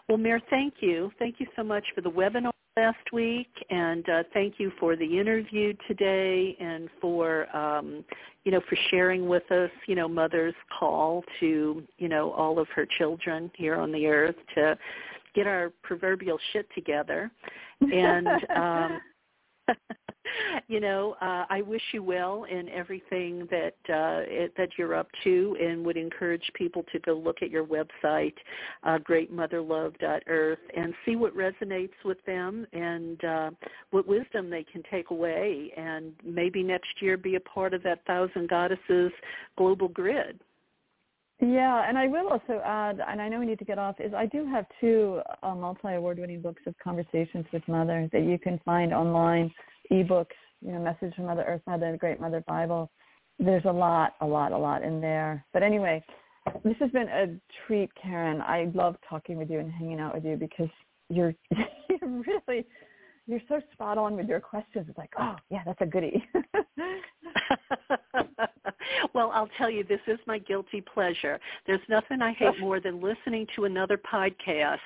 Well, 0.09 0.19
Mare, 0.19 0.41
thank 0.49 0.75
you. 0.81 1.11
Thank 1.19 1.37
you 1.39 1.47
so 1.55 1.63
much 1.63 1.85
for 1.95 2.01
the 2.01 2.11
webinar 2.11 2.51
last 2.79 3.13
week, 3.13 3.51
and 3.71 4.09
uh, 4.09 4.23
thank 4.33 4.55
you 4.59 4.73
for 4.79 4.97
the 4.97 5.19
interview 5.19 5.75
today 5.87 6.57
and 6.61 6.89
for 7.01 7.55
um, 7.55 8.05
you 8.45 8.53
know 8.53 8.61
for 8.69 8.77
sharing 8.91 9.29
with 9.29 9.51
us 9.51 9.71
you 9.87 9.95
know 9.95 10.09
mother's 10.09 10.55
call 10.79 11.25
to 11.41 11.83
you 11.99 12.09
know 12.09 12.31
all 12.33 12.59
of 12.59 12.69
her 12.69 12.87
children 12.99 13.51
here 13.57 13.75
on 13.75 13.91
the 13.91 14.07
earth 14.07 14.37
to 14.55 14.79
get 15.35 15.47
our 15.47 15.73
proverbial 15.83 16.39
shit 16.53 16.67
together 16.75 17.31
and 17.81 18.29
um, 18.57 19.01
you 20.69 20.81
know, 20.81 21.17
uh, 21.21 21.45
I 21.49 21.63
wish 21.63 21.83
you 21.93 22.03
well 22.03 22.45
in 22.45 22.69
everything 22.69 23.49
that 23.51 23.75
uh, 23.89 24.25
it, 24.27 24.53
that 24.57 24.71
you're 24.77 24.95
up 24.95 25.09
to, 25.25 25.57
and 25.61 25.85
would 25.85 25.97
encourage 25.97 26.43
people 26.55 26.85
to 26.93 26.99
go 27.01 27.15
look 27.15 27.43
at 27.43 27.51
your 27.51 27.65
website, 27.65 28.35
uh, 28.83 28.99
greatmotherlove.earth, 28.99 30.59
and 30.77 30.95
see 31.05 31.17
what 31.17 31.37
resonates 31.37 31.91
with 32.05 32.19
them 32.27 32.67
and 32.73 33.25
uh, 33.25 33.51
what 33.91 34.07
wisdom 34.07 34.51
they 34.51 34.65
can 34.65 34.83
take 34.91 35.11
away, 35.11 35.73
and 35.77 36.13
maybe 36.25 36.63
next 36.63 37.01
year 37.01 37.17
be 37.17 37.37
a 37.37 37.41
part 37.41 37.75
of 37.75 37.83
that 37.83 38.05
Thousand 38.07 38.49
Goddesses 38.49 39.13
global 39.57 39.89
grid. 39.89 40.41
Yeah, 41.41 41.89
and 41.89 41.97
I 41.97 42.09
will 42.09 42.29
also 42.29 42.61
add, 42.65 43.01
and 43.07 43.23
I 43.23 43.29
know 43.29 43.39
we 43.39 43.47
need 43.47 43.61
to 43.61 43.65
get 43.65 43.79
off, 43.79 44.01
is 44.01 44.13
I 44.13 44.27
do 44.27 44.45
have 44.47 44.67
two 44.81 45.21
uh, 45.45 45.55
multi-award-winning 45.55 46.43
books 46.43 46.63
of 46.67 46.75
conversations 46.83 47.47
with 47.53 47.63
Mother 47.69 48.09
that 48.13 48.25
you 48.25 48.41
can 48.41 48.59
find 48.65 48.93
online, 48.93 49.53
ebooks, 49.91 50.27
you 50.61 50.73
know, 50.73 50.79
Message 50.79 51.15
from 51.15 51.27
Mother 51.27 51.45
Earth 51.47 51.63
Mother, 51.67 51.93
the 51.93 51.99
Great 51.99 52.21
Mother 52.21 52.43
Bible. 52.47 52.91
There's 53.39 53.65
a 53.65 53.73
lot, 53.73 54.15
a 54.21 54.27
lot, 54.27 54.53
a 54.53 54.59
lot 54.59 54.83
in 54.83 55.01
there. 55.01 55.45
But 55.53 55.63
anyway, 55.63 56.03
this 56.65 56.77
has 56.81 56.91
been 56.91 57.09
a 57.09 57.39
treat, 57.67 57.91
Karen. 58.01 58.41
I 58.41 58.71
love 58.75 58.97
talking 59.09 59.37
with 59.37 59.51
you 59.51 59.61
and 59.61 59.71
hanging 59.71 60.01
out 60.01 60.15
with 60.15 60.25
you 60.25 60.37
because 60.37 60.71
you're 61.09 61.35
you're 61.51 62.23
really 62.49 62.67
you're 63.29 63.41
so 63.49 63.61
spot 63.73 63.99
on 63.99 64.17
with 64.17 64.27
your 64.27 64.41
questions. 64.41 64.87
It's 64.89 64.99
like, 64.99 65.13
oh 65.19 65.37
yeah, 65.51 65.63
that's 65.65 65.81
a 65.81 65.87
goodie. 65.87 66.27
well, 69.15 69.31
I'll 69.33 69.51
tell 69.59 69.71
you, 69.71 69.85
this 69.85 70.01
is 70.07 70.19
my 70.27 70.39
guilty 70.39 70.81
pleasure. 70.81 71.39
There's 71.67 71.81
nothing 71.89 72.23
I 72.23 72.33
hate 72.33 72.59
more 72.61 72.81
than 72.81 73.01
listening 73.01 73.47
to 73.57 73.67
another 73.67 73.99
podcast 73.99 74.79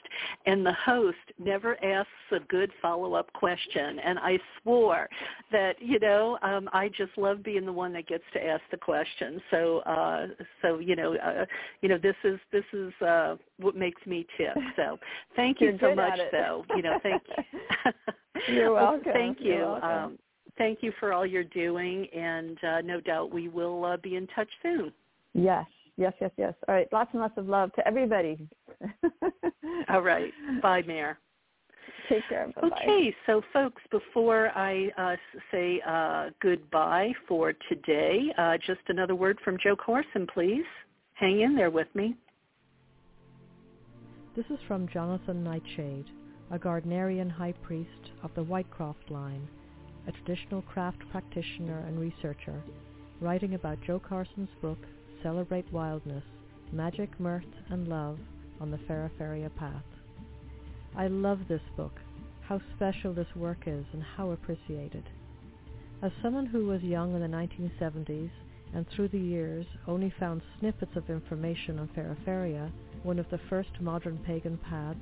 and 0.47 0.67
the 0.67 0.73
host 0.73 1.17
never 1.39 1.83
asks 1.85 2.11
a 2.33 2.41
good 2.41 2.71
follow-up 2.81 3.33
question. 3.33 3.99
And 4.05 4.19
I 4.19 4.39
swore 4.61 5.09
that, 5.51 5.77
you 5.81 5.99
know, 5.99 6.39
um, 6.43 6.69
I 6.73 6.89
just 6.89 7.17
love 7.17 7.43
being 7.43 7.65
the 7.65 7.73
one 7.73 7.93
that 7.93 8.07
gets 8.07 8.25
to 8.35 8.45
ask 8.45 8.63
the 8.71 8.77
question. 8.77 9.41
So, 9.51 9.79
uh, 9.81 10.29
so 10.61 10.79
you 10.79 10.97
know, 10.97 11.17
uh, 11.17 11.47
you 11.81 11.89
know, 11.89 11.99
this 11.99 12.17
is 12.25 12.39
this 12.51 12.65
is 12.73 12.93
uh, 13.03 13.37
what 13.59 13.77
makes 13.77 14.05
me 14.07 14.27
tick. 14.37 14.49
So, 14.77 14.99
thank 15.37 15.61
you 15.61 15.79
so 15.81 15.95
much, 15.95 16.19
though. 16.31 16.65
You 16.75 16.83
know, 16.83 16.99
thank 17.03 17.23
you. 17.29 17.93
You're 18.49 18.75
welcome. 18.75 19.03
Well, 19.05 19.15
thank 19.15 19.41
you. 19.41 19.59
Welcome. 19.59 19.91
Um, 19.91 20.19
thank 20.59 20.83
you 20.83 20.93
for 20.99 21.13
all 21.13 21.27
you're 21.27 21.45
doing, 21.45 22.07
and 22.15 22.59
uh, 22.65 22.81
no 22.83 23.01
doubt 23.01 23.33
we 23.33 23.49
will 23.49 23.85
uh, 23.85 23.97
be 23.99 24.17
in 24.17 24.27
touch 24.29 24.49
soon. 24.63 24.93
Yes, 25.35 25.67
yes, 25.97 26.13
yes, 26.21 26.31
yes. 26.37 26.55
All 26.69 26.75
right, 26.75 26.89
lots 26.93 27.11
and 27.13 27.21
lots 27.21 27.37
of 27.37 27.49
love 27.49 27.73
to 27.75 27.87
everybody. 27.87 28.49
all 29.89 30.03
right, 30.03 30.33
bye, 30.61 30.83
Mare. 30.87 31.19
Take 32.09 32.29
care. 32.29 32.49
Bye-bye. 32.61 32.69
Okay, 32.83 33.15
so 33.27 33.43
folks, 33.53 33.81
before 33.91 34.51
I 34.57 34.91
uh, 34.99 35.17
say 35.51 35.81
uh, 35.87 36.31
goodbye 36.41 37.13
for 37.29 37.55
today, 37.69 38.33
uh, 38.39 38.59
just 38.67 38.81
another 38.89 39.15
word 39.15 39.39
from 39.45 39.57
Jo 39.63 39.77
Carson, 39.77 40.27
please. 40.33 40.65
Hang 41.15 41.41
in 41.41 41.55
there 41.55 41.71
with 41.71 41.89
me. 41.95 42.17
This 44.35 44.47
is 44.47 44.59
from 44.67 44.89
Jonathan 44.89 45.45
Nightshade, 45.45 46.07
a 46.53 46.59
Gardnerian 46.59 47.31
high 47.31 47.55
priest 47.63 48.11
of 48.23 48.31
the 48.35 48.45
Whitecroft 48.45 49.09
line 49.09 49.49
a 50.07 50.13
traditional 50.13 50.63
craft 50.63 50.99
practitioner 51.11 51.79
and 51.87 51.99
researcher, 51.99 52.61
writing 53.21 53.55
about 53.55 53.81
Jo 53.87 54.01
Carson's 54.01 54.51
book, 54.61 54.79
Celebrate 55.23 55.73
Wildness, 55.73 56.25
Magic, 56.73 57.09
Mirth, 57.21 57.47
and 57.71 57.87
Love 57.87 58.19
on 58.61 58.71
the 58.71 58.79
Feraferia 58.79 59.49
Path. 59.57 59.85
I 60.97 61.07
love 61.07 61.39
this 61.49 61.63
book, 61.77 62.01
how 62.43 62.61
special 62.75 63.15
this 63.15 63.35
work 63.37 63.63
is 63.67 63.85
and 63.93 64.03
how 64.03 64.33
appreciated. 64.33 65.05
As 66.03 66.11
someone 66.21 66.47
who 66.47 66.67
was 66.67 66.83
young 66.83 67.15
in 67.15 67.21
the 67.21 67.29
1970s 67.29 68.31
and 68.75 68.85
through 68.89 69.09
the 69.09 69.19
years 69.19 69.67
only 69.87 70.13
found 70.19 70.43
snippets 70.59 70.97
of 70.97 71.09
information 71.09 71.79
on 71.79 71.89
Feraferia, 71.97 72.71
one 73.05 73.21
of 73.21 73.31
the 73.31 73.41
first 73.49 73.81
modern 73.81 74.19
pagan 74.27 74.59
paths, 74.59 74.99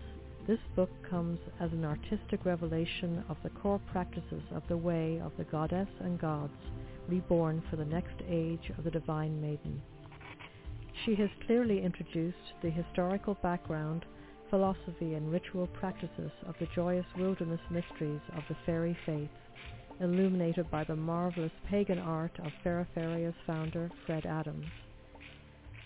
this 0.51 0.59
book 0.74 0.90
comes 1.09 1.39
as 1.60 1.70
an 1.70 1.85
artistic 1.85 2.44
revelation 2.44 3.22
of 3.28 3.36
the 3.44 3.51
core 3.51 3.81
practices 3.93 4.43
of 4.52 4.64
the 4.66 4.77
way 4.77 5.20
of 5.24 5.31
the 5.39 5.44
goddess 5.44 5.86
and 6.01 6.20
gods, 6.20 6.52
reborn 7.09 7.62
for 7.70 7.77
the 7.77 7.85
next 7.85 8.16
age 8.28 8.72
of 8.77 8.82
the 8.82 8.90
Divine 8.90 9.40
Maiden. 9.40 9.81
She 11.05 11.14
has 11.14 11.31
clearly 11.47 11.85
introduced 11.85 12.36
the 12.62 12.70
historical 12.70 13.35
background, 13.35 14.05
philosophy 14.51 15.14
and 15.14 15.31
ritual 15.31 15.68
practices 15.68 16.32
of 16.44 16.56
the 16.59 16.66
joyous 16.74 17.06
wilderness 17.16 17.60
mysteries 17.70 18.20
of 18.36 18.43
the 18.48 18.56
fairy 18.66 18.98
faith, 19.06 19.31
illuminated 20.01 20.68
by 20.68 20.82
the 20.82 20.97
marvelous 20.97 21.52
pagan 21.68 22.01
art 22.01 22.36
of 22.40 22.51
Feraferia's 22.64 23.36
founder, 23.47 23.89
Fred 24.05 24.27
Adams. 24.27 24.66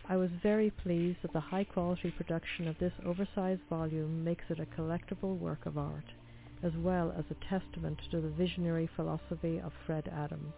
I 0.07 0.17
was 0.17 0.31
very 0.43 0.71
pleased 0.71 1.19
that 1.23 1.33
the 1.33 1.41
high-quality 1.41 2.11
production 2.11 2.69
of 2.69 2.79
this 2.79 2.93
oversized 3.07 3.63
volume 3.71 4.23
makes 4.23 4.45
it 4.51 4.61
a 4.61 4.67
collectible 4.67 5.39
work 5.39 5.65
of 5.65 5.79
art, 5.79 6.05
as 6.63 6.73
well 6.77 7.15
as 7.17 7.25
a 7.31 7.49
testament 7.49 7.99
to 8.11 8.21
the 8.21 8.29
visionary 8.29 8.87
philosophy 8.97 9.61
of 9.61 9.73
Fred 9.87 10.09
Adams. 10.09 10.53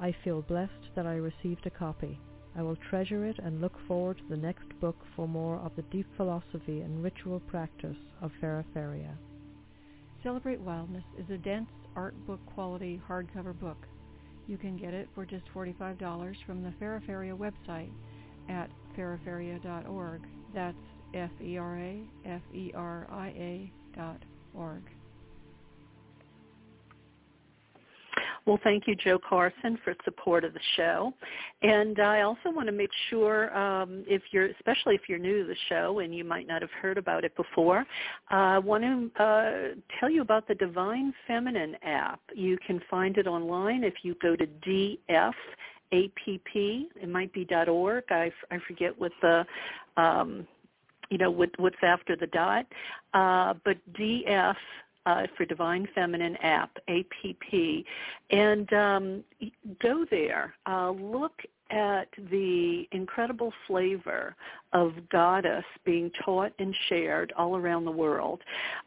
I 0.00 0.16
feel 0.24 0.40
blessed 0.40 0.94
that 0.94 1.06
I 1.06 1.16
received 1.16 1.66
a 1.66 1.70
copy. 1.70 2.18
I 2.56 2.62
will 2.62 2.76
treasure 2.76 3.26
it 3.26 3.38
and 3.38 3.60
look 3.60 3.74
forward 3.86 4.16
to 4.18 4.28
the 4.30 4.38
next 4.38 4.68
book 4.80 4.96
for 5.14 5.28
more 5.28 5.58
of 5.58 5.76
the 5.76 5.82
deep 5.82 6.06
philosophy 6.16 6.80
and 6.80 7.02
ritual 7.04 7.40
practice 7.40 7.96
of 8.22 8.32
Feraferia. 8.42 9.14
Celebrate 10.22 10.60
Wildness 10.60 11.04
is 11.18 11.28
a 11.28 11.36
dense 11.36 11.68
art 11.94 12.14
book 12.26 12.40
quality 12.46 13.02
hardcover 13.06 13.58
book. 13.58 13.86
You 14.46 14.56
can 14.56 14.78
get 14.78 14.94
it 14.94 15.08
for 15.14 15.26
just 15.26 15.44
$45 15.54 16.36
from 16.46 16.62
the 16.62 16.72
Feraferia 16.80 17.36
website 17.36 17.90
at 18.48 18.70
feraferia.org. 18.96 20.22
That's 20.54 20.76
F-E-R-A-F-E-R-I-A 21.14 22.12
dot 23.96 24.22
org. 24.54 24.82
Well, 28.46 28.60
thank 28.62 28.86
you, 28.86 28.94
Jo 28.94 29.18
Carson, 29.18 29.76
for 29.82 29.92
support 30.04 30.44
of 30.44 30.54
the 30.54 30.60
show. 30.76 31.12
And 31.62 31.98
I 31.98 32.20
also 32.20 32.52
want 32.52 32.66
to 32.66 32.72
make 32.72 32.90
sure, 33.10 33.56
um, 33.56 34.04
if 34.06 34.22
you're, 34.30 34.46
especially 34.46 34.94
if 34.94 35.02
you're 35.08 35.18
new 35.18 35.42
to 35.42 35.48
the 35.48 35.56
show 35.68 35.98
and 35.98 36.14
you 36.14 36.22
might 36.22 36.46
not 36.46 36.62
have 36.62 36.70
heard 36.80 36.96
about 36.96 37.24
it 37.24 37.34
before, 37.34 37.80
uh, 38.30 38.34
I 38.34 38.58
want 38.58 38.84
to 38.84 39.22
uh, 39.22 39.74
tell 39.98 40.08
you 40.08 40.22
about 40.22 40.46
the 40.46 40.54
Divine 40.54 41.12
Feminine 41.26 41.74
app. 41.82 42.20
You 42.36 42.56
can 42.64 42.80
find 42.88 43.18
it 43.18 43.26
online 43.26 43.82
if 43.82 43.94
you 44.02 44.14
go 44.22 44.36
to 44.36 44.46
DF 44.46 45.34
app. 45.92 46.54
It 47.02 47.08
might 47.08 47.32
be 47.32 47.46
.org. 47.68 48.04
I, 48.10 48.32
I 48.50 48.58
forget 48.66 48.98
what 48.98 49.12
the 49.22 49.44
um, 49.96 50.46
you 51.10 51.18
know 51.18 51.30
what, 51.30 51.50
what's 51.58 51.76
after 51.82 52.16
the 52.16 52.26
dot, 52.26 52.66
uh, 53.14 53.54
but 53.64 53.76
DF 53.92 54.56
uh, 55.06 55.26
for 55.36 55.44
Divine 55.44 55.88
Feminine 55.94 56.36
app, 56.36 56.76
APP, 56.88 57.84
and 58.30 58.72
um, 58.72 59.24
go 59.80 60.04
there. 60.10 60.54
Uh, 60.66 60.90
look 60.90 61.42
at 61.70 62.08
the 62.30 62.86
incredible 62.92 63.52
flavor 63.66 64.34
of 64.72 64.92
goddess 65.10 65.64
being 65.84 66.10
taught 66.24 66.52
and 66.58 66.74
shared 66.88 67.32
all 67.36 67.56
around 67.56 67.84
the 67.84 67.90
world. 67.90 68.40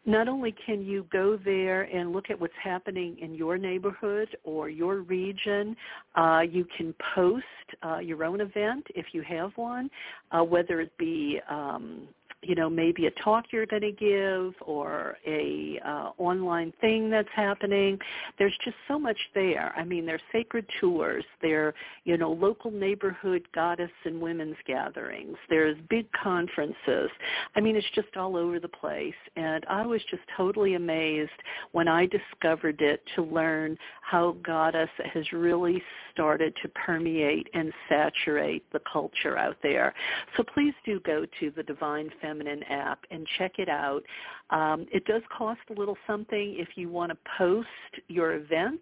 Not 0.05 0.27
only 0.27 0.55
can 0.65 0.85
you 0.85 1.05
go 1.11 1.37
there 1.43 1.83
and 1.83 2.13
look 2.13 2.29
at 2.29 2.39
what's 2.39 2.53
happening 2.61 3.17
in 3.19 3.33
your 3.33 3.57
neighborhood 3.57 4.29
or 4.43 4.69
your 4.69 4.97
region, 5.01 5.75
uh, 6.15 6.41
you 6.49 6.65
can 6.77 6.93
post 7.15 7.43
uh, 7.83 7.99
your 7.99 8.23
own 8.23 8.41
event 8.41 8.85
if 8.95 9.07
you 9.13 9.21
have 9.23 9.51
one, 9.55 9.89
uh, 10.31 10.43
whether 10.43 10.79
it 10.79 10.95
be 10.97 11.39
um, 11.49 12.07
you 12.41 12.55
know 12.55 12.69
maybe 12.69 13.07
a 13.07 13.11
talk 13.23 13.45
you're 13.51 13.65
going 13.65 13.81
to 13.81 13.91
give 13.91 14.53
or 14.61 15.17
a 15.27 15.79
uh, 15.85 16.11
online 16.17 16.73
thing 16.81 17.09
that's 17.09 17.29
happening. 17.35 17.99
There's 18.37 18.57
just 18.63 18.77
so 18.87 18.97
much 18.97 19.17
there. 19.35 19.73
I 19.75 19.83
mean 19.83 20.05
there's 20.05 20.21
sacred 20.31 20.65
tours. 20.79 21.25
There 21.41 21.73
you 22.05 22.17
know 22.17 22.31
local 22.31 22.71
neighborhood 22.71 23.47
goddess 23.53 23.91
and 24.05 24.21
women's 24.21 24.57
gatherings. 24.65 25.37
There's 25.49 25.77
big 25.89 26.07
conferences. 26.11 27.09
I 27.55 27.61
mean 27.61 27.75
it's 27.75 27.87
just 27.93 28.15
all 28.15 28.35
over 28.35 28.59
the 28.59 28.67
place. 28.67 29.13
And 29.35 29.65
i 29.69 29.85
was 29.85 30.01
just 30.09 30.23
totally 30.35 30.75
amazed 30.75 31.31
when 31.71 31.87
i 31.87 32.05
discovered 32.05 32.81
it 32.81 33.01
to 33.15 33.23
learn 33.23 33.77
how 34.01 34.35
goddess 34.43 34.89
has 35.13 35.31
really 35.31 35.81
started 36.11 36.53
to 36.61 36.69
permeate 36.69 37.47
and 37.53 37.71
saturate 37.87 38.63
the 38.73 38.81
culture 38.91 39.37
out 39.37 39.57
there. 39.63 39.93
So 40.35 40.43
please 40.53 40.73
do 40.85 40.99
go 41.01 41.25
to 41.39 41.51
the 41.55 41.63
divine 41.63 42.09
Feminine 42.29 42.61
app 42.63 43.05
and 43.09 43.27
check 43.39 43.53
it 43.57 43.69
out. 43.69 44.03
Um, 44.51 44.87
it 44.91 45.05
does 45.05 45.21
cost 45.35 45.59
a 45.69 45.73
little 45.73 45.97
something 46.07 46.55
if 46.57 46.69
you 46.75 46.89
want 46.89 47.11
to 47.11 47.17
post 47.37 47.67
your 48.07 48.33
event, 48.33 48.81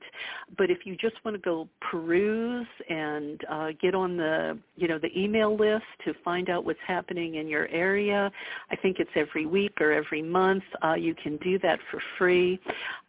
but 0.57 0.69
if 0.69 0.80
you 0.85 0.95
just 0.95 1.15
want 1.26 1.35
to 1.35 1.41
go 1.41 1.68
peruse 1.81 2.68
and 2.89 3.41
uh, 3.49 3.69
get 3.81 3.94
on 3.94 4.18
the 4.18 4.57
you 4.76 4.88
know 4.88 4.98
the 4.99 5.10
email 5.18 5.57
list 5.57 5.84
to 6.06 6.14
find 6.23 6.49
out 6.49 6.64
what's 6.64 6.80
happening 6.85 7.35
in 7.35 7.48
your 7.48 7.68
area, 7.68 8.31
I 8.72 8.76
think 8.77 8.98
it's 8.99 9.10
every 9.15 9.45
week 9.45 9.81
or 9.81 9.91
every 9.91 10.22
month. 10.22 10.64
Uh, 10.84 10.94
you 10.94 11.14
can 11.15 11.38
do 11.38 11.60
that 11.60 11.80
for 11.91 12.02
free. 12.18 12.60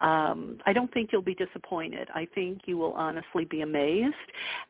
Um, 0.01 0.59
I 0.66 0.72
don't 0.72 0.93
think 0.93 1.10
you'll 1.12 1.22
be 1.22 1.35
disappointed. 1.35 2.09
I 2.14 2.26
think 2.35 2.62
you 2.66 2.76
will 2.76 2.93
honestly 2.94 3.44
be 3.44 3.60
amazed, 3.60 4.14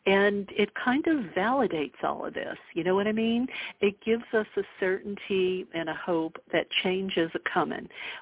and 0.06 0.48
it 0.56 0.70
kind 0.74 1.06
of 1.06 1.24
validates 1.36 2.02
all 2.02 2.27
of 2.27 2.35
this. 2.35 2.56
You 2.74 2.85
know 2.85 2.94
what 2.94 3.06
I 3.06 3.12
mean? 3.12 3.47
It 3.81 3.94
gives 4.05 4.24
us 4.35 4.47
a 4.56 4.62
certainty 4.78 5.66
and 5.74 5.89
a 5.89 5.94
hope 5.94 6.36
that 6.52 6.66
change 6.82 7.16
is 7.16 7.31
coming. 7.52 7.78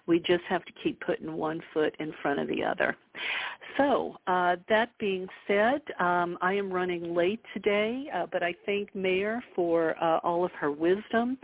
We 0.07 0.19
just 0.19 0.45
have 0.49 0.65
to 0.65 0.73
keep 0.83 1.01
putting 1.01 1.33
one 1.33 1.63
foot 1.73 1.95
in 1.99 2.13
front 2.23 2.41
of 2.41 2.49
the 2.49 2.65
other. 2.65 2.97
So 3.77 4.17
uh, 4.27 4.57
that 4.69 4.91
being 4.99 5.29
said, 5.47 5.83
um, 5.99 6.39
I 6.41 6.55
am 6.55 6.73
running 6.73 7.15
late 7.15 7.41
today, 7.53 8.07
uh, 8.15 8.27
but 8.31 8.43
I 8.43 8.55
thank 8.65 8.95
Mare 8.95 9.43
for 9.55 10.03
uh, 10.03 10.19
all 10.23 10.45
of 10.45 10.53
her 10.53 10.71
wisdom, 10.71 11.37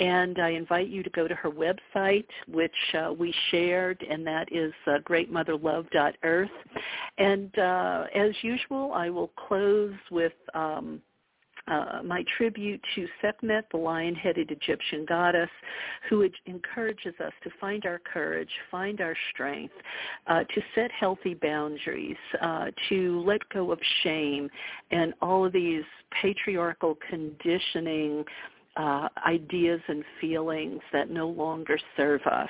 and 0.00 0.38
I 0.38 0.50
invite 0.50 0.88
you 0.88 1.02
to 1.02 1.10
go 1.10 1.26
to 1.26 1.34
her 1.34 1.50
website, 1.50 2.26
which 2.46 2.70
uh, 2.94 3.12
we 3.12 3.34
shared, 3.50 4.04
and 4.08 4.26
that 4.26 4.52
is 4.52 4.72
uh, 4.86 4.98
greatmotherlove.earth. 5.08 6.50
And 7.18 7.58
uh, 7.58 8.04
as 8.14 8.32
usual, 8.42 8.92
I 8.92 9.10
will 9.10 9.30
close 9.48 9.94
with 10.10 10.32
um, 10.54 11.00
uh, 11.70 12.02
my 12.04 12.24
tribute 12.36 12.80
to 12.94 13.06
Sekhmet, 13.22 13.64
the 13.70 13.76
lion-headed 13.76 14.50
Egyptian 14.50 15.04
goddess, 15.06 15.50
who 16.08 16.28
encourages 16.46 17.14
us 17.24 17.32
to 17.44 17.50
find 17.60 17.84
our 17.86 18.00
courage, 18.00 18.50
find 18.70 19.00
our 19.00 19.16
strength, 19.32 19.74
uh, 20.26 20.44
to 20.44 20.62
set 20.74 20.90
healthy 20.90 21.34
boundaries, 21.34 22.16
uh, 22.40 22.66
to 22.88 23.22
let 23.26 23.40
go 23.50 23.72
of 23.72 23.78
shame 24.02 24.48
and 24.90 25.14
all 25.20 25.44
of 25.44 25.52
these 25.52 25.84
patriarchal 26.22 26.96
conditioning 27.08 28.24
uh, 28.76 29.08
ideas 29.26 29.80
and 29.88 30.04
feelings 30.20 30.80
that 30.92 31.10
no 31.10 31.28
longer 31.28 31.78
serve 31.96 32.22
us. 32.22 32.48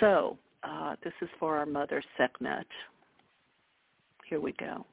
So 0.00 0.36
uh, 0.62 0.96
this 1.02 1.12
is 1.22 1.28
for 1.38 1.56
our 1.56 1.66
mother, 1.66 2.02
Sekhmet. 2.18 2.66
Here 4.26 4.40
we 4.40 4.52
go. 4.52 4.84